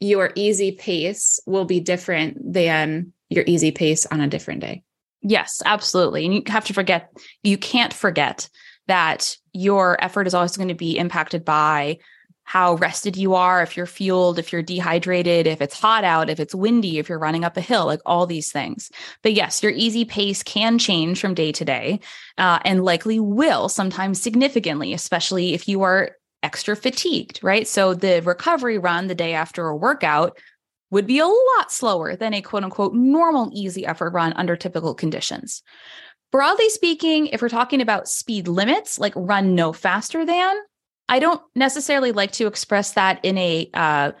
your 0.00 0.32
easy 0.34 0.72
pace 0.72 1.40
will 1.46 1.66
be 1.66 1.80
different 1.80 2.52
than 2.52 3.12
your 3.28 3.44
easy 3.46 3.70
pace 3.70 4.06
on 4.06 4.20
a 4.20 4.28
different 4.28 4.60
day? 4.60 4.82
Yes, 5.22 5.62
absolutely. 5.64 6.24
And 6.24 6.34
you 6.34 6.42
have 6.46 6.64
to 6.66 6.72
forget, 6.72 7.10
you 7.42 7.58
can't 7.58 7.92
forget 7.92 8.48
that 8.86 9.36
your 9.52 10.02
effort 10.02 10.26
is 10.26 10.34
always 10.34 10.56
going 10.56 10.68
to 10.68 10.74
be 10.74 10.96
impacted 10.96 11.44
by 11.44 11.98
how 12.50 12.74
rested 12.74 13.16
you 13.16 13.36
are, 13.36 13.62
if 13.62 13.76
you're 13.76 13.86
fueled, 13.86 14.36
if 14.36 14.52
you're 14.52 14.60
dehydrated, 14.60 15.46
if 15.46 15.60
it's 15.60 15.78
hot 15.78 16.02
out, 16.02 16.28
if 16.28 16.40
it's 16.40 16.52
windy, 16.52 16.98
if 16.98 17.08
you're 17.08 17.16
running 17.16 17.44
up 17.44 17.56
a 17.56 17.60
hill, 17.60 17.86
like 17.86 18.00
all 18.04 18.26
these 18.26 18.50
things. 18.50 18.90
But 19.22 19.34
yes, 19.34 19.62
your 19.62 19.70
easy 19.70 20.04
pace 20.04 20.42
can 20.42 20.76
change 20.76 21.20
from 21.20 21.32
day 21.32 21.52
to 21.52 21.64
day 21.64 22.00
uh, 22.38 22.58
and 22.64 22.84
likely 22.84 23.20
will 23.20 23.68
sometimes 23.68 24.20
significantly, 24.20 24.92
especially 24.92 25.54
if 25.54 25.68
you 25.68 25.82
are 25.82 26.16
extra 26.42 26.74
fatigued, 26.74 27.38
right? 27.40 27.68
So 27.68 27.94
the 27.94 28.20
recovery 28.22 28.78
run 28.78 29.06
the 29.06 29.14
day 29.14 29.34
after 29.34 29.68
a 29.68 29.76
workout 29.76 30.36
would 30.90 31.06
be 31.06 31.20
a 31.20 31.28
lot 31.28 31.70
slower 31.70 32.16
than 32.16 32.34
a 32.34 32.42
quote 32.42 32.64
unquote 32.64 32.94
normal 32.94 33.52
easy 33.54 33.86
effort 33.86 34.10
run 34.10 34.32
under 34.32 34.56
typical 34.56 34.96
conditions. 34.96 35.62
Broadly 36.32 36.68
speaking, 36.68 37.28
if 37.28 37.42
we're 37.42 37.48
talking 37.48 37.80
about 37.80 38.08
speed 38.08 38.48
limits, 38.48 38.98
like 38.98 39.12
run 39.14 39.54
no 39.54 39.72
faster 39.72 40.26
than, 40.26 40.56
I 41.10 41.18
don't 41.18 41.42
necessarily 41.56 42.12
like 42.12 42.30
to 42.32 42.46
express 42.46 42.92
that 42.92 43.18
in 43.24 43.36
a 43.36 43.68
uh, 43.74 44.12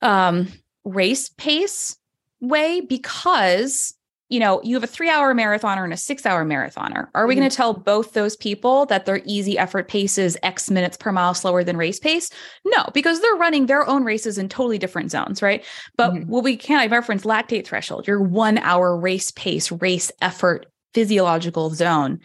um, 0.00 0.48
race 0.84 1.28
pace 1.30 1.96
way 2.40 2.80
because 2.80 3.94
you 4.28 4.38
know 4.38 4.62
you 4.62 4.74
have 4.74 4.84
a 4.84 4.88
three 4.88 5.08
hour 5.10 5.34
marathoner 5.34 5.82
and 5.82 5.92
a 5.92 5.96
six 5.96 6.24
hour 6.24 6.44
marathoner 6.44 7.08
are 7.14 7.26
we 7.26 7.34
mm-hmm. 7.34 7.40
going 7.40 7.50
to 7.50 7.56
tell 7.56 7.74
both 7.74 8.12
those 8.12 8.36
people 8.36 8.86
that 8.86 9.06
their 9.06 9.22
easy 9.24 9.58
effort 9.58 9.88
pace 9.88 10.18
is 10.18 10.38
x 10.42 10.70
minutes 10.70 10.96
per 10.96 11.10
mile 11.10 11.34
slower 11.34 11.64
than 11.64 11.76
race 11.76 11.98
pace 11.98 12.30
no 12.64 12.84
because 12.92 13.20
they're 13.20 13.34
running 13.34 13.66
their 13.66 13.86
own 13.88 14.04
races 14.04 14.36
in 14.36 14.48
totally 14.48 14.78
different 14.78 15.10
zones 15.10 15.40
right 15.40 15.64
but 15.96 16.12
mm-hmm. 16.12 16.30
what 16.30 16.44
we 16.44 16.56
can 16.56 16.80
i 16.80 16.86
reference 16.86 17.24
lactate 17.24 17.66
threshold 17.66 18.06
your 18.06 18.20
one 18.20 18.58
hour 18.58 18.96
race 18.96 19.30
pace 19.32 19.72
race 19.72 20.10
effort 20.20 20.66
physiological 20.92 21.70
zone 21.70 22.18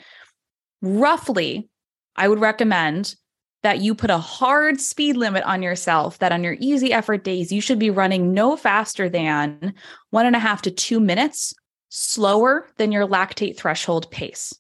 roughly 0.82 1.70
i 2.16 2.28
would 2.28 2.40
recommend 2.40 3.16
that 3.64 3.80
you 3.80 3.94
put 3.94 4.10
a 4.10 4.18
hard 4.18 4.80
speed 4.80 5.18
limit 5.18 5.44
on 5.44 5.62
yourself 5.62 6.20
that 6.20 6.32
on 6.32 6.44
your 6.44 6.56
easy 6.60 6.94
effort 6.94 7.24
days, 7.24 7.52
you 7.52 7.62
should 7.62 7.80
be 7.80 7.90
running 7.90 8.34
no 8.34 8.56
faster 8.56 9.10
than 9.10 9.74
one 10.12 10.26
and 10.26 10.36
a 10.36 10.40
half 10.40 10.62
to 10.64 10.72
two 10.72 11.00
minutes 11.00 11.54
slower 11.90 12.68
than 12.78 12.92
your 12.92 13.08
lactate 13.08 13.58
threshold 13.58 14.10
pace. 14.12 14.54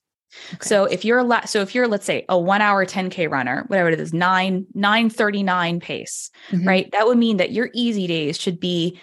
Okay. 0.53 0.57
So 0.61 0.85
if 0.85 1.05
you're 1.05 1.23
la- 1.23 1.45
so 1.45 1.61
if 1.61 1.73
you're 1.73 1.87
let's 1.87 2.05
say 2.05 2.25
a 2.29 2.37
1 2.37 2.61
hour 2.61 2.85
10k 2.85 3.29
runner, 3.31 3.63
whatever 3.67 3.89
it 3.89 3.99
is, 3.99 4.13
9 4.13 4.67
939 4.73 5.79
pace, 5.79 6.29
mm-hmm. 6.49 6.67
right? 6.67 6.91
That 6.91 7.07
would 7.07 7.17
mean 7.17 7.37
that 7.37 7.51
your 7.51 7.69
easy 7.73 8.05
days 8.05 8.37
should 8.37 8.59
be 8.59 8.99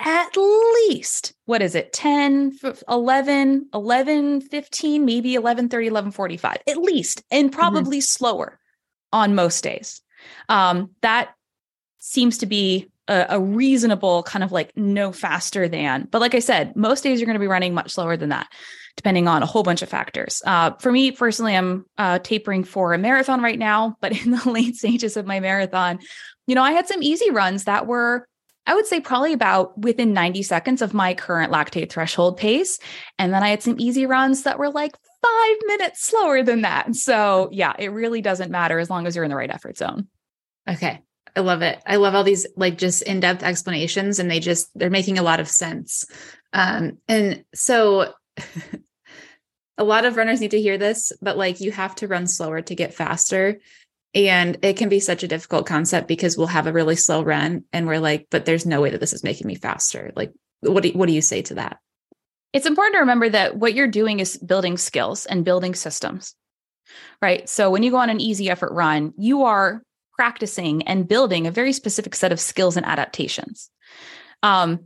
at 0.00 0.36
least 0.36 1.34
what 1.46 1.62
is 1.62 1.74
it 1.74 1.92
10 1.92 2.58
11 2.88 3.68
11 3.72 4.40
15 4.40 5.04
maybe 5.04 5.34
11 5.34 5.68
30 5.68 5.86
11 5.86 6.10
45 6.10 6.56
at 6.66 6.76
least 6.78 7.22
and 7.30 7.50
mm-hmm. 7.50 7.58
probably 7.58 7.98
mm-hmm. 7.98 8.02
slower 8.02 8.58
on 9.14 9.34
most 9.34 9.62
days 9.62 10.02
um, 10.48 10.90
that 11.00 11.34
seems 11.98 12.38
to 12.38 12.46
be 12.46 12.90
a, 13.08 13.26
a, 13.30 13.40
reasonable 13.40 14.22
kind 14.24 14.42
of 14.42 14.52
like 14.52 14.76
no 14.76 15.12
faster 15.12 15.68
than 15.68 16.08
but 16.10 16.20
like 16.20 16.34
i 16.34 16.38
said 16.38 16.74
most 16.74 17.02
days 17.02 17.20
you're 17.20 17.26
going 17.26 17.34
to 17.34 17.40
be 17.40 17.46
running 17.46 17.72
much 17.72 17.92
slower 17.92 18.16
than 18.16 18.30
that 18.30 18.48
depending 18.96 19.28
on 19.28 19.42
a 19.42 19.46
whole 19.46 19.62
bunch 19.62 19.82
of 19.82 19.88
factors 19.88 20.42
uh, 20.46 20.70
for 20.80 20.90
me 20.90 21.10
personally 21.10 21.56
i'm 21.56 21.86
uh, 21.96 22.18
tapering 22.18 22.64
for 22.64 22.92
a 22.92 22.98
marathon 22.98 23.40
right 23.40 23.58
now 23.58 23.96
but 24.00 24.24
in 24.24 24.32
the 24.32 24.50
late 24.50 24.76
stages 24.76 25.16
of 25.16 25.26
my 25.26 25.40
marathon 25.40 25.98
you 26.46 26.54
know 26.54 26.62
i 26.62 26.72
had 26.72 26.88
some 26.88 27.02
easy 27.02 27.30
runs 27.30 27.64
that 27.64 27.86
were 27.86 28.26
I 28.66 28.74
would 28.74 28.86
say 28.86 29.00
probably 29.00 29.32
about 29.32 29.76
within 29.78 30.14
90 30.14 30.42
seconds 30.42 30.80
of 30.80 30.94
my 30.94 31.12
current 31.14 31.52
lactate 31.52 31.90
threshold 31.90 32.38
pace. 32.38 32.78
And 33.18 33.32
then 33.32 33.42
I 33.42 33.48
had 33.48 33.62
some 33.62 33.76
easy 33.78 34.06
runs 34.06 34.44
that 34.44 34.58
were 34.58 34.70
like 34.70 34.96
five 35.24 35.56
minutes 35.66 36.06
slower 36.06 36.42
than 36.42 36.62
that. 36.62 36.94
So, 36.94 37.48
yeah, 37.52 37.74
it 37.78 37.88
really 37.88 38.20
doesn't 38.20 38.50
matter 38.50 38.78
as 38.78 38.90
long 38.90 39.06
as 39.06 39.14
you're 39.14 39.24
in 39.24 39.30
the 39.30 39.36
right 39.36 39.50
effort 39.50 39.78
zone. 39.78 40.08
Okay. 40.68 41.02
I 41.36 41.40
love 41.40 41.62
it. 41.62 41.82
I 41.86 41.96
love 41.96 42.14
all 42.14 42.24
these 42.24 42.46
like 42.56 42.78
just 42.78 43.02
in 43.02 43.20
depth 43.20 43.42
explanations, 43.42 44.18
and 44.18 44.30
they 44.30 44.40
just, 44.40 44.70
they're 44.74 44.90
making 44.90 45.18
a 45.18 45.22
lot 45.22 45.40
of 45.40 45.48
sense. 45.48 46.04
Um, 46.52 46.98
and 47.08 47.44
so, 47.54 48.12
a 49.78 49.84
lot 49.84 50.04
of 50.04 50.16
runners 50.16 50.40
need 50.40 50.52
to 50.52 50.60
hear 50.60 50.78
this, 50.78 51.12
but 51.20 51.36
like 51.36 51.60
you 51.60 51.72
have 51.72 51.94
to 51.96 52.08
run 52.08 52.26
slower 52.26 52.62
to 52.62 52.74
get 52.74 52.94
faster. 52.94 53.60
And 54.14 54.58
it 54.62 54.76
can 54.76 54.88
be 54.88 55.00
such 55.00 55.24
a 55.24 55.28
difficult 55.28 55.66
concept 55.66 56.06
because 56.06 56.38
we'll 56.38 56.46
have 56.46 56.68
a 56.68 56.72
really 56.72 56.94
slow 56.94 57.22
run 57.22 57.64
and 57.72 57.86
we're 57.86 57.98
like, 57.98 58.28
but 58.30 58.44
there's 58.44 58.64
no 58.64 58.80
way 58.80 58.90
that 58.90 59.00
this 59.00 59.12
is 59.12 59.24
making 59.24 59.48
me 59.48 59.56
faster. 59.56 60.12
Like, 60.14 60.32
what 60.60 60.84
do, 60.84 60.90
what 60.90 61.06
do 61.06 61.12
you 61.12 61.20
say 61.20 61.42
to 61.42 61.54
that? 61.54 61.78
It's 62.54 62.66
important 62.66 62.94
to 62.94 63.00
remember 63.00 63.28
that 63.28 63.56
what 63.56 63.74
you're 63.74 63.88
doing 63.88 64.20
is 64.20 64.38
building 64.38 64.78
skills 64.78 65.26
and 65.26 65.44
building 65.44 65.74
systems, 65.74 66.34
right? 67.20 67.48
So 67.48 67.68
when 67.68 67.82
you 67.82 67.90
go 67.90 67.96
on 67.98 68.10
an 68.10 68.20
easy 68.20 68.48
effort 68.48 68.72
run, 68.72 69.12
you 69.18 69.42
are 69.42 69.82
practicing 70.12 70.82
and 70.84 71.08
building 71.08 71.46
a 71.46 71.50
very 71.50 71.72
specific 71.72 72.14
set 72.14 72.30
of 72.30 72.38
skills 72.38 72.76
and 72.76 72.86
adaptations 72.86 73.70
um, 74.44 74.84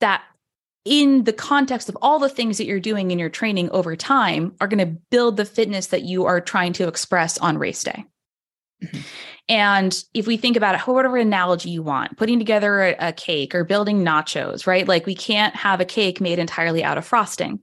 that 0.00 0.22
in 0.84 1.24
the 1.24 1.32
context 1.32 1.88
of 1.88 1.98
all 2.00 2.20
the 2.20 2.28
things 2.28 2.58
that 2.58 2.66
you're 2.66 2.78
doing 2.78 3.10
in 3.10 3.18
your 3.18 3.28
training 3.28 3.70
over 3.70 3.96
time 3.96 4.54
are 4.60 4.68
going 4.68 4.78
to 4.78 5.00
build 5.10 5.36
the 5.36 5.44
fitness 5.44 5.88
that 5.88 6.02
you 6.02 6.26
are 6.26 6.40
trying 6.40 6.72
to 6.74 6.86
express 6.86 7.38
on 7.38 7.58
race 7.58 7.82
day. 7.82 8.04
Mm-hmm. 8.84 9.00
And 9.48 9.94
if 10.14 10.26
we 10.26 10.38
think 10.38 10.56
about 10.56 10.74
it, 10.74 10.80
whatever 10.86 11.18
analogy 11.18 11.68
you 11.68 11.82
want, 11.82 12.16
putting 12.16 12.38
together 12.38 12.80
a, 12.80 12.96
a, 12.98 13.12
cake 13.12 13.54
or 13.54 13.62
building 13.62 14.02
nachos, 14.02 14.66
right? 14.66 14.88
Like 14.88 15.04
we 15.04 15.14
can't 15.14 15.54
have 15.54 15.80
a 15.80 15.84
cake 15.84 16.18
made 16.18 16.38
entirely 16.38 16.82
out 16.82 16.96
of 16.96 17.04
frosting, 17.04 17.60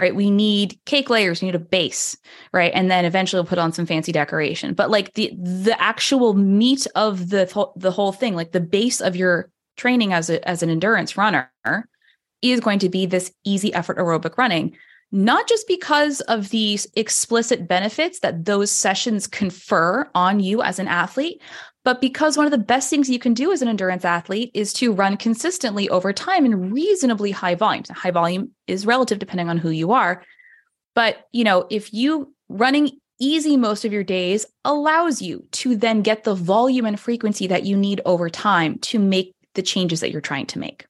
right? 0.00 0.14
We 0.14 0.28
need 0.28 0.80
cake 0.86 1.08
layers, 1.08 1.40
we 1.40 1.46
need 1.46 1.54
a 1.54 1.60
base, 1.60 2.16
right? 2.52 2.72
And 2.74 2.90
then 2.90 3.04
eventually 3.04 3.38
we'll 3.38 3.48
put 3.48 3.58
on 3.58 3.72
some 3.72 3.86
fancy 3.86 4.10
decoration. 4.10 4.74
But 4.74 4.90
like 4.90 5.14
the 5.14 5.32
the 5.36 5.80
actual 5.80 6.34
meat 6.34 6.86
of 6.96 7.30
the 7.30 7.70
the 7.76 7.92
whole 7.92 8.12
thing, 8.12 8.34
like 8.34 8.50
the 8.50 8.60
base 8.60 9.00
of 9.00 9.14
your 9.14 9.50
training 9.76 10.12
as 10.12 10.30
a, 10.30 10.46
as 10.48 10.64
an 10.64 10.70
endurance 10.70 11.16
runner 11.16 11.48
is 12.42 12.58
going 12.60 12.80
to 12.80 12.88
be 12.88 13.06
this 13.06 13.32
easy 13.44 13.72
effort 13.72 13.98
aerobic 13.98 14.36
running 14.36 14.76
not 15.12 15.48
just 15.48 15.66
because 15.66 16.20
of 16.22 16.50
the 16.50 16.78
explicit 16.94 17.66
benefits 17.66 18.20
that 18.20 18.44
those 18.44 18.70
sessions 18.70 19.26
confer 19.26 20.08
on 20.14 20.40
you 20.40 20.62
as 20.62 20.78
an 20.78 20.88
athlete, 20.88 21.42
but 21.84 22.00
because 22.00 22.36
one 22.36 22.46
of 22.46 22.52
the 22.52 22.58
best 22.58 22.90
things 22.90 23.08
you 23.08 23.18
can 23.18 23.34
do 23.34 23.52
as 23.52 23.62
an 23.62 23.68
endurance 23.68 24.04
athlete 24.04 24.50
is 24.54 24.72
to 24.74 24.92
run 24.92 25.16
consistently 25.16 25.88
over 25.88 26.12
time 26.12 26.44
in 26.44 26.70
reasonably 26.70 27.30
high 27.30 27.54
volumes. 27.54 27.88
High 27.88 28.10
volume 28.10 28.50
is 28.66 28.86
relative 28.86 29.18
depending 29.18 29.48
on 29.48 29.58
who 29.58 29.70
you 29.70 29.92
are. 29.92 30.22
But, 30.94 31.26
you 31.32 31.44
know, 31.44 31.66
if 31.70 31.92
you 31.94 32.34
running 32.48 32.98
easy 33.18 33.56
most 33.56 33.84
of 33.84 33.92
your 33.92 34.04
days 34.04 34.46
allows 34.64 35.22
you 35.22 35.46
to 35.52 35.76
then 35.76 36.02
get 36.02 36.24
the 36.24 36.34
volume 36.34 36.86
and 36.86 36.98
frequency 36.98 37.46
that 37.46 37.64
you 37.64 37.76
need 37.76 38.00
over 38.04 38.28
time 38.28 38.78
to 38.78 38.98
make 38.98 39.34
the 39.54 39.62
changes 39.62 40.00
that 40.00 40.10
you're 40.10 40.20
trying 40.20 40.46
to 40.46 40.58
make. 40.58 40.86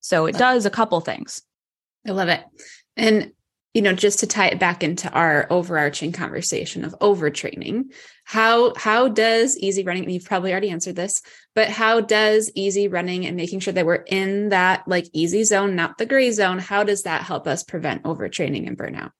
So 0.00 0.26
it 0.26 0.36
does 0.36 0.66
a 0.66 0.70
couple 0.70 1.00
things. 1.00 1.42
I 2.06 2.10
love 2.12 2.28
it. 2.28 2.42
And 2.96 3.32
you 3.74 3.82
know 3.82 3.92
just 3.92 4.20
to 4.20 4.26
tie 4.26 4.46
it 4.46 4.58
back 4.58 4.82
into 4.82 5.10
our 5.10 5.46
overarching 5.50 6.12
conversation 6.12 6.84
of 6.84 6.98
overtraining. 7.00 7.92
How 8.24 8.72
how 8.76 9.08
does 9.08 9.58
easy 9.58 9.82
running 9.84 10.08
you've 10.08 10.24
probably 10.24 10.52
already 10.52 10.70
answered 10.70 10.96
this 10.96 11.20
but 11.54 11.68
how 11.68 12.00
does 12.00 12.50
easy 12.54 12.88
running 12.88 13.26
and 13.26 13.36
making 13.36 13.60
sure 13.60 13.72
that 13.74 13.84
we're 13.84 13.96
in 13.96 14.48
that 14.48 14.86
like 14.88 15.06
easy 15.12 15.44
zone 15.44 15.76
not 15.76 15.98
the 15.98 16.06
gray 16.06 16.30
zone 16.30 16.58
how 16.58 16.84
does 16.84 17.02
that 17.02 17.22
help 17.22 17.46
us 17.46 17.62
prevent 17.62 18.04
overtraining 18.04 18.66
and 18.66 18.78
burnout? 18.78 19.10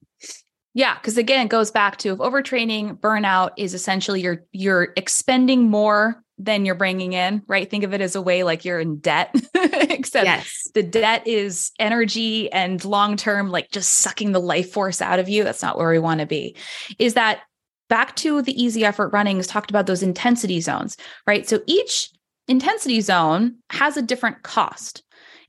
Yeah, 0.77 0.97
because 0.97 1.17
again, 1.17 1.47
it 1.47 1.51
goes 1.51 1.71
back 1.71 1.99
to 1.99 2.11
if 2.11 2.19
overtraining, 2.19 2.99
burnout 2.99 3.53
is 3.57 3.75
essentially 3.75 4.21
you're 4.21 4.45
you're 4.51 4.93
expending 4.97 5.71
more 5.71 6.24
than 6.39 6.65
you're 6.65 6.75
bringing 6.75 7.13
in, 7.13 7.43
right? 7.47 7.71
Think 7.71 7.85
of 7.85 7.95
it 7.95 8.01
as 8.01 8.17
a 8.17 8.23
way 8.23 8.43
like 8.43 8.65
you're 8.65 8.81
in 8.81 8.99
debt, 8.99 9.35
except 9.55 10.27
yes. 10.27 10.69
the 10.75 10.83
debt 10.83 11.27
is 11.27 11.71
energy 11.79 12.51
and 12.53 12.85
long 12.85 13.17
term, 13.17 13.51
like 13.51 13.71
just 13.71 13.99
sucking 13.99 14.33
the 14.33 14.41
life 14.41 14.73
force 14.73 15.01
out 15.01 15.19
of 15.19 15.29
you. 15.29 15.45
That's 15.45 15.63
not 15.63 15.79
where 15.79 15.91
we 15.91 15.99
want 15.99 16.21
to 16.21 16.27
be. 16.27 16.57
Is 16.99 17.15
that 17.15 17.41
back 17.89 18.17
to 18.17 18.43
the 18.43 18.61
easy 18.61 18.85
effort 18.85 19.13
running? 19.13 19.37
runnings, 19.37 19.47
talked 19.47 19.71
about 19.71 19.87
those 19.87 20.03
intensity 20.03 20.61
zones, 20.61 20.97
right? 21.27 21.49
So 21.49 21.61
each 21.67 22.11
intensity 22.49 23.01
zone 23.01 23.57
has 23.71 23.97
a 23.97 24.03
different 24.03 24.43
cost. 24.43 25.03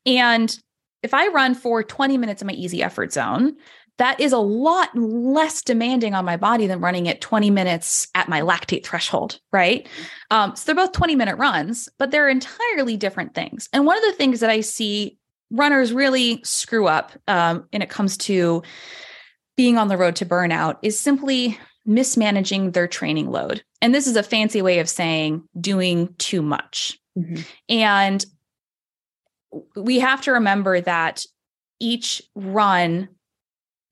And 0.06 0.58
if 1.04 1.14
I 1.14 1.28
run 1.28 1.56
for 1.56 1.84
20 1.84 2.18
minutes 2.18 2.42
in 2.42 2.48
my 2.48 2.54
easy 2.54 2.82
effort 2.82 3.12
zone, 3.12 3.58
that 3.98 4.20
is 4.20 4.34
a 4.34 4.38
lot 4.38 4.90
less 4.96 5.62
demanding 5.62 6.14
on 6.14 6.26
my 6.26 6.38
body 6.38 6.68
than 6.68 6.82
running 6.82 7.08
at 7.08 7.22
20 7.22 7.50
minutes 7.50 8.08
at 8.16 8.28
my 8.28 8.42
lactate 8.42 8.86
threshold, 8.86 9.40
right? 9.52 9.88
Um, 10.32 10.56
so 10.56 10.66
they're 10.66 10.86
both 10.86 10.92
20 10.92 11.16
minute 11.16 11.38
runs, 11.38 11.88
but 11.98 12.12
they're 12.12 12.30
entirely 12.30 12.98
different 12.98 13.34
things. 13.34 13.70
And 13.72 13.86
one 13.86 13.98
of 13.98 14.04
the 14.04 14.14
things 14.14 14.42
that 14.42 14.50
I 14.50 14.62
see 14.62 15.18
runners 15.52 15.94
really 15.94 16.42
screw 16.44 16.88
up 16.88 17.14
um, 17.28 17.68
when 17.72 17.82
it 17.82 17.90
comes 17.90 18.18
to 18.18 18.64
being 19.56 19.78
on 19.78 19.88
the 19.88 19.98
road 19.98 20.16
to 20.18 20.26
burnout 20.26 20.78
is 20.82 21.00
simply 21.00 21.58
mismanaging 21.86 22.72
their 22.72 22.88
training 22.88 23.32
load. 23.32 23.64
And 23.82 23.94
this 23.94 24.08
is 24.08 24.16
a 24.16 24.24
fancy 24.24 24.62
way 24.62 24.80
of 24.80 24.90
saying 24.90 25.44
doing 25.60 26.14
too 26.18 26.42
much. 26.42 27.00
Mm-hmm. 27.18 27.44
And 27.70 28.26
we 29.76 30.00
have 30.00 30.22
to 30.22 30.34
remember 30.34 30.82
that 30.82 31.26
each 31.80 32.22
run 32.36 33.10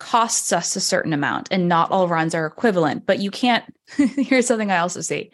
costs 0.04 0.52
us 0.52 0.76
a 0.76 0.82
certain 0.82 1.14
amount 1.14 1.48
and 1.50 1.70
not 1.70 1.90
all 1.90 2.10
runs 2.10 2.36
are 2.36 2.46
equivalent 2.46 3.06
but 3.06 3.20
you 3.20 3.32
can't 3.32 3.64
here's 3.96 4.46
something 4.46 4.70
i 4.70 4.78
also 4.78 5.02
see. 5.02 5.32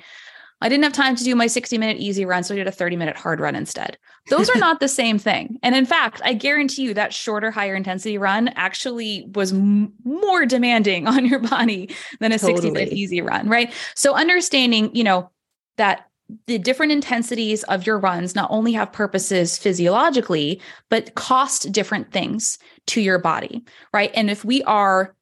I 0.61 0.67
didn't 0.67 0.83
have 0.83 0.91
time 0.91 1.15
to 1.15 1.23
do 1.23 1.35
my 1.35 1.47
60 1.47 1.77
minute 1.77 1.97
easy 1.97 2.23
run 2.25 2.43
so 2.43 2.53
i 2.53 2.57
did 2.57 2.67
a 2.67 2.71
30 2.71 2.95
minute 2.95 3.17
hard 3.17 3.39
run 3.39 3.55
instead. 3.55 3.97
Those 4.29 4.49
are 4.49 4.57
not 4.67 4.79
the 4.79 4.87
same 4.87 5.17
thing. 5.17 5.57
And 5.63 5.73
in 5.73 5.85
fact 5.85 6.21
i 6.23 6.33
guarantee 6.33 6.83
you 6.83 6.93
that 6.93 7.13
shorter 7.13 7.49
higher 7.49 7.75
intensity 7.75 8.17
run 8.17 8.49
actually 8.49 9.25
was 9.33 9.51
m- 9.53 9.93
more 10.03 10.45
demanding 10.45 11.07
on 11.13 11.25
your 11.25 11.39
body 11.39 11.89
than 12.19 12.31
a 12.31 12.37
totally. 12.37 12.61
60 12.61 12.71
minute 12.71 12.93
easy 12.93 13.21
run 13.21 13.49
right? 13.49 13.73
So 13.95 14.13
understanding 14.15 14.93
you 14.93 15.03
know 15.03 15.31
that 15.77 16.08
the 16.47 16.57
different 16.57 16.91
intensities 16.91 17.63
of 17.63 17.85
your 17.85 17.99
runs 17.99 18.35
not 18.35 18.49
only 18.51 18.71
have 18.73 18.91
purposes 18.91 19.57
physiologically, 19.57 20.61
but 20.89 21.15
cost 21.15 21.71
different 21.71 22.11
things 22.11 22.57
to 22.87 23.01
your 23.01 23.19
body, 23.19 23.63
right? 23.93 24.11
And 24.13 24.29
if 24.29 24.45
we 24.45 24.63
are 24.63 25.15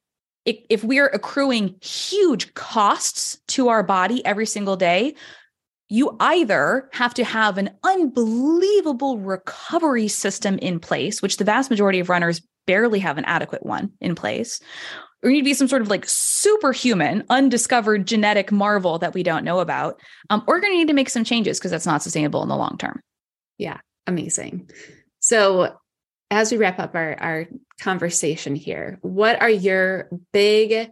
if 0.45 0.81
we're 0.81 1.07
accruing 1.07 1.75
huge 1.81 2.53
costs 2.53 3.37
to 3.49 3.67
our 3.67 3.83
body 3.83 4.25
every 4.25 4.45
single 4.45 4.77
day, 4.77 5.13
you 5.89 6.15
either 6.21 6.89
have 6.93 7.13
to 7.15 7.25
have 7.25 7.57
an 7.57 7.69
unbelievable 7.83 9.19
recovery 9.19 10.07
system 10.07 10.57
in 10.59 10.79
place, 10.79 11.21
which 11.21 11.35
the 11.35 11.43
vast 11.43 11.69
majority 11.69 11.99
of 11.99 12.07
runners 12.07 12.41
barely 12.65 12.99
have 12.99 13.17
an 13.17 13.25
adequate 13.25 13.65
one 13.65 13.91
in 13.99 14.15
place, 14.15 14.61
or 15.23 15.29
you 15.29 15.35
need 15.35 15.41
to 15.41 15.45
be 15.45 15.53
some 15.53 15.67
sort 15.67 15.81
of 15.81 15.89
like 15.89 16.05
superhuman, 16.07 17.23
undiscovered 17.29 18.05
genetic 18.05 18.51
marvel 18.51 18.99
that 18.99 19.13
we 19.13 19.23
don't 19.23 19.43
know 19.43 19.59
about. 19.59 19.99
Um, 20.29 20.43
or 20.47 20.55
we're 20.55 20.61
going 20.61 20.73
to 20.73 20.77
need 20.77 20.87
to 20.87 20.93
make 20.93 21.09
some 21.09 21.23
changes 21.23 21.59
because 21.59 21.71
that's 21.71 21.85
not 21.85 22.03
sustainable 22.03 22.43
in 22.43 22.49
the 22.49 22.55
long 22.55 22.77
term. 22.77 23.01
Yeah, 23.57 23.79
amazing. 24.05 24.69
So, 25.19 25.75
as 26.29 26.51
we 26.51 26.57
wrap 26.57 26.77
up 26.79 26.93
our, 26.93 27.15
our 27.19 27.47
conversation 27.79 28.55
here, 28.55 28.99
what 29.01 29.41
are 29.41 29.49
your 29.49 30.09
big 30.33 30.89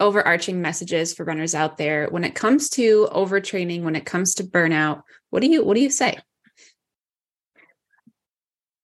overarching 0.00 0.62
messages 0.62 1.12
for 1.12 1.24
runners 1.24 1.54
out 1.54 1.76
there 1.76 2.08
when 2.08 2.24
it 2.24 2.34
comes 2.34 2.70
to 2.70 3.08
overtraining, 3.12 3.82
when 3.82 3.96
it 3.96 4.06
comes 4.06 4.34
to 4.36 4.44
burnout? 4.44 5.02
What 5.30 5.40
do 5.40 5.48
you 5.48 5.64
what 5.64 5.74
do 5.74 5.80
you 5.80 5.90
say? 5.90 6.18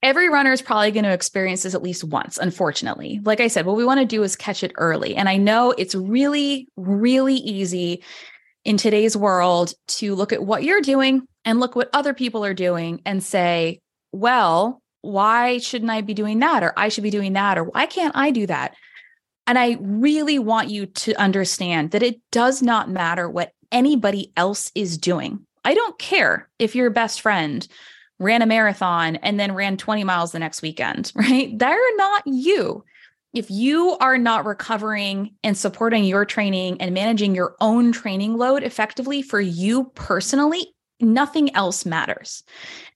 Every 0.04 0.28
runner 0.28 0.52
is 0.52 0.62
probably 0.62 0.90
going 0.90 1.04
to 1.04 1.12
experience 1.12 1.62
this 1.62 1.74
at 1.74 1.82
least 1.82 2.04
once, 2.04 2.36
unfortunately. 2.36 3.20
Like 3.24 3.40
I 3.40 3.48
said, 3.48 3.64
what 3.64 3.74
we 3.74 3.86
want 3.86 4.00
to 4.00 4.06
do 4.06 4.22
is 4.22 4.36
catch 4.36 4.62
it 4.62 4.72
early. 4.76 5.16
And 5.16 5.30
I 5.30 5.38
know 5.38 5.72
it's 5.72 5.94
really, 5.94 6.68
really 6.76 7.36
easy 7.36 8.04
in 8.66 8.76
today's 8.76 9.16
world 9.16 9.72
to 9.86 10.14
look 10.14 10.32
at 10.32 10.44
what 10.44 10.62
you're 10.62 10.82
doing 10.82 11.26
and 11.46 11.58
look 11.58 11.74
what 11.74 11.88
other 11.94 12.12
people 12.12 12.44
are 12.44 12.54
doing 12.54 13.00
and 13.06 13.22
say, 13.22 13.80
well, 14.12 14.82
why 15.00 15.58
shouldn't 15.58 15.90
I 15.90 16.02
be 16.02 16.14
doing 16.14 16.38
that? 16.40 16.62
Or 16.62 16.74
I 16.76 16.90
should 16.90 17.02
be 17.02 17.10
doing 17.10 17.32
that? 17.32 17.56
Or 17.56 17.64
why 17.64 17.86
can't 17.86 18.14
I 18.14 18.30
do 18.30 18.46
that? 18.46 18.74
And 19.46 19.58
I 19.58 19.78
really 19.80 20.38
want 20.38 20.68
you 20.68 20.86
to 20.86 21.14
understand 21.14 21.92
that 21.92 22.02
it 22.02 22.20
does 22.30 22.62
not 22.62 22.90
matter 22.90 23.28
what 23.28 23.52
anybody 23.72 24.32
else 24.36 24.70
is 24.74 24.98
doing. 24.98 25.46
I 25.64 25.72
don't 25.72 25.98
care 25.98 26.48
if 26.58 26.74
your 26.74 26.90
best 26.90 27.22
friend 27.22 27.66
ran 28.18 28.42
a 28.42 28.46
marathon 28.46 29.16
and 29.16 29.38
then 29.38 29.54
ran 29.54 29.76
20 29.76 30.04
miles 30.04 30.32
the 30.32 30.38
next 30.38 30.62
weekend, 30.62 31.12
right? 31.16 31.58
They're 31.58 31.96
not 31.96 32.22
you. 32.26 32.84
If 33.32 33.50
you 33.50 33.96
are 33.98 34.16
not 34.16 34.46
recovering 34.46 35.34
and 35.42 35.58
supporting 35.58 36.04
your 36.04 36.24
training 36.24 36.80
and 36.80 36.94
managing 36.94 37.34
your 37.34 37.56
own 37.60 37.90
training 37.90 38.36
load 38.36 38.62
effectively 38.62 39.22
for 39.22 39.40
you 39.40 39.90
personally, 39.96 40.72
nothing 41.00 41.54
else 41.56 41.84
matters. 41.84 42.44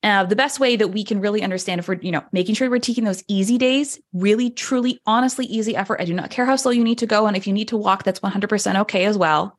Uh, 0.04 0.24
the 0.24 0.36
best 0.36 0.60
way 0.60 0.76
that 0.76 0.88
we 0.88 1.02
can 1.02 1.20
really 1.20 1.42
understand 1.42 1.80
if 1.80 1.88
we're, 1.88 1.98
you 2.00 2.12
know, 2.12 2.22
making 2.30 2.54
sure 2.54 2.70
we're 2.70 2.78
taking 2.78 3.02
those 3.02 3.24
easy 3.26 3.58
days, 3.58 4.00
really, 4.12 4.50
truly, 4.50 5.00
honestly, 5.06 5.44
easy 5.46 5.74
effort. 5.74 6.00
I 6.00 6.04
do 6.04 6.14
not 6.14 6.30
care 6.30 6.46
how 6.46 6.54
slow 6.54 6.70
you 6.70 6.84
need 6.84 6.98
to 6.98 7.06
go. 7.06 7.26
And 7.26 7.36
if 7.36 7.48
you 7.48 7.52
need 7.52 7.68
to 7.68 7.76
walk, 7.76 8.04
that's 8.04 8.20
100% 8.20 8.80
okay 8.82 9.06
as 9.06 9.18
well. 9.18 9.58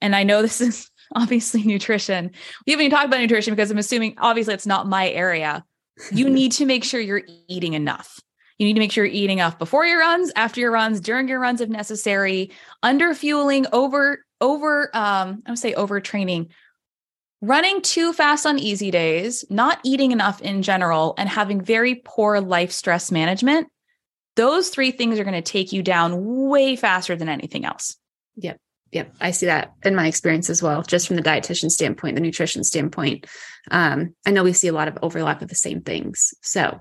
And 0.00 0.16
I 0.16 0.22
know 0.22 0.40
this 0.40 0.62
is 0.62 0.90
obviously 1.14 1.62
nutrition. 1.62 2.30
We 2.66 2.72
haven't 2.72 2.86
even 2.86 2.96
talked 2.96 3.06
about 3.06 3.20
nutrition 3.20 3.54
because 3.54 3.70
I'm 3.70 3.78
assuming 3.78 4.14
obviously 4.18 4.54
it's 4.54 4.66
not 4.66 4.86
my 4.86 5.08
area. 5.10 5.64
You 6.12 6.30
need 6.30 6.52
to 6.52 6.66
make 6.66 6.84
sure 6.84 7.00
you're 7.00 7.22
eating 7.48 7.74
enough. 7.74 8.20
You 8.58 8.66
need 8.66 8.74
to 8.74 8.80
make 8.80 8.92
sure 8.92 9.04
you're 9.04 9.14
eating 9.14 9.38
enough 9.38 9.58
before 9.58 9.86
your 9.86 10.00
runs, 10.00 10.30
after 10.36 10.60
your 10.60 10.70
runs, 10.70 11.00
during 11.00 11.28
your 11.28 11.40
runs 11.40 11.60
if 11.60 11.70
necessary. 11.70 12.50
Under 12.82 13.14
fueling, 13.14 13.66
over 13.72 14.24
over 14.40 14.94
um 14.94 15.42
I 15.46 15.50
would 15.50 15.58
say 15.58 15.72
overtraining. 15.72 16.48
Running 17.42 17.80
too 17.80 18.12
fast 18.12 18.44
on 18.44 18.58
easy 18.58 18.90
days, 18.90 19.46
not 19.48 19.80
eating 19.82 20.12
enough 20.12 20.42
in 20.42 20.60
general, 20.60 21.14
and 21.16 21.26
having 21.26 21.62
very 21.62 22.02
poor 22.04 22.38
life 22.38 22.70
stress 22.70 23.10
management. 23.10 23.68
Those 24.36 24.68
three 24.68 24.90
things 24.90 25.18
are 25.18 25.24
going 25.24 25.42
to 25.42 25.42
take 25.42 25.72
you 25.72 25.82
down 25.82 26.46
way 26.48 26.76
faster 26.76 27.16
than 27.16 27.30
anything 27.30 27.64
else. 27.64 27.96
Yep. 28.36 28.60
Yep, 28.92 29.14
I 29.20 29.30
see 29.30 29.46
that 29.46 29.72
in 29.84 29.94
my 29.94 30.08
experience 30.08 30.50
as 30.50 30.62
well, 30.62 30.82
just 30.82 31.06
from 31.06 31.16
the 31.16 31.22
dietitian 31.22 31.70
standpoint, 31.70 32.16
the 32.16 32.20
nutrition 32.20 32.64
standpoint. 32.64 33.26
Um, 33.70 34.16
I 34.26 34.32
know 34.32 34.42
we 34.42 34.52
see 34.52 34.68
a 34.68 34.72
lot 34.72 34.88
of 34.88 34.98
overlap 35.00 35.42
of 35.42 35.48
the 35.48 35.54
same 35.54 35.80
things. 35.82 36.34
So 36.42 36.80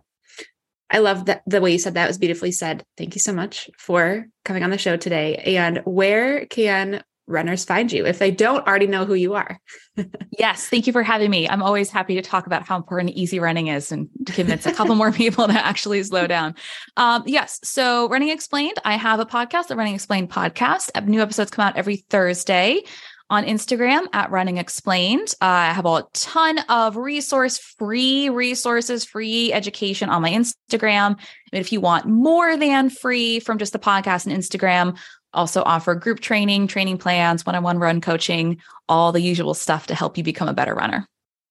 I 0.90 1.00
love 1.00 1.26
that 1.26 1.44
the 1.46 1.62
way 1.62 1.72
you 1.72 1.78
said 1.78 1.94
that 1.94 2.08
was 2.08 2.18
beautifully 2.18 2.52
said. 2.52 2.84
Thank 2.98 3.14
you 3.14 3.20
so 3.20 3.32
much 3.32 3.70
for 3.78 4.26
coming 4.44 4.64
on 4.64 4.72
the 4.72 4.78
show 4.78 4.98
today. 4.98 5.36
And 5.36 5.82
where 5.86 6.48
can 6.48 7.04
runners 7.30 7.64
find 7.64 7.92
you 7.92 8.06
if 8.06 8.20
they 8.20 8.32
don't 8.32 8.66
already 8.68 8.88
know 8.88 9.06
who 9.06 9.14
you 9.14 9.36
are? 9.36 9.60
yes, 10.38 10.68
thank 10.68 10.88
you 10.88 10.94
for 10.94 11.04
having 11.04 11.30
me. 11.30 11.48
I'm 11.48 11.64
always 11.64 11.90
happy 11.90 12.16
to 12.16 12.22
talk 12.22 12.48
about 12.48 12.68
how 12.68 12.76
important 12.76 13.16
easy 13.16 13.40
running 13.40 13.68
is 13.68 13.92
and 13.92 14.10
to 14.26 14.34
convince 14.34 14.66
a 14.66 14.74
couple 14.74 14.96
more 14.96 15.12
people 15.24 15.48
to 15.48 15.54
actually 15.54 16.04
slow 16.04 16.28
down. 16.28 16.56
Um, 16.98 17.24
yes, 17.26 17.60
so 17.64 18.10
Running 18.10 18.30
Explained, 18.30 18.78
I 18.84 18.98
have 18.98 19.20
a 19.20 19.26
podcast, 19.26 19.68
the 19.68 19.76
Running 19.76 19.96
Explained 19.96 20.30
podcast. 20.30 20.90
New 21.08 21.22
episodes 21.22 21.52
come 21.52 21.66
out 21.66 21.78
every 21.78 21.98
Thursday 22.10 22.82
on 23.30 23.46
Instagram 23.46 24.08
at 24.12 24.32
Running 24.32 24.58
Explained. 24.58 25.36
Uh, 25.42 25.46
I 25.46 25.74
have 25.74 25.86
a 25.86 26.04
ton 26.14 26.60
of 26.68 26.98
resource 26.98 27.60
free 27.60 28.30
resources, 28.30 29.06
free 29.06 29.54
education 29.54 30.10
on 30.10 30.22
my 30.22 30.32
Instagram. 30.32 31.20
And 31.52 31.62
if 31.62 31.72
you 31.72 31.80
want 31.80 32.08
more 32.08 32.58
than 32.58 32.90
free 32.90 33.40
from 33.40 33.60
just 33.60 33.74
the 33.74 33.80
podcast 33.80 34.26
and 34.26 34.36
Instagram, 34.36 34.98
also 35.34 35.64
offer 35.64 35.96
group 35.96 36.20
training, 36.20 36.68
training 36.68 36.98
plans, 36.98 37.46
one 37.46 37.56
on 37.56 37.64
one 37.64 37.80
run 37.80 38.02
coaching, 38.02 38.62
all 38.88 39.12
the 39.12 39.22
usual 39.22 39.54
stuff 39.54 39.88
to 39.88 39.96
help 39.96 40.18
you 40.18 40.24
become 40.24 40.48
a 40.48 40.54
better 40.54 40.74
runner. 40.74 41.08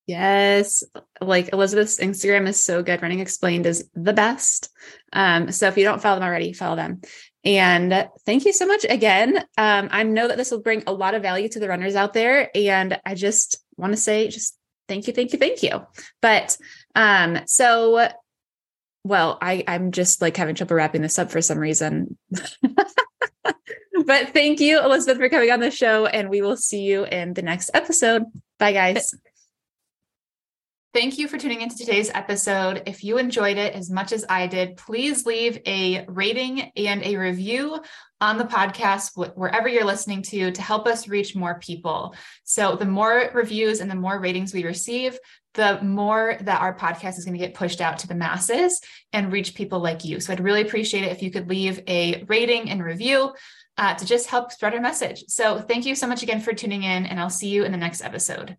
Yes. 0.07 0.83
Like 1.20 1.53
Elisabeth's 1.53 1.99
Instagram 1.99 2.49
is 2.49 2.64
so 2.64 2.83
good. 2.83 3.03
Running 3.03 3.20
Explained 3.20 3.66
is 3.66 3.89
the 3.95 4.14
best. 4.14 4.70
Um, 5.12 5.53
so 5.53 5.68
if 5.68 5.76
you 5.76 5.85
don't 5.85 6.01
follow 6.01 6.18
them 6.18 6.26
already, 6.26 6.55
follow 6.55 6.76
them. 6.76 7.03
And 7.45 8.09
thank 8.24 8.47
you 8.47 8.55
so 8.55 8.66
much 8.66 8.87
again. 8.89 9.37
Um, 9.59 9.89
I 9.93 10.03
know 10.05 10.26
that 10.26 10.39
this 10.39 10.51
will 10.51 10.62
bring 10.62 10.83
a 10.87 10.93
lot 10.93 11.14
of 11.14 11.22
value 11.22 11.49
to 11.51 11.61
the 11.61 11.68
runners 11.68 11.95
out 11.95 12.14
there. 12.14 12.51
And 12.55 12.99
I 13.05 13.14
just 13.14 13.62
want 13.76 13.93
to 13.93 13.99
say 13.99 14.29
just 14.29 14.57
thank 14.89 15.07
you, 15.07 15.12
thank 15.12 15.35
you, 15.35 15.39
thank 15.39 15.62
you. 15.62 15.87
But 16.22 16.57
um, 16.95 17.41
so 17.47 18.09
well, 19.05 19.39
I, 19.41 19.64
I'm 19.66 19.93
just 19.93 20.20
like 20.20 20.37
having 20.37 20.55
trouble 20.55 20.76
wrapping 20.76 21.03
this 21.03 21.18
up 21.18 21.31
for 21.31 21.41
some 21.41 21.59
reason. 21.59 22.18
but 24.07 24.30
thank 24.30 24.61
you, 24.61 24.80
Elisabeth, 24.80 25.18
for 25.18 25.28
coming 25.28 25.51
on 25.51 25.61
the 25.61 25.70
show. 25.70 26.07
And 26.07 26.30
we 26.30 26.40
will 26.40 26.57
see 26.57 26.82
you 26.82 27.05
in 27.05 27.34
the 27.34 27.42
next 27.42 27.70
episode. 27.74 28.24
Bye, 28.59 28.72
guys. 28.72 29.14
Thank 30.94 31.18
you 31.18 31.28
for 31.28 31.36
tuning 31.36 31.61
into 31.61 31.76
today's 31.76 32.11
episode. 32.14 32.82
If 32.86 33.05
you 33.05 33.18
enjoyed 33.18 33.59
it 33.59 33.74
as 33.74 33.90
much 33.90 34.11
as 34.11 34.24
I 34.28 34.46
did, 34.46 34.78
please 34.78 35.26
leave 35.26 35.61
a 35.66 36.05
rating 36.09 36.72
and 36.76 37.03
a 37.03 37.16
review 37.16 37.80
on 38.21 38.39
the 38.39 38.45
podcast, 38.45 39.11
wherever 39.37 39.69
you're 39.69 39.85
listening 39.85 40.23
to, 40.23 40.51
to 40.51 40.62
help 40.62 40.87
us 40.87 41.09
reach 41.09 41.37
more 41.37 41.59
people. 41.61 42.14
So, 42.45 42.77
the 42.77 42.85
more 42.85 43.31
reviews 43.33 43.81
and 43.81 43.91
the 43.91 43.95
more 43.95 44.19
ratings 44.19 44.53
we 44.53 44.64
receive, 44.64 45.19
the 45.55 45.81
more 45.83 46.37
that 46.41 46.61
our 46.61 46.77
podcast 46.77 47.19
is 47.19 47.25
going 47.25 47.39
to 47.39 47.45
get 47.45 47.55
pushed 47.55 47.81
out 47.81 47.99
to 48.01 48.09
the 48.09 48.14
masses 48.14 48.81
and 49.12 49.33
reach 49.33 49.55
people 49.55 49.81
like 49.81 50.05
you. 50.05 50.21
So, 50.21 50.33
I'd 50.33 50.41
really 50.41 50.62
appreciate 50.62 51.05
it 51.05 51.12
if 51.12 51.23
you 51.23 51.31
could 51.31 51.49
leave 51.49 51.81
a 51.87 52.25
rating 52.25 52.71
and 52.71 52.83
review 52.83 53.33
uh, 53.77 53.95
to 53.95 54.05
just 54.05 54.29
help 54.29 54.51
spread 54.51 54.75
our 54.75 54.81
message. 54.81 55.25
So, 55.29 55.61
thank 55.61 55.87
you 55.87 55.95
so 55.95 56.07
much 56.07 56.23
again 56.23 56.41
for 56.41 56.53
tuning 56.53 56.83
in, 56.83 57.07
and 57.07 57.21
I'll 57.21 57.31
see 57.31 57.49
you 57.49 57.64
in 57.64 57.73
the 57.73 57.79
next 57.79 58.03
episode. 58.03 58.57